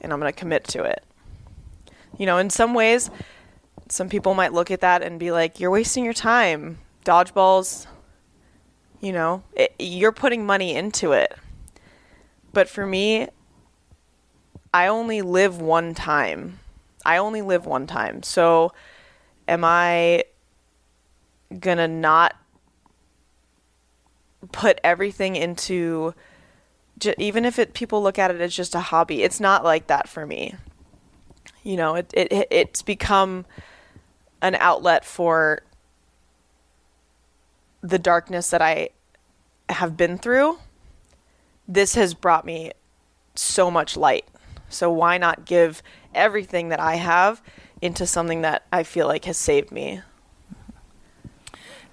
and 0.00 0.12
I'm 0.12 0.20
going 0.20 0.32
to 0.32 0.38
commit 0.38 0.64
to 0.68 0.82
it. 0.84 1.02
You 2.18 2.26
know, 2.26 2.38
in 2.38 2.50
some 2.50 2.74
ways, 2.74 3.10
some 3.92 4.08
people 4.08 4.32
might 4.32 4.54
look 4.54 4.70
at 4.70 4.80
that 4.80 5.02
and 5.02 5.20
be 5.20 5.30
like, 5.30 5.60
you're 5.60 5.70
wasting 5.70 6.02
your 6.02 6.14
time. 6.14 6.78
Dodgeballs, 7.04 7.86
you 9.02 9.12
know, 9.12 9.42
it, 9.52 9.74
you're 9.78 10.12
putting 10.12 10.46
money 10.46 10.74
into 10.74 11.12
it. 11.12 11.36
But 12.54 12.70
for 12.70 12.86
me, 12.86 13.28
I 14.72 14.86
only 14.86 15.20
live 15.20 15.60
one 15.60 15.92
time. 15.92 16.60
I 17.04 17.18
only 17.18 17.42
live 17.42 17.66
one 17.66 17.86
time. 17.86 18.22
So 18.22 18.72
am 19.46 19.62
I 19.62 20.24
going 21.60 21.76
to 21.76 21.86
not 21.86 22.34
put 24.52 24.80
everything 24.82 25.36
into 25.36 26.14
even 27.18 27.44
if 27.44 27.58
it 27.58 27.74
people 27.74 28.02
look 28.02 28.18
at 28.18 28.30
it 28.30 28.40
as 28.40 28.56
just 28.56 28.74
a 28.74 28.80
hobby 28.80 29.22
it's 29.22 29.38
not 29.38 29.64
like 29.64 29.86
that 29.88 30.08
for 30.08 30.24
me 30.26 30.54
you 31.62 31.76
know 31.76 31.94
it, 31.94 32.12
it 32.12 32.48
it's 32.50 32.82
become 32.82 33.44
an 34.42 34.54
outlet 34.56 35.04
for 35.04 35.62
the 37.80 37.98
darkness 37.98 38.50
that 38.50 38.60
i 38.60 38.90
have 39.70 39.96
been 39.96 40.18
through 40.18 40.58
this 41.66 41.94
has 41.94 42.12
brought 42.12 42.44
me 42.44 42.72
so 43.34 43.70
much 43.70 43.96
light 43.96 44.26
so 44.68 44.92
why 44.92 45.16
not 45.16 45.46
give 45.46 45.82
everything 46.14 46.68
that 46.68 46.80
i 46.80 46.96
have 46.96 47.40
into 47.80 48.06
something 48.06 48.42
that 48.42 48.66
i 48.70 48.82
feel 48.82 49.06
like 49.06 49.24
has 49.24 49.38
saved 49.38 49.72
me 49.72 50.02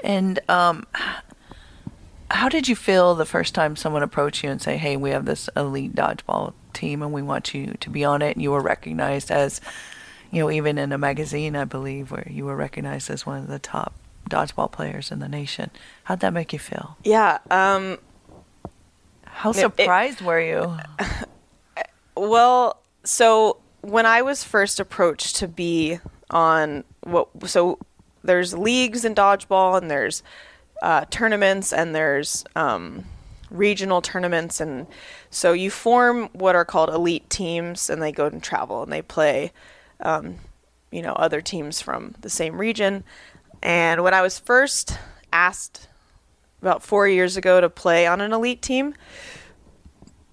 and 0.04 0.39
um 0.50 0.86
how 2.32 2.50
did 2.50 2.68
you 2.68 2.76
feel 2.76 3.16
the 3.16 3.26
first 3.26 3.56
time 3.56 3.76
someone 3.76 4.04
approached 4.04 4.43
you 4.43 4.50
and 4.50 4.62
say, 4.62 4.78
"Hey, 4.78 4.95
we 4.95 5.10
have 5.10 5.26
this 5.26 5.50
elite 5.56 5.95
dodgeball 5.95 6.54
team, 6.74 7.02
and 7.02 7.12
we 7.12 7.22
want 7.22 7.54
you 7.54 7.76
to 7.80 7.89
be 7.89 8.04
on 8.06 8.22
it"? 8.22 8.36
And 8.36 8.43
you 8.43 8.52
were 8.52 8.62
recognized 8.62 9.32
as, 9.32 9.60
you 10.32 10.41
know, 10.41 10.51
even 10.51 10.77
in 10.77 10.91
a 10.91 10.97
magazine, 10.97 11.55
I 11.55 11.65
believe, 11.65 12.11
where 12.11 12.27
you 12.30 12.45
were 12.45 12.55
recognized 12.55 13.09
as 13.09 13.25
one 13.25 13.39
of 13.39 13.47
the 13.47 13.59
top 13.59 13.93
dodgeball 14.30 14.71
players 14.71 15.11
in 15.11 15.19
the 15.19 15.27
nation. 15.27 15.71
How'd 16.03 16.19
that 16.19 16.34
make 16.34 16.53
you 16.53 16.59
feel? 16.59 16.97
Yeah. 17.03 17.39
Um, 17.49 17.97
How 19.23 19.51
surprised 19.51 20.21
it, 20.21 20.25
were 20.25 20.41
you? 20.41 20.77
Well, 22.19 22.82
so 23.05 23.57
when 23.80 24.05
I 24.05 24.23
was 24.23 24.43
first 24.43 24.82
approached 24.82 25.38
to 25.38 25.47
be 25.47 25.99
on 26.30 26.84
what, 27.01 27.30
so 27.45 27.80
there's 28.25 28.53
leagues 28.53 29.05
in 29.05 29.15
dodgeball, 29.15 29.77
and 29.77 29.89
there's 29.89 30.21
uh, 30.82 31.05
tournaments 31.09 31.71
and 31.71 31.95
there's 31.95 32.43
um, 32.57 33.05
regional 33.49 34.01
tournaments 34.01 34.61
and 34.61 34.86
so 35.30 35.53
you 35.53 35.71
form 35.71 36.30
what 36.34 36.55
are 36.55 36.65
called 36.65 36.89
elite 36.89 37.30
teams 37.30 37.89
and 37.89 38.01
they 38.01 38.11
go 38.11 38.27
and 38.27 38.43
travel 38.43 38.84
and 38.84 38.91
they 38.91 39.01
play 39.01 39.51
um, 40.02 40.36
you 40.91 41.02
know 41.02 41.14
other 41.14 41.41
teams 41.41 41.82
from 41.82 42.16
the 42.22 42.30
same 42.30 42.60
region 42.60 43.04
and 43.62 44.04
when 44.04 44.14
i 44.14 44.22
was 44.22 44.39
first 44.39 44.97
asked 45.32 45.88
about 46.62 46.84
four 46.84 47.08
years 47.08 47.38
ago 47.38 47.62
to 47.62 47.70
play 47.70 48.08
on 48.08 48.22
an 48.22 48.34
elite 48.34 48.62
team 48.62 48.93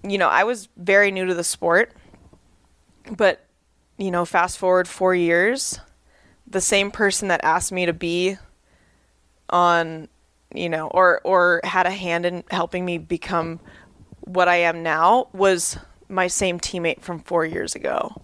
you 0.03 0.17
know 0.17 0.27
i 0.27 0.43
was 0.43 0.69
very 0.77 1.11
new 1.11 1.25
to 1.25 1.33
the 1.33 1.43
sport 1.43 1.91
but 3.15 3.45
you 3.97 4.11
know 4.11 4.25
fast 4.25 4.57
forward 4.57 4.87
four 4.87 5.13
years 5.13 5.79
the 6.47 6.61
same 6.61 6.91
person 6.91 7.27
that 7.27 7.43
asked 7.43 7.71
me 7.71 7.85
to 7.85 7.93
be 7.93 8.37
on 9.49 10.07
you 10.53 10.69
know, 10.69 10.87
or 10.87 11.21
or 11.23 11.61
had 11.63 11.85
a 11.85 11.91
hand 11.91 12.25
in 12.25 12.43
helping 12.49 12.85
me 12.85 12.97
become 12.97 13.59
what 14.21 14.47
I 14.47 14.57
am 14.57 14.83
now 14.83 15.27
was 15.33 15.77
my 16.09 16.27
same 16.27 16.59
teammate 16.59 17.01
from 17.01 17.19
four 17.19 17.45
years 17.45 17.75
ago. 17.75 18.15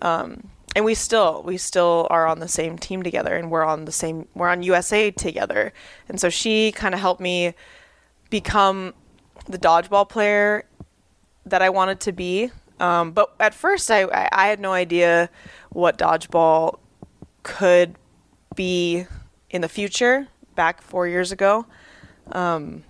Um, 0.00 0.50
and 0.74 0.84
we 0.84 0.94
still 0.94 1.42
we 1.44 1.56
still 1.56 2.06
are 2.10 2.26
on 2.26 2.40
the 2.40 2.48
same 2.48 2.78
team 2.78 3.02
together 3.02 3.36
and 3.36 3.50
we're 3.50 3.64
on 3.64 3.84
the 3.84 3.92
same 3.92 4.28
we're 4.34 4.48
on 4.48 4.62
USA 4.62 5.10
together. 5.10 5.72
And 6.08 6.20
so 6.20 6.30
she 6.30 6.72
kind 6.72 6.94
of 6.94 7.00
helped 7.00 7.20
me 7.20 7.54
become 8.30 8.94
the 9.46 9.58
dodgeball 9.58 10.08
player 10.08 10.64
that 11.44 11.62
I 11.62 11.70
wanted 11.70 12.00
to 12.00 12.12
be. 12.12 12.50
Um, 12.80 13.12
but 13.12 13.34
at 13.38 13.54
first 13.54 13.90
I 13.90 14.06
I 14.32 14.46
had 14.46 14.60
no 14.60 14.72
idea 14.72 15.30
what 15.70 15.98
dodgeball 15.98 16.78
could 17.42 17.96
be 18.54 19.06
in 19.50 19.60
the 19.60 19.68
future 19.68 20.28
back 20.54 20.80
four 20.82 21.06
years 21.06 21.32
ago. 21.32 21.66
Um, 22.30 22.84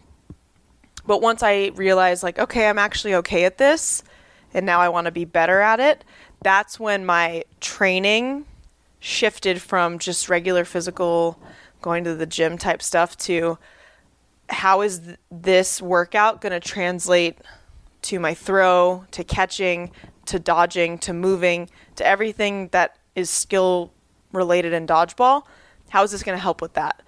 but 1.06 1.20
once 1.20 1.42
I 1.42 1.72
realized, 1.74 2.22
like, 2.22 2.38
okay, 2.38 2.68
I'm 2.68 2.78
actually 2.78 3.14
okay 3.16 3.44
at 3.44 3.58
this, 3.58 4.02
and 4.54 4.64
now 4.64 4.80
I 4.80 4.88
want 4.88 5.06
to 5.06 5.10
be 5.10 5.24
better 5.24 5.60
at 5.60 5.80
it, 5.80 6.04
that's 6.42 6.78
when 6.78 7.04
my 7.04 7.44
training 7.60 8.44
shifted 9.00 9.60
from 9.60 9.98
just 9.98 10.28
regular 10.28 10.64
physical, 10.64 11.38
going 11.80 12.04
to 12.04 12.14
the 12.14 12.26
gym 12.26 12.56
type 12.56 12.80
stuff 12.82 13.16
to 13.16 13.58
how 14.48 14.82
is 14.82 15.00
th- 15.00 15.16
this 15.30 15.82
workout 15.82 16.40
going 16.40 16.52
to 16.52 16.60
translate 16.60 17.38
to 18.02 18.18
my 18.20 18.34
throw, 18.34 19.04
to 19.10 19.24
catching, 19.24 19.90
to 20.26 20.38
dodging, 20.38 20.98
to 20.98 21.12
moving, 21.12 21.68
to 21.96 22.06
everything 22.06 22.68
that 22.68 22.96
is 23.14 23.30
skill 23.30 23.92
related 24.32 24.72
in 24.72 24.86
dodgeball? 24.86 25.42
How 25.88 26.02
is 26.02 26.10
this 26.10 26.22
going 26.22 26.36
to 26.36 26.42
help 26.42 26.60
with 26.60 26.74
that? 26.74 27.02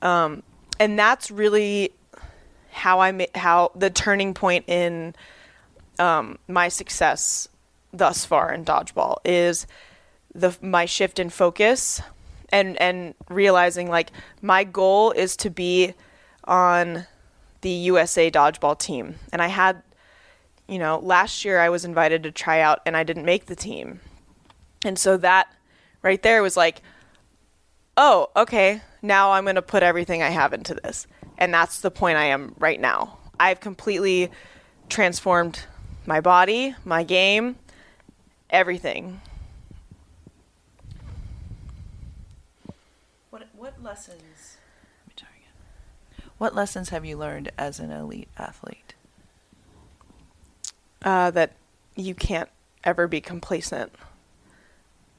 Um, 0.00 0.42
and 0.78 0.98
that's 0.98 1.30
really 1.30 1.92
how 2.70 3.00
I 3.00 3.12
made 3.12 3.30
how 3.34 3.70
the 3.74 3.90
turning 3.90 4.32
point 4.32 4.64
in 4.68 5.14
um, 5.98 6.38
my 6.48 6.68
success 6.68 7.48
thus 7.92 8.24
far 8.24 8.52
in 8.52 8.64
dodgeball 8.64 9.16
is 9.24 9.66
the 10.34 10.56
my 10.62 10.84
shift 10.84 11.18
in 11.18 11.28
focus 11.30 12.00
and 12.50 12.80
and 12.80 13.14
realizing 13.28 13.88
like 13.88 14.10
my 14.40 14.64
goal 14.64 15.10
is 15.12 15.36
to 15.36 15.50
be 15.50 15.92
on 16.44 17.06
the 17.60 17.70
USA 17.70 18.30
dodgeball 18.30 18.78
team 18.78 19.16
and 19.32 19.42
I 19.42 19.48
had 19.48 19.82
you 20.66 20.78
know 20.78 20.98
last 20.98 21.44
year 21.44 21.60
I 21.60 21.68
was 21.68 21.84
invited 21.84 22.22
to 22.22 22.32
try 22.32 22.60
out 22.60 22.80
and 22.86 22.96
I 22.96 23.04
didn't 23.04 23.24
make 23.24 23.46
the 23.46 23.56
team 23.56 24.00
and 24.84 24.98
so 24.98 25.16
that 25.18 25.48
right 26.02 26.22
there 26.22 26.42
was 26.42 26.56
like 26.56 26.82
oh 27.96 28.30
okay 28.34 28.80
now 29.02 29.32
I'm 29.32 29.44
going 29.44 29.56
to 29.56 29.62
put 29.62 29.82
everything 29.82 30.22
I 30.22 30.30
have 30.30 30.52
into 30.52 30.74
this. 30.74 31.06
And 31.36 31.52
that's 31.52 31.80
the 31.80 31.90
point 31.90 32.16
I 32.16 32.26
am 32.26 32.54
right 32.58 32.80
now. 32.80 33.18
I've 33.38 33.60
completely 33.60 34.30
transformed 34.88 35.64
my 36.06 36.20
body, 36.20 36.74
my 36.84 37.02
game, 37.02 37.56
everything. 38.52 39.20
What 43.30 43.48
what 43.56 43.82
lessons? 43.82 44.58
What 46.42 46.56
lessons 46.56 46.88
have 46.88 47.04
you 47.04 47.16
learned 47.16 47.52
as 47.56 47.78
an 47.78 47.92
elite 47.92 48.26
athlete? 48.36 48.94
Uh, 51.00 51.30
that 51.30 51.52
you 51.94 52.16
can't 52.16 52.48
ever 52.82 53.06
be 53.06 53.20
complacent 53.20 53.92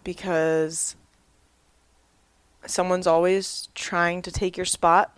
because 0.03 0.97
someone's 2.65 3.07
always 3.07 3.69
trying 3.73 4.21
to 4.23 4.34
take 4.34 4.57
your 4.57 4.65
spot. 4.65 5.17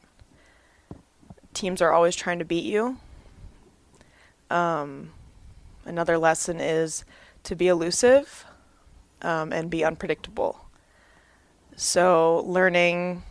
Teams 1.56 1.82
are 1.82 1.92
always 1.92 2.16
trying 2.16 2.38
to 2.38 2.46
beat 2.46 2.66
you. 2.66 2.98
Um, 4.52 5.12
another 5.86 6.20
lesson 6.20 6.60
is 6.60 7.04
to 7.46 7.56
be 7.56 7.68
elusive 7.68 8.46
um, 9.22 9.52
and 9.52 9.70
be 9.70 9.84
unpredictable. 9.84 10.66
So, 11.76 12.44
learning 12.46 13.24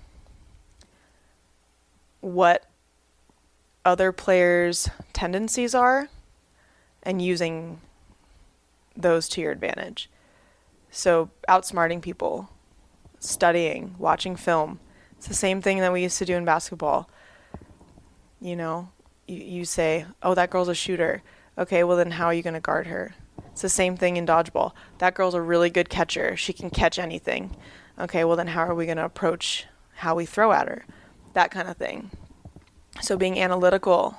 what 2.21 2.67
other 3.85 4.13
players' 4.13 4.89
tendencies 5.13 5.75
are 5.75 6.09
and 7.03 7.21
using 7.21 7.81
those 8.97 9.29
to 9.31 9.41
your 9.41 9.53
advantage. 9.53 10.11
So, 10.91 11.31
outsmarting 11.49 12.03
people, 12.03 12.51
studying, 13.19 13.95
watching 13.99 14.37
film. 14.37 14.81
It's 15.17 15.27
the 15.27 15.35
same 15.35 15.63
thing 15.63 15.79
that 15.79 15.93
we 15.93 16.03
used 16.03 16.19
to 16.19 16.25
do 16.25 16.37
in 16.37 16.45
basketball. 16.45 17.09
You 18.41 18.57
know, 18.57 18.91
you, 19.27 19.39
you 19.39 19.65
say, 19.65 20.07
oh, 20.23 20.35
that 20.35 20.51
girl's 20.51 20.69
a 20.69 20.75
shooter. 20.75 21.23
Okay, 21.57 21.83
well, 21.85 21.97
then 21.97 22.13
how 22.13 22.27
are 22.27 22.35
you 22.35 22.43
going 22.43 22.55
to 22.55 22.61
guard 22.61 22.87
her? 22.89 23.15
It's 23.55 23.63
the 23.63 23.69
same 23.69 23.97
thing 23.97 24.17
in 24.17 24.27
dodgeball. 24.27 24.73
That 24.99 25.15
girl's 25.15 25.35
a 25.35 25.41
really 25.41 25.71
good 25.71 25.89
catcher. 25.89 26.37
She 26.37 26.53
can 26.53 26.71
catch 26.71 26.99
anything. 26.99 27.55
Okay, 27.97 28.25
well, 28.25 28.35
then 28.35 28.49
how 28.49 28.65
are 28.65 28.75
we 28.75 28.85
going 28.85 28.97
to 28.97 29.05
approach 29.05 29.67
how 29.99 30.17
we 30.17 30.27
throw 30.27 30.51
at 30.51 30.67
her? 30.67 30.85
That 31.35 31.53
kind 31.53 31.69
of 31.69 31.77
thing. 31.77 32.11
So 33.01 33.17
being 33.17 33.39
analytical, 33.39 34.17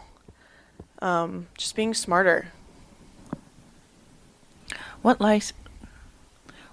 um, 1.00 1.48
just 1.58 1.76
being 1.76 1.94
smarter. 1.94 2.54
What 5.02 5.20
life, 5.20 5.52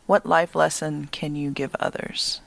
what 0.06 0.24
life 0.24 0.54
lesson 0.54 1.08
can 1.10 1.34
you 1.34 1.50
give 1.50 1.74
others, 1.80 2.42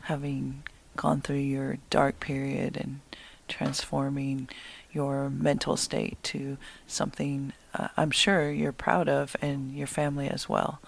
having 0.00 0.64
gone 0.96 1.20
through 1.20 1.36
your 1.36 1.78
dark 1.90 2.18
period 2.18 2.76
and 2.76 2.98
transforming 3.46 4.48
your 4.90 5.30
mental 5.30 5.76
state 5.76 6.20
to 6.24 6.58
something 6.88 7.52
uh, 7.74 7.88
I'm 7.96 8.10
sure 8.10 8.50
you're 8.50 8.72
proud 8.72 9.08
of 9.08 9.36
and 9.40 9.72
your 9.76 9.86
family 9.86 10.28
as 10.28 10.48
well? 10.48 10.80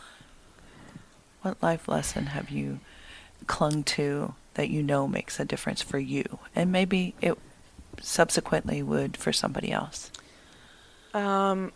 What 1.42 1.62
life 1.62 1.88
lesson 1.88 2.26
have 2.26 2.50
you 2.50 2.80
clung 3.46 3.84
to 3.84 4.34
that 4.54 4.70
you 4.70 4.82
know 4.82 5.06
makes 5.06 5.38
a 5.38 5.44
difference 5.44 5.82
for 5.82 5.98
you? 5.98 6.38
And 6.54 6.72
maybe 6.72 7.14
it 7.20 7.38
subsequently 8.00 8.82
would 8.82 9.16
for 9.16 9.32
somebody 9.32 9.70
else? 9.72 10.10
Um, 11.12 11.72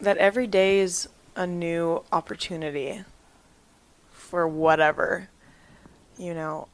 that 0.00 0.16
every 0.18 0.46
day 0.46 0.80
is 0.80 1.08
a 1.34 1.46
new 1.46 2.02
opportunity 2.12 3.04
for 4.10 4.46
whatever. 4.46 5.28
You 6.18 6.34
know, 6.34 6.68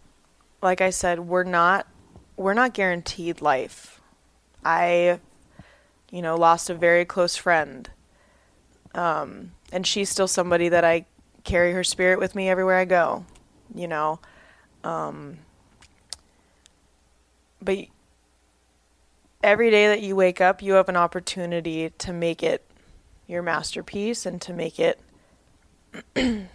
like 0.62 0.80
I 0.80 0.90
said, 0.90 1.20
we're 1.20 1.44
not 1.44 1.86
we're 2.36 2.54
not 2.54 2.74
guaranteed 2.74 3.40
life. 3.40 4.00
I, 4.64 5.20
you 6.12 6.22
know, 6.22 6.36
lost 6.36 6.70
a 6.70 6.74
very 6.74 7.04
close 7.04 7.34
friend, 7.34 7.90
um, 8.94 9.50
and 9.72 9.84
she's 9.84 10.10
still 10.10 10.28
somebody 10.28 10.68
that 10.68 10.84
I 10.84 11.06
carry 11.42 11.72
her 11.72 11.82
spirit 11.82 12.20
with 12.20 12.36
me 12.36 12.48
everywhere 12.48 12.76
I 12.76 12.84
go. 12.84 13.24
You 13.74 13.88
know, 13.88 14.20
um, 14.84 15.38
but 17.60 17.78
every 19.42 19.70
day 19.70 19.88
that 19.88 20.02
you 20.02 20.14
wake 20.14 20.40
up, 20.40 20.62
you 20.62 20.74
have 20.74 20.88
an 20.88 20.96
opportunity 20.96 21.90
to 21.98 22.12
make 22.12 22.42
it 22.42 22.64
your 23.26 23.42
masterpiece 23.42 24.26
and 24.26 24.40
to 24.42 24.52
make 24.52 24.78
it 24.78 25.00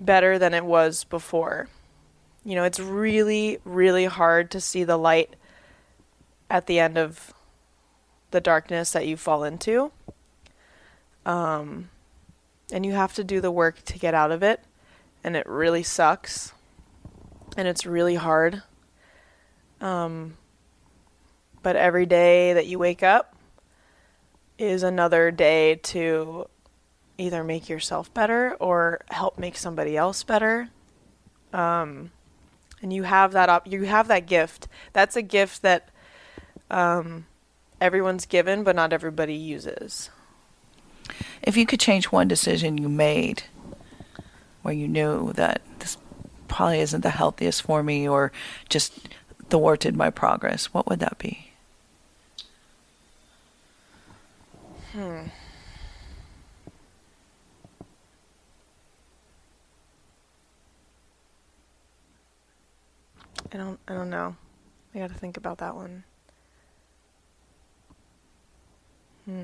better 0.00 0.38
than 0.38 0.54
it 0.54 0.64
was 0.64 1.04
before. 1.04 1.68
You 2.44 2.54
know, 2.54 2.64
it's 2.64 2.80
really, 2.80 3.58
really 3.64 4.06
hard 4.06 4.50
to 4.52 4.60
see 4.60 4.84
the 4.84 4.96
light 4.96 5.34
at 6.48 6.66
the 6.66 6.78
end 6.78 6.96
of 6.96 7.34
the 8.30 8.40
darkness 8.40 8.92
that 8.92 9.06
you 9.06 9.16
fall 9.16 9.44
into. 9.44 9.92
Um, 11.24 11.90
and 12.72 12.84
you 12.84 12.92
have 12.92 13.14
to 13.14 13.24
do 13.24 13.40
the 13.40 13.50
work 13.50 13.84
to 13.84 13.98
get 13.98 14.14
out 14.14 14.32
of 14.32 14.42
it. 14.42 14.60
And 15.24 15.36
it 15.36 15.46
really 15.46 15.82
sucks. 15.82 16.52
And 17.56 17.66
it's 17.66 17.86
really 17.86 18.16
hard. 18.16 18.62
Um, 19.80 20.36
but 21.62 21.76
every 21.76 22.06
day 22.06 22.52
that 22.52 22.66
you 22.66 22.78
wake 22.78 23.02
up 23.02 23.34
is 24.58 24.82
another 24.82 25.30
day 25.30 25.74
to 25.74 26.48
either 27.18 27.42
make 27.42 27.68
yourself 27.68 28.12
better 28.12 28.54
or 28.60 29.00
help 29.10 29.38
make 29.38 29.56
somebody 29.56 29.96
else 29.96 30.22
better. 30.22 30.68
Um, 31.52 32.10
and 32.82 32.92
you 32.92 33.04
have 33.04 33.32
that 33.32 33.48
op- 33.48 33.66
you 33.66 33.84
have 33.84 34.08
that 34.08 34.26
gift. 34.26 34.68
That's 34.92 35.16
a 35.16 35.22
gift 35.22 35.62
that 35.62 35.88
um, 36.70 37.26
everyone's 37.80 38.26
given, 38.26 38.64
but 38.64 38.76
not 38.76 38.92
everybody 38.92 39.34
uses. 39.34 40.10
If 41.42 41.56
you 41.56 41.66
could 41.66 41.80
change 41.80 42.06
one 42.06 42.28
decision 42.28 42.78
you 42.78 42.88
made, 42.88 43.44
where 44.62 44.74
you 44.74 44.88
knew 44.88 45.32
that 45.34 45.62
this 45.78 45.96
probably 46.48 46.80
isn't 46.80 47.02
the 47.02 47.10
healthiest 47.10 47.62
for 47.62 47.82
me, 47.82 48.08
or 48.08 48.32
just 48.68 49.08
thwarted 49.48 49.96
my 49.96 50.10
progress, 50.10 50.66
what 50.66 50.88
would 50.88 50.98
that 51.00 51.18
be? 51.18 51.52
Hmm. 54.92 55.26
I 63.52 63.58
don't 63.58 63.78
I 63.86 63.94
don't 63.94 64.10
know. 64.10 64.36
I 64.94 64.98
got 64.98 65.08
to 65.08 65.14
think 65.14 65.36
about 65.36 65.58
that 65.58 65.74
one. 65.76 66.04
Hmm. 69.26 69.42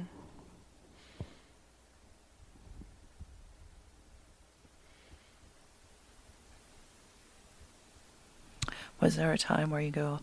Was 9.00 9.16
there 9.16 9.32
a 9.32 9.38
time 9.38 9.70
where 9.70 9.80
you 9.80 9.90
go, 9.90 10.20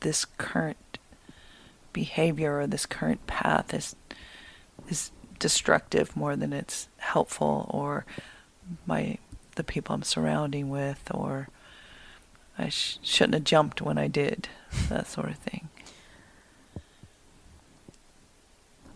this 0.00 0.24
current 0.24 0.98
behavior 1.92 2.60
or 2.60 2.66
this 2.66 2.86
current 2.86 3.26
path 3.26 3.74
is 3.74 3.94
is 4.88 5.10
destructive 5.38 6.16
more 6.16 6.34
than 6.34 6.52
it's 6.52 6.88
helpful 6.98 7.66
or 7.68 8.06
my 8.86 9.18
the 9.56 9.64
people 9.64 9.94
I'm 9.94 10.02
surrounding 10.02 10.70
with 10.70 11.02
or 11.12 11.48
I 12.56 12.70
sh- 12.70 12.98
shouldn't 13.02 13.34
have 13.34 13.44
jumped 13.44 13.82
when 13.82 13.98
I 13.98 14.08
did 14.08 14.48
that 14.88 15.06
sort 15.06 15.28
of 15.28 15.36
thing. 15.36 15.68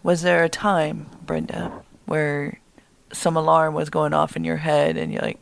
Was 0.03 0.23
there 0.23 0.43
a 0.43 0.49
time, 0.49 1.07
Brenda, 1.25 1.85
where 2.07 2.59
some 3.13 3.37
alarm 3.37 3.75
was 3.75 3.89
going 3.89 4.13
off 4.13 4.37
in 4.37 4.45
your 4.45 4.57
head 4.57 4.97
and 4.97 5.13
you're 5.13 5.23
like, 5.23 5.39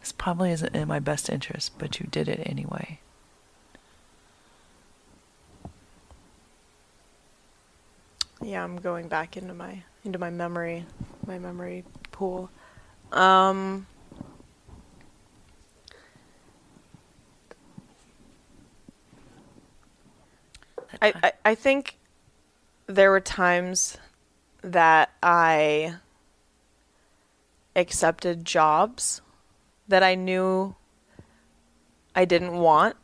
this 0.00 0.12
probably 0.12 0.52
isn't 0.52 0.74
in 0.74 0.86
my 0.86 1.00
best 1.00 1.28
interest, 1.28 1.72
but 1.78 1.98
you 1.98 2.06
did 2.10 2.28
it 2.28 2.40
anyway? 2.44 3.00
Yeah, 8.42 8.62
I'm 8.62 8.76
going 8.76 9.08
back 9.08 9.36
into 9.36 9.54
my 9.54 9.82
into 10.04 10.18
my 10.18 10.28
memory, 10.28 10.84
my 11.26 11.38
memory 11.38 11.82
pool. 12.12 12.50
Um, 13.10 13.86
I, 21.00 21.14
I, 21.22 21.32
I 21.44 21.54
think 21.54 21.96
there 22.86 23.10
were 23.10 23.20
times 23.20 23.96
that 24.64 25.12
I 25.22 25.96
accepted 27.76 28.44
jobs 28.44 29.20
that 29.86 30.02
I 30.02 30.14
knew 30.14 30.74
I 32.14 32.24
didn't 32.24 32.52
want 32.52 32.96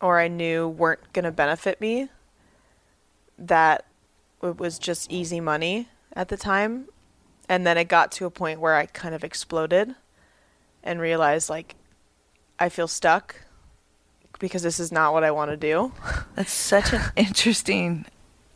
or 0.00 0.18
I 0.18 0.26
knew 0.28 0.68
weren't 0.68 1.12
going 1.12 1.24
to 1.24 1.30
benefit 1.30 1.80
me 1.80 2.08
that 3.38 3.84
it 4.42 4.58
was 4.58 4.78
just 4.78 5.10
easy 5.10 5.40
money 5.40 5.88
at 6.12 6.28
the 6.28 6.36
time. 6.36 6.88
And 7.48 7.64
then 7.64 7.78
it 7.78 7.84
got 7.84 8.10
to 8.12 8.26
a 8.26 8.30
point 8.30 8.60
where 8.60 8.74
I 8.74 8.86
kind 8.86 9.14
of 9.14 9.22
exploded 9.22 9.94
and 10.82 11.00
realized 11.00 11.48
like 11.48 11.76
I 12.58 12.68
feel 12.68 12.88
stuck 12.88 13.36
because 14.40 14.62
this 14.62 14.80
is 14.80 14.90
not 14.90 15.12
what 15.12 15.22
I 15.22 15.30
want 15.30 15.52
to 15.52 15.56
do. 15.56 15.92
That's 16.34 16.52
such 16.52 16.92
an 16.92 17.02
interesting, 17.16 18.06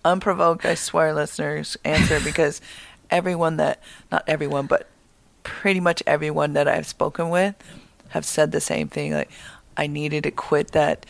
unprovoked, 0.05 0.65
I 0.65 0.75
swear, 0.75 1.15
listeners, 1.15 1.77
answer 1.85 2.21
because 2.25 2.61
everyone 3.11 3.57
that, 3.57 3.83
not 4.11 4.25
everyone, 4.27 4.67
but 4.67 4.89
pretty 5.43 5.81
much 5.81 6.03
everyone 6.07 6.53
that 6.55 6.69
I've 6.69 6.87
spoken 6.87 7.31
with 7.31 7.55
have 8.11 8.25
said 8.25 8.53
the 8.53 8.61
same 8.61 8.89
thing. 8.89 9.13
Like, 9.13 9.31
I 9.77 9.87
needed 9.87 10.25
to 10.25 10.31
quit 10.31 10.73
that, 10.73 11.07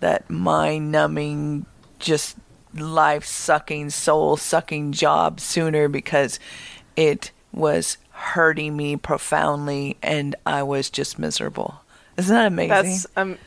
that 0.00 0.28
mind 0.30 0.92
numbing, 0.92 1.66
just 1.98 2.36
life 2.74 3.24
sucking, 3.24 3.90
soul 3.90 4.36
sucking 4.36 4.92
job 4.92 5.40
sooner 5.40 5.88
because 5.88 6.38
it 6.94 7.30
was 7.52 7.96
hurting 8.10 8.76
me 8.76 8.96
profoundly 8.96 9.96
and 10.02 10.36
I 10.44 10.62
was 10.62 10.90
just 10.90 11.18
miserable. 11.18 11.80
Isn't 12.16 12.34
that 12.34 12.46
amazing? 12.46 12.68
That's 12.68 13.06
um 13.16 13.38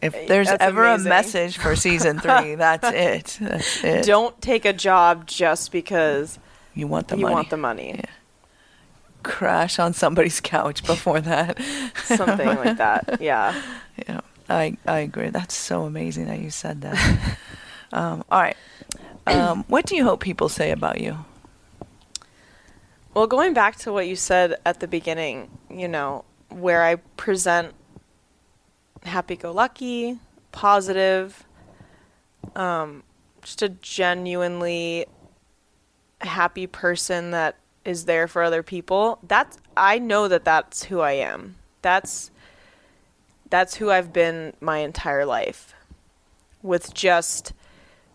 If 0.00 0.28
there's 0.28 0.46
That's 0.46 0.62
ever 0.62 0.84
amazing. 0.84 1.06
a 1.06 1.08
message 1.10 1.58
for 1.58 1.74
season 1.74 2.20
three, 2.20 2.54
that's 2.54 2.88
it. 2.88 3.38
That's 3.40 3.84
it. 3.84 4.04
Don't 4.06 4.40
take 4.40 4.64
a 4.64 4.72
job 4.72 5.26
just 5.26 5.72
because 5.72 6.38
you 6.74 6.86
want 6.86 7.08
the 7.08 7.16
you 7.16 7.22
money? 7.22 7.34
want 7.34 7.50
the 7.50 7.56
money. 7.56 7.94
Yeah. 7.96 8.04
Crash 9.24 9.78
on 9.80 9.92
somebody's 9.94 10.40
couch 10.40 10.84
before 10.84 11.20
that. 11.20 11.58
Something 12.04 12.46
like 12.46 12.76
that. 12.78 13.20
Yeah. 13.20 13.60
Yeah, 14.08 14.20
I 14.48 14.76
I 14.86 15.00
agree. 15.00 15.30
That's 15.30 15.56
so 15.56 15.82
amazing 15.82 16.26
that 16.26 16.38
you 16.38 16.50
said 16.50 16.82
that. 16.82 17.36
um, 17.92 18.22
all 18.30 18.40
right. 18.40 18.56
Um, 19.26 19.64
what 19.66 19.84
do 19.86 19.96
you 19.96 20.04
hope 20.04 20.20
people 20.20 20.48
say 20.48 20.70
about 20.70 21.00
you? 21.00 21.18
Well, 23.14 23.26
going 23.26 23.52
back 23.52 23.76
to 23.78 23.92
what 23.92 24.06
you 24.06 24.14
said 24.16 24.54
at 24.64 24.80
the 24.80 24.86
beginning, 24.86 25.50
you 25.68 25.88
know, 25.88 26.24
where 26.50 26.84
I 26.84 26.96
present 27.16 27.74
happy 29.04 29.36
go 29.36 29.52
lucky, 29.52 30.18
positive, 30.52 31.46
um, 32.54 33.02
just 33.42 33.62
a 33.62 33.68
genuinely 33.68 35.06
happy 36.20 36.66
person 36.66 37.30
that 37.30 37.56
is 37.84 38.04
there 38.04 38.28
for 38.28 38.42
other 38.42 38.62
people. 38.62 39.18
That's 39.22 39.58
I 39.76 39.98
know 39.98 40.28
that 40.28 40.44
that's 40.44 40.84
who 40.84 41.00
I 41.00 41.12
am. 41.12 41.56
That's 41.82 42.30
that's 43.50 43.76
who 43.76 43.90
I've 43.90 44.12
been 44.12 44.52
my 44.60 44.78
entire 44.78 45.24
life. 45.24 45.74
With 46.62 46.92
just 46.92 47.52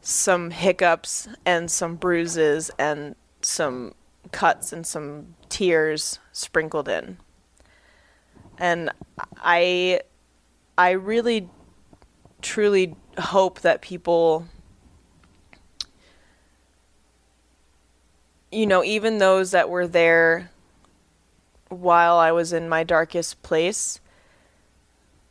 some 0.01 0.51
hiccups 0.51 1.29
and 1.45 1.71
some 1.71 1.95
bruises 1.95 2.69
and 2.77 3.15
some 3.41 3.95
cuts 4.31 4.73
and 4.73 4.85
some 4.85 5.35
tears 5.49 6.19
sprinkled 6.33 6.89
in. 6.89 7.17
And 8.57 8.91
I 9.37 10.01
I 10.77 10.91
really 10.91 11.49
truly 12.41 12.95
hope 13.17 13.61
that 13.61 13.81
people 13.81 14.47
you 18.53 18.67
know, 18.67 18.83
even 18.83 19.17
those 19.17 19.51
that 19.51 19.69
were 19.69 19.87
there 19.87 20.51
while 21.69 22.17
I 22.17 22.31
was 22.31 22.53
in 22.53 22.69
my 22.69 22.83
darkest 22.83 23.41
place, 23.41 23.99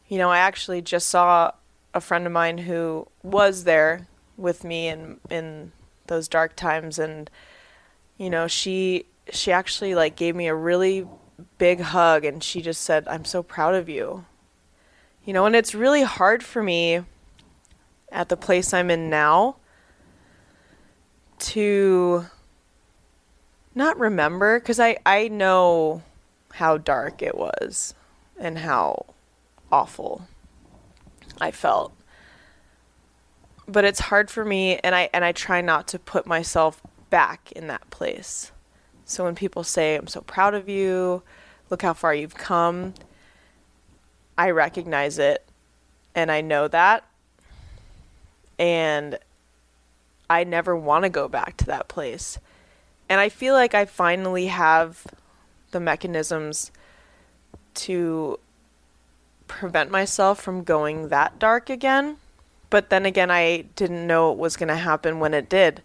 you 0.09 0.19
know, 0.19 0.29
I 0.29 0.39
actually 0.39 0.83
just 0.83 1.09
saw 1.09 1.53
a 1.95 2.01
friend 2.01 2.27
of 2.27 2.33
mine 2.33 2.59
who 2.59 3.07
was 3.23 3.65
there 3.65 4.09
with 4.37 4.65
me 4.65 4.89
in 4.89 5.21
in 5.31 5.73
those 6.09 6.27
dark 6.27 6.57
times 6.57 6.99
and 6.99 7.31
you 8.19 8.29
know, 8.29 8.49
she 8.49 9.07
she 9.31 9.53
actually 9.53 9.95
like 9.95 10.17
gave 10.17 10.35
me 10.35 10.49
a 10.49 10.55
really 10.55 11.07
big 11.59 11.81
hug 11.81 12.25
and 12.25 12.43
she 12.43 12.61
just 12.61 12.83
said, 12.83 13.07
"I'm 13.09 13.25
so 13.25 13.43
proud 13.43 13.75
of 13.75 13.89
you." 13.89 14.25
You 15.25 15.33
know, 15.33 15.47
and 15.47 15.55
it's 15.55 15.75
really 15.75 16.03
hard 16.03 16.43
for 16.43 16.63
me 16.63 17.03
at 18.11 18.29
the 18.29 18.37
place 18.37 18.75
I'm 18.75 18.91
in 18.91 19.09
now 19.09 19.57
to 21.39 22.27
not 23.75 23.99
remember 23.99 24.61
cuz 24.61 24.79
I 24.79 24.99
I 25.07 25.29
know 25.29 26.03
how 26.55 26.77
dark 26.77 27.23
it 27.23 27.37
was 27.37 27.95
and 28.39 28.59
how 28.59 29.07
awful 29.71 30.27
I 31.41 31.51
felt. 31.51 31.93
But 33.67 33.85
it's 33.85 34.01
hard 34.01 34.31
for 34.31 34.45
me 34.45 34.79
and 34.79 34.95
I 34.95 35.09
and 35.13 35.25
I 35.25 35.33
try 35.33 35.61
not 35.61 35.87
to 35.89 35.99
put 35.99 36.27
myself 36.27 36.83
back 37.11 37.53
in 37.53 37.69
that 37.69 37.89
place. 37.91 38.51
So 39.05 39.25
when 39.25 39.35
people 39.35 39.63
say, 39.63 39.95
I'm 39.97 40.07
so 40.07 40.23
proud 40.23 40.55
of 40.55 40.69
you, 40.69 41.23
look 41.71 41.83
how 41.83 41.93
far 41.93 42.15
you've 42.15 42.35
come, 42.35 42.95
I 44.37 44.51
recognize 44.51 45.19
it 45.19 45.45
and 46.15 46.31
I 46.31 46.41
know 46.41 46.69
that. 46.69 47.05
And 48.59 49.19
I 50.29 50.45
never 50.45 50.77
want 50.77 51.05
to 51.05 51.11
go 51.11 51.29
back 51.29 51.57
to 51.59 51.67
that 51.67 51.89
place. 51.89 52.39
And 53.09 53.21
I 53.21 53.29
feel 53.29 53.55
like 53.55 53.75
I 53.75 53.85
finally 53.85 54.47
have 54.47 55.07
the 55.73 55.81
mechanisms 55.81 56.71
to 57.75 58.39
prevent 59.47 59.91
myself 59.91 60.41
from 60.41 60.65
going 60.65 61.09
that 61.09 61.39
dark 61.39 61.69
again. 61.69 62.17
But 62.71 62.89
then 62.89 63.05
again, 63.05 63.31
I 63.31 63.67
didn't 63.77 64.07
know 64.07 64.33
it 64.33 64.39
was 64.39 64.57
going 64.57 64.69
to 64.69 64.77
happen 64.77 65.21
when 65.21 65.35
it 65.35 65.51
did. 65.51 65.83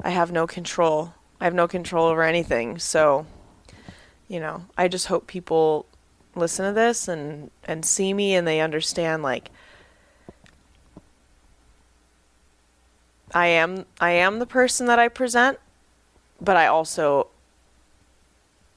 I 0.00 0.10
have 0.10 0.30
no 0.30 0.46
control. 0.46 1.14
I 1.40 1.44
have 1.44 1.54
no 1.54 1.66
control 1.66 2.06
over 2.06 2.22
anything. 2.22 2.78
So, 2.78 3.26
you 4.28 4.38
know, 4.38 4.66
I 4.76 4.86
just 4.86 5.08
hope 5.08 5.26
people 5.26 5.86
listen 6.38 6.66
to 6.66 6.72
this 6.72 7.08
and 7.08 7.50
and 7.64 7.84
see 7.84 8.14
me 8.14 8.34
and 8.34 8.46
they 8.46 8.60
understand 8.60 9.22
like 9.22 9.50
I 13.34 13.48
am 13.48 13.84
I 14.00 14.12
am 14.12 14.38
the 14.38 14.46
person 14.46 14.86
that 14.86 14.98
I 14.98 15.08
present, 15.08 15.58
but 16.40 16.56
I 16.56 16.66
also 16.66 17.28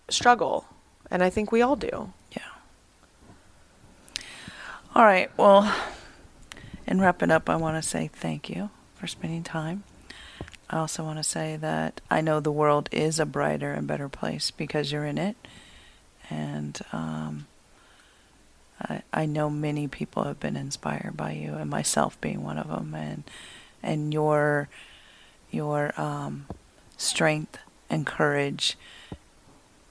struggle. 0.10 0.66
And 1.10 1.24
I 1.24 1.30
think 1.30 1.52
we 1.52 1.62
all 1.62 1.76
do. 1.76 2.14
Yeah. 2.32 4.24
All 4.96 5.04
right. 5.04 5.30
Well, 5.38 5.74
in 6.88 7.02
wrapping 7.02 7.32
up, 7.32 7.50
I 7.50 7.56
want 7.56 7.82
to 7.82 7.88
say 7.88 8.10
thank 8.14 8.50
you 8.50 8.70
for 8.96 9.08
spending 9.08 9.44
time. 9.44 9.84
I 10.70 10.78
also 10.78 11.04
want 11.04 11.20
to 11.20 11.24
say 11.24 11.58
that 11.58 12.00
I 12.10 12.22
know 12.22 12.40
the 12.40 12.52
world 12.52 12.88
is 12.94 13.20
a 13.20 13.26
brighter 13.26 13.74
and 13.74 13.86
better 13.88 14.08
place 14.08 14.52
because 14.52 14.92
you're 14.92 15.06
in 15.06 15.18
it. 15.18 15.36
And 16.30 16.80
um, 16.94 17.48
I, 19.14 19.26
know 19.26 19.50
many 19.50 19.88
people 19.88 20.24
have 20.24 20.40
been 20.40 20.56
inspired 20.56 21.16
by 21.16 21.34
you, 21.34 21.56
and 21.56 21.70
myself 21.70 22.20
being 22.22 22.44
one 22.44 22.58
of 22.58 22.68
them. 22.68 22.94
And 22.96 23.24
and 23.84 24.14
your 24.14 24.70
your 25.52 26.00
um, 26.00 26.46
strength 26.98 27.58
and 27.90 28.06
courage 28.06 28.78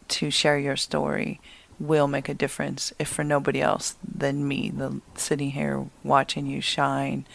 to 0.09 0.30
share 0.30 0.59
your 0.59 0.76
story 0.76 1.41
will 1.78 2.07
make 2.07 2.28
a 2.28 2.34
difference, 2.34 2.93
if 2.99 3.09
for 3.09 3.24
nobody 3.24 3.61
else 3.61 3.97
than 4.07 4.47
me, 4.47 4.70
the 4.70 5.01
sitting 5.14 5.53
here 5.53 5.86
watching 6.05 6.47
you 6.47 6.61
shine, 6.61 7.26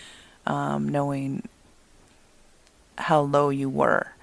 um, 0.45 0.88
knowing 0.88 1.47
how 2.97 3.22
low 3.22 3.49
you 3.49 3.70
were, 3.70 4.14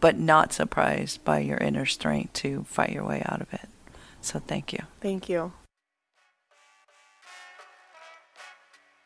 but 0.00 0.16
not 0.16 0.52
surprised 0.52 1.24
by 1.24 1.40
your 1.40 1.58
inner 1.58 1.84
strength 1.84 2.32
to 2.32 2.64
fight 2.64 2.90
your 2.90 3.04
way 3.04 3.22
out 3.26 3.40
of 3.40 3.52
it. 3.52 3.68
So 4.20 4.38
thank 4.38 4.72
you. 4.72 4.80
Thank 5.00 5.28
you. 5.28 5.52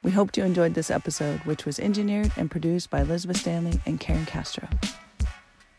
We 0.04 0.12
hope 0.12 0.36
you 0.36 0.44
enjoyed 0.44 0.74
this 0.74 0.92
episode, 0.92 1.40
which 1.40 1.66
was 1.66 1.80
engineered 1.80 2.30
and 2.36 2.48
produced 2.48 2.88
by 2.88 3.00
Elizabeth 3.00 3.38
Stanley 3.38 3.80
and 3.84 3.98
Karen 3.98 4.26
Castro. 4.26 4.68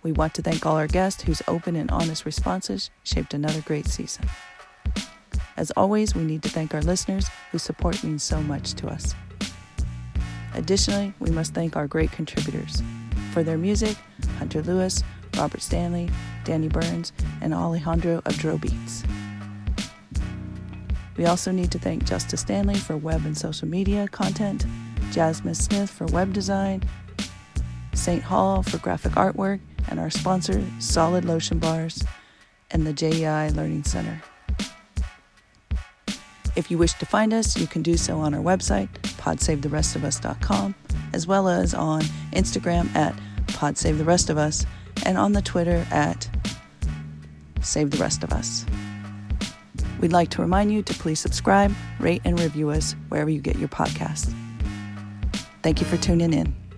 We 0.04 0.12
want 0.12 0.34
to 0.34 0.42
thank 0.42 0.66
all 0.66 0.76
our 0.76 0.88
guests 0.88 1.24
whose 1.24 1.42
open 1.48 1.78
and 1.78 1.90
honest 1.90 2.26
responses 2.26 2.90
shaped 3.04 3.34
another 3.34 3.62
great 3.62 3.88
season. 3.88 4.26
As 5.56 5.72
always, 5.72 6.16
we 6.16 6.24
need 6.26 6.44
to 6.44 6.50
thank 6.50 6.74
our 6.74 6.82
listeners 6.82 7.30
whose 7.52 7.64
support 7.64 8.04
means 8.04 8.22
so 8.22 8.42
much 8.42 8.74
to 8.76 8.88
us. 8.88 9.16
Additionally, 10.54 11.14
we 11.20 11.32
must 11.32 11.54
thank 11.54 11.78
our 11.78 11.88
great 11.88 12.12
contributors. 12.12 12.84
For 13.32 13.42
their 13.42 13.58
music, 13.58 13.96
Hunter 14.38 14.62
Lewis, 14.62 15.02
Robert 15.38 15.62
Stanley, 15.62 16.10
Danny 16.44 16.68
Burns, 16.68 17.14
and 17.40 17.54
Alejandro 17.54 18.22
of 18.26 18.38
Dro 18.38 18.58
Beats. 18.58 19.04
We 21.20 21.26
also 21.26 21.52
need 21.52 21.70
to 21.72 21.80
thank 21.80 22.06
Justice 22.06 22.40
Stanley 22.40 22.76
for 22.76 22.96
web 22.96 23.26
and 23.26 23.38
social 23.38 23.68
media 23.68 24.08
content, 24.08 24.66
Jasmine 25.12 25.54
Smith 25.54 25.90
for 25.90 26.06
web 26.06 26.32
design, 26.32 26.82
St. 27.94 28.24
Hall 28.24 28.64
for 28.64 28.78
graphic 28.78 29.12
artwork, 29.12 29.60
and 29.90 30.00
our 30.00 30.10
sponsor, 30.10 30.64
Solid 30.80 31.26
Lotion 31.26 31.60
Bars, 31.60 32.06
and 32.72 32.88
the 32.88 32.94
JEI 32.94 33.50
Learning 33.54 33.84
Center. 33.84 34.22
If 36.56 36.72
you 36.72 36.78
wish 36.78 36.94
to 36.94 37.06
find 37.06 37.34
us, 37.34 37.58
you 37.58 37.68
can 37.68 37.82
do 37.82 37.98
so 37.98 38.20
on 38.20 38.34
our 38.34 38.42
website, 38.42 38.88
podsavetherestofus.com, 39.18 40.74
as 41.12 41.28
well 41.28 41.50
as 41.50 41.74
on 41.74 42.00
Instagram 42.32 42.96
at 42.96 43.14
podsavetherestofus, 43.48 44.66
and 45.06 45.18
on 45.18 45.34
the 45.34 45.42
Twitter 45.42 45.86
at 45.92 46.30
Save 47.62 47.92
the 47.92 47.98
Rest 47.98 48.24
of 48.24 48.32
Us. 48.32 48.66
We'd 50.00 50.14
like 50.14 50.30
to 50.30 50.42
remind 50.42 50.72
you 50.72 50.82
to 50.84 50.94
please 50.94 51.20
subscribe, 51.20 51.74
rate, 52.00 52.22
and 52.26 52.40
review 52.40 52.70
us 52.70 52.96
wherever 53.10 53.30
you 53.30 53.42
get 53.42 53.58
your 53.58 53.70
podcasts. 53.70 54.34
Thank 55.62 55.82
you 55.82 55.88
for 55.88 55.98
tuning 55.98 56.34
in. 56.34 56.69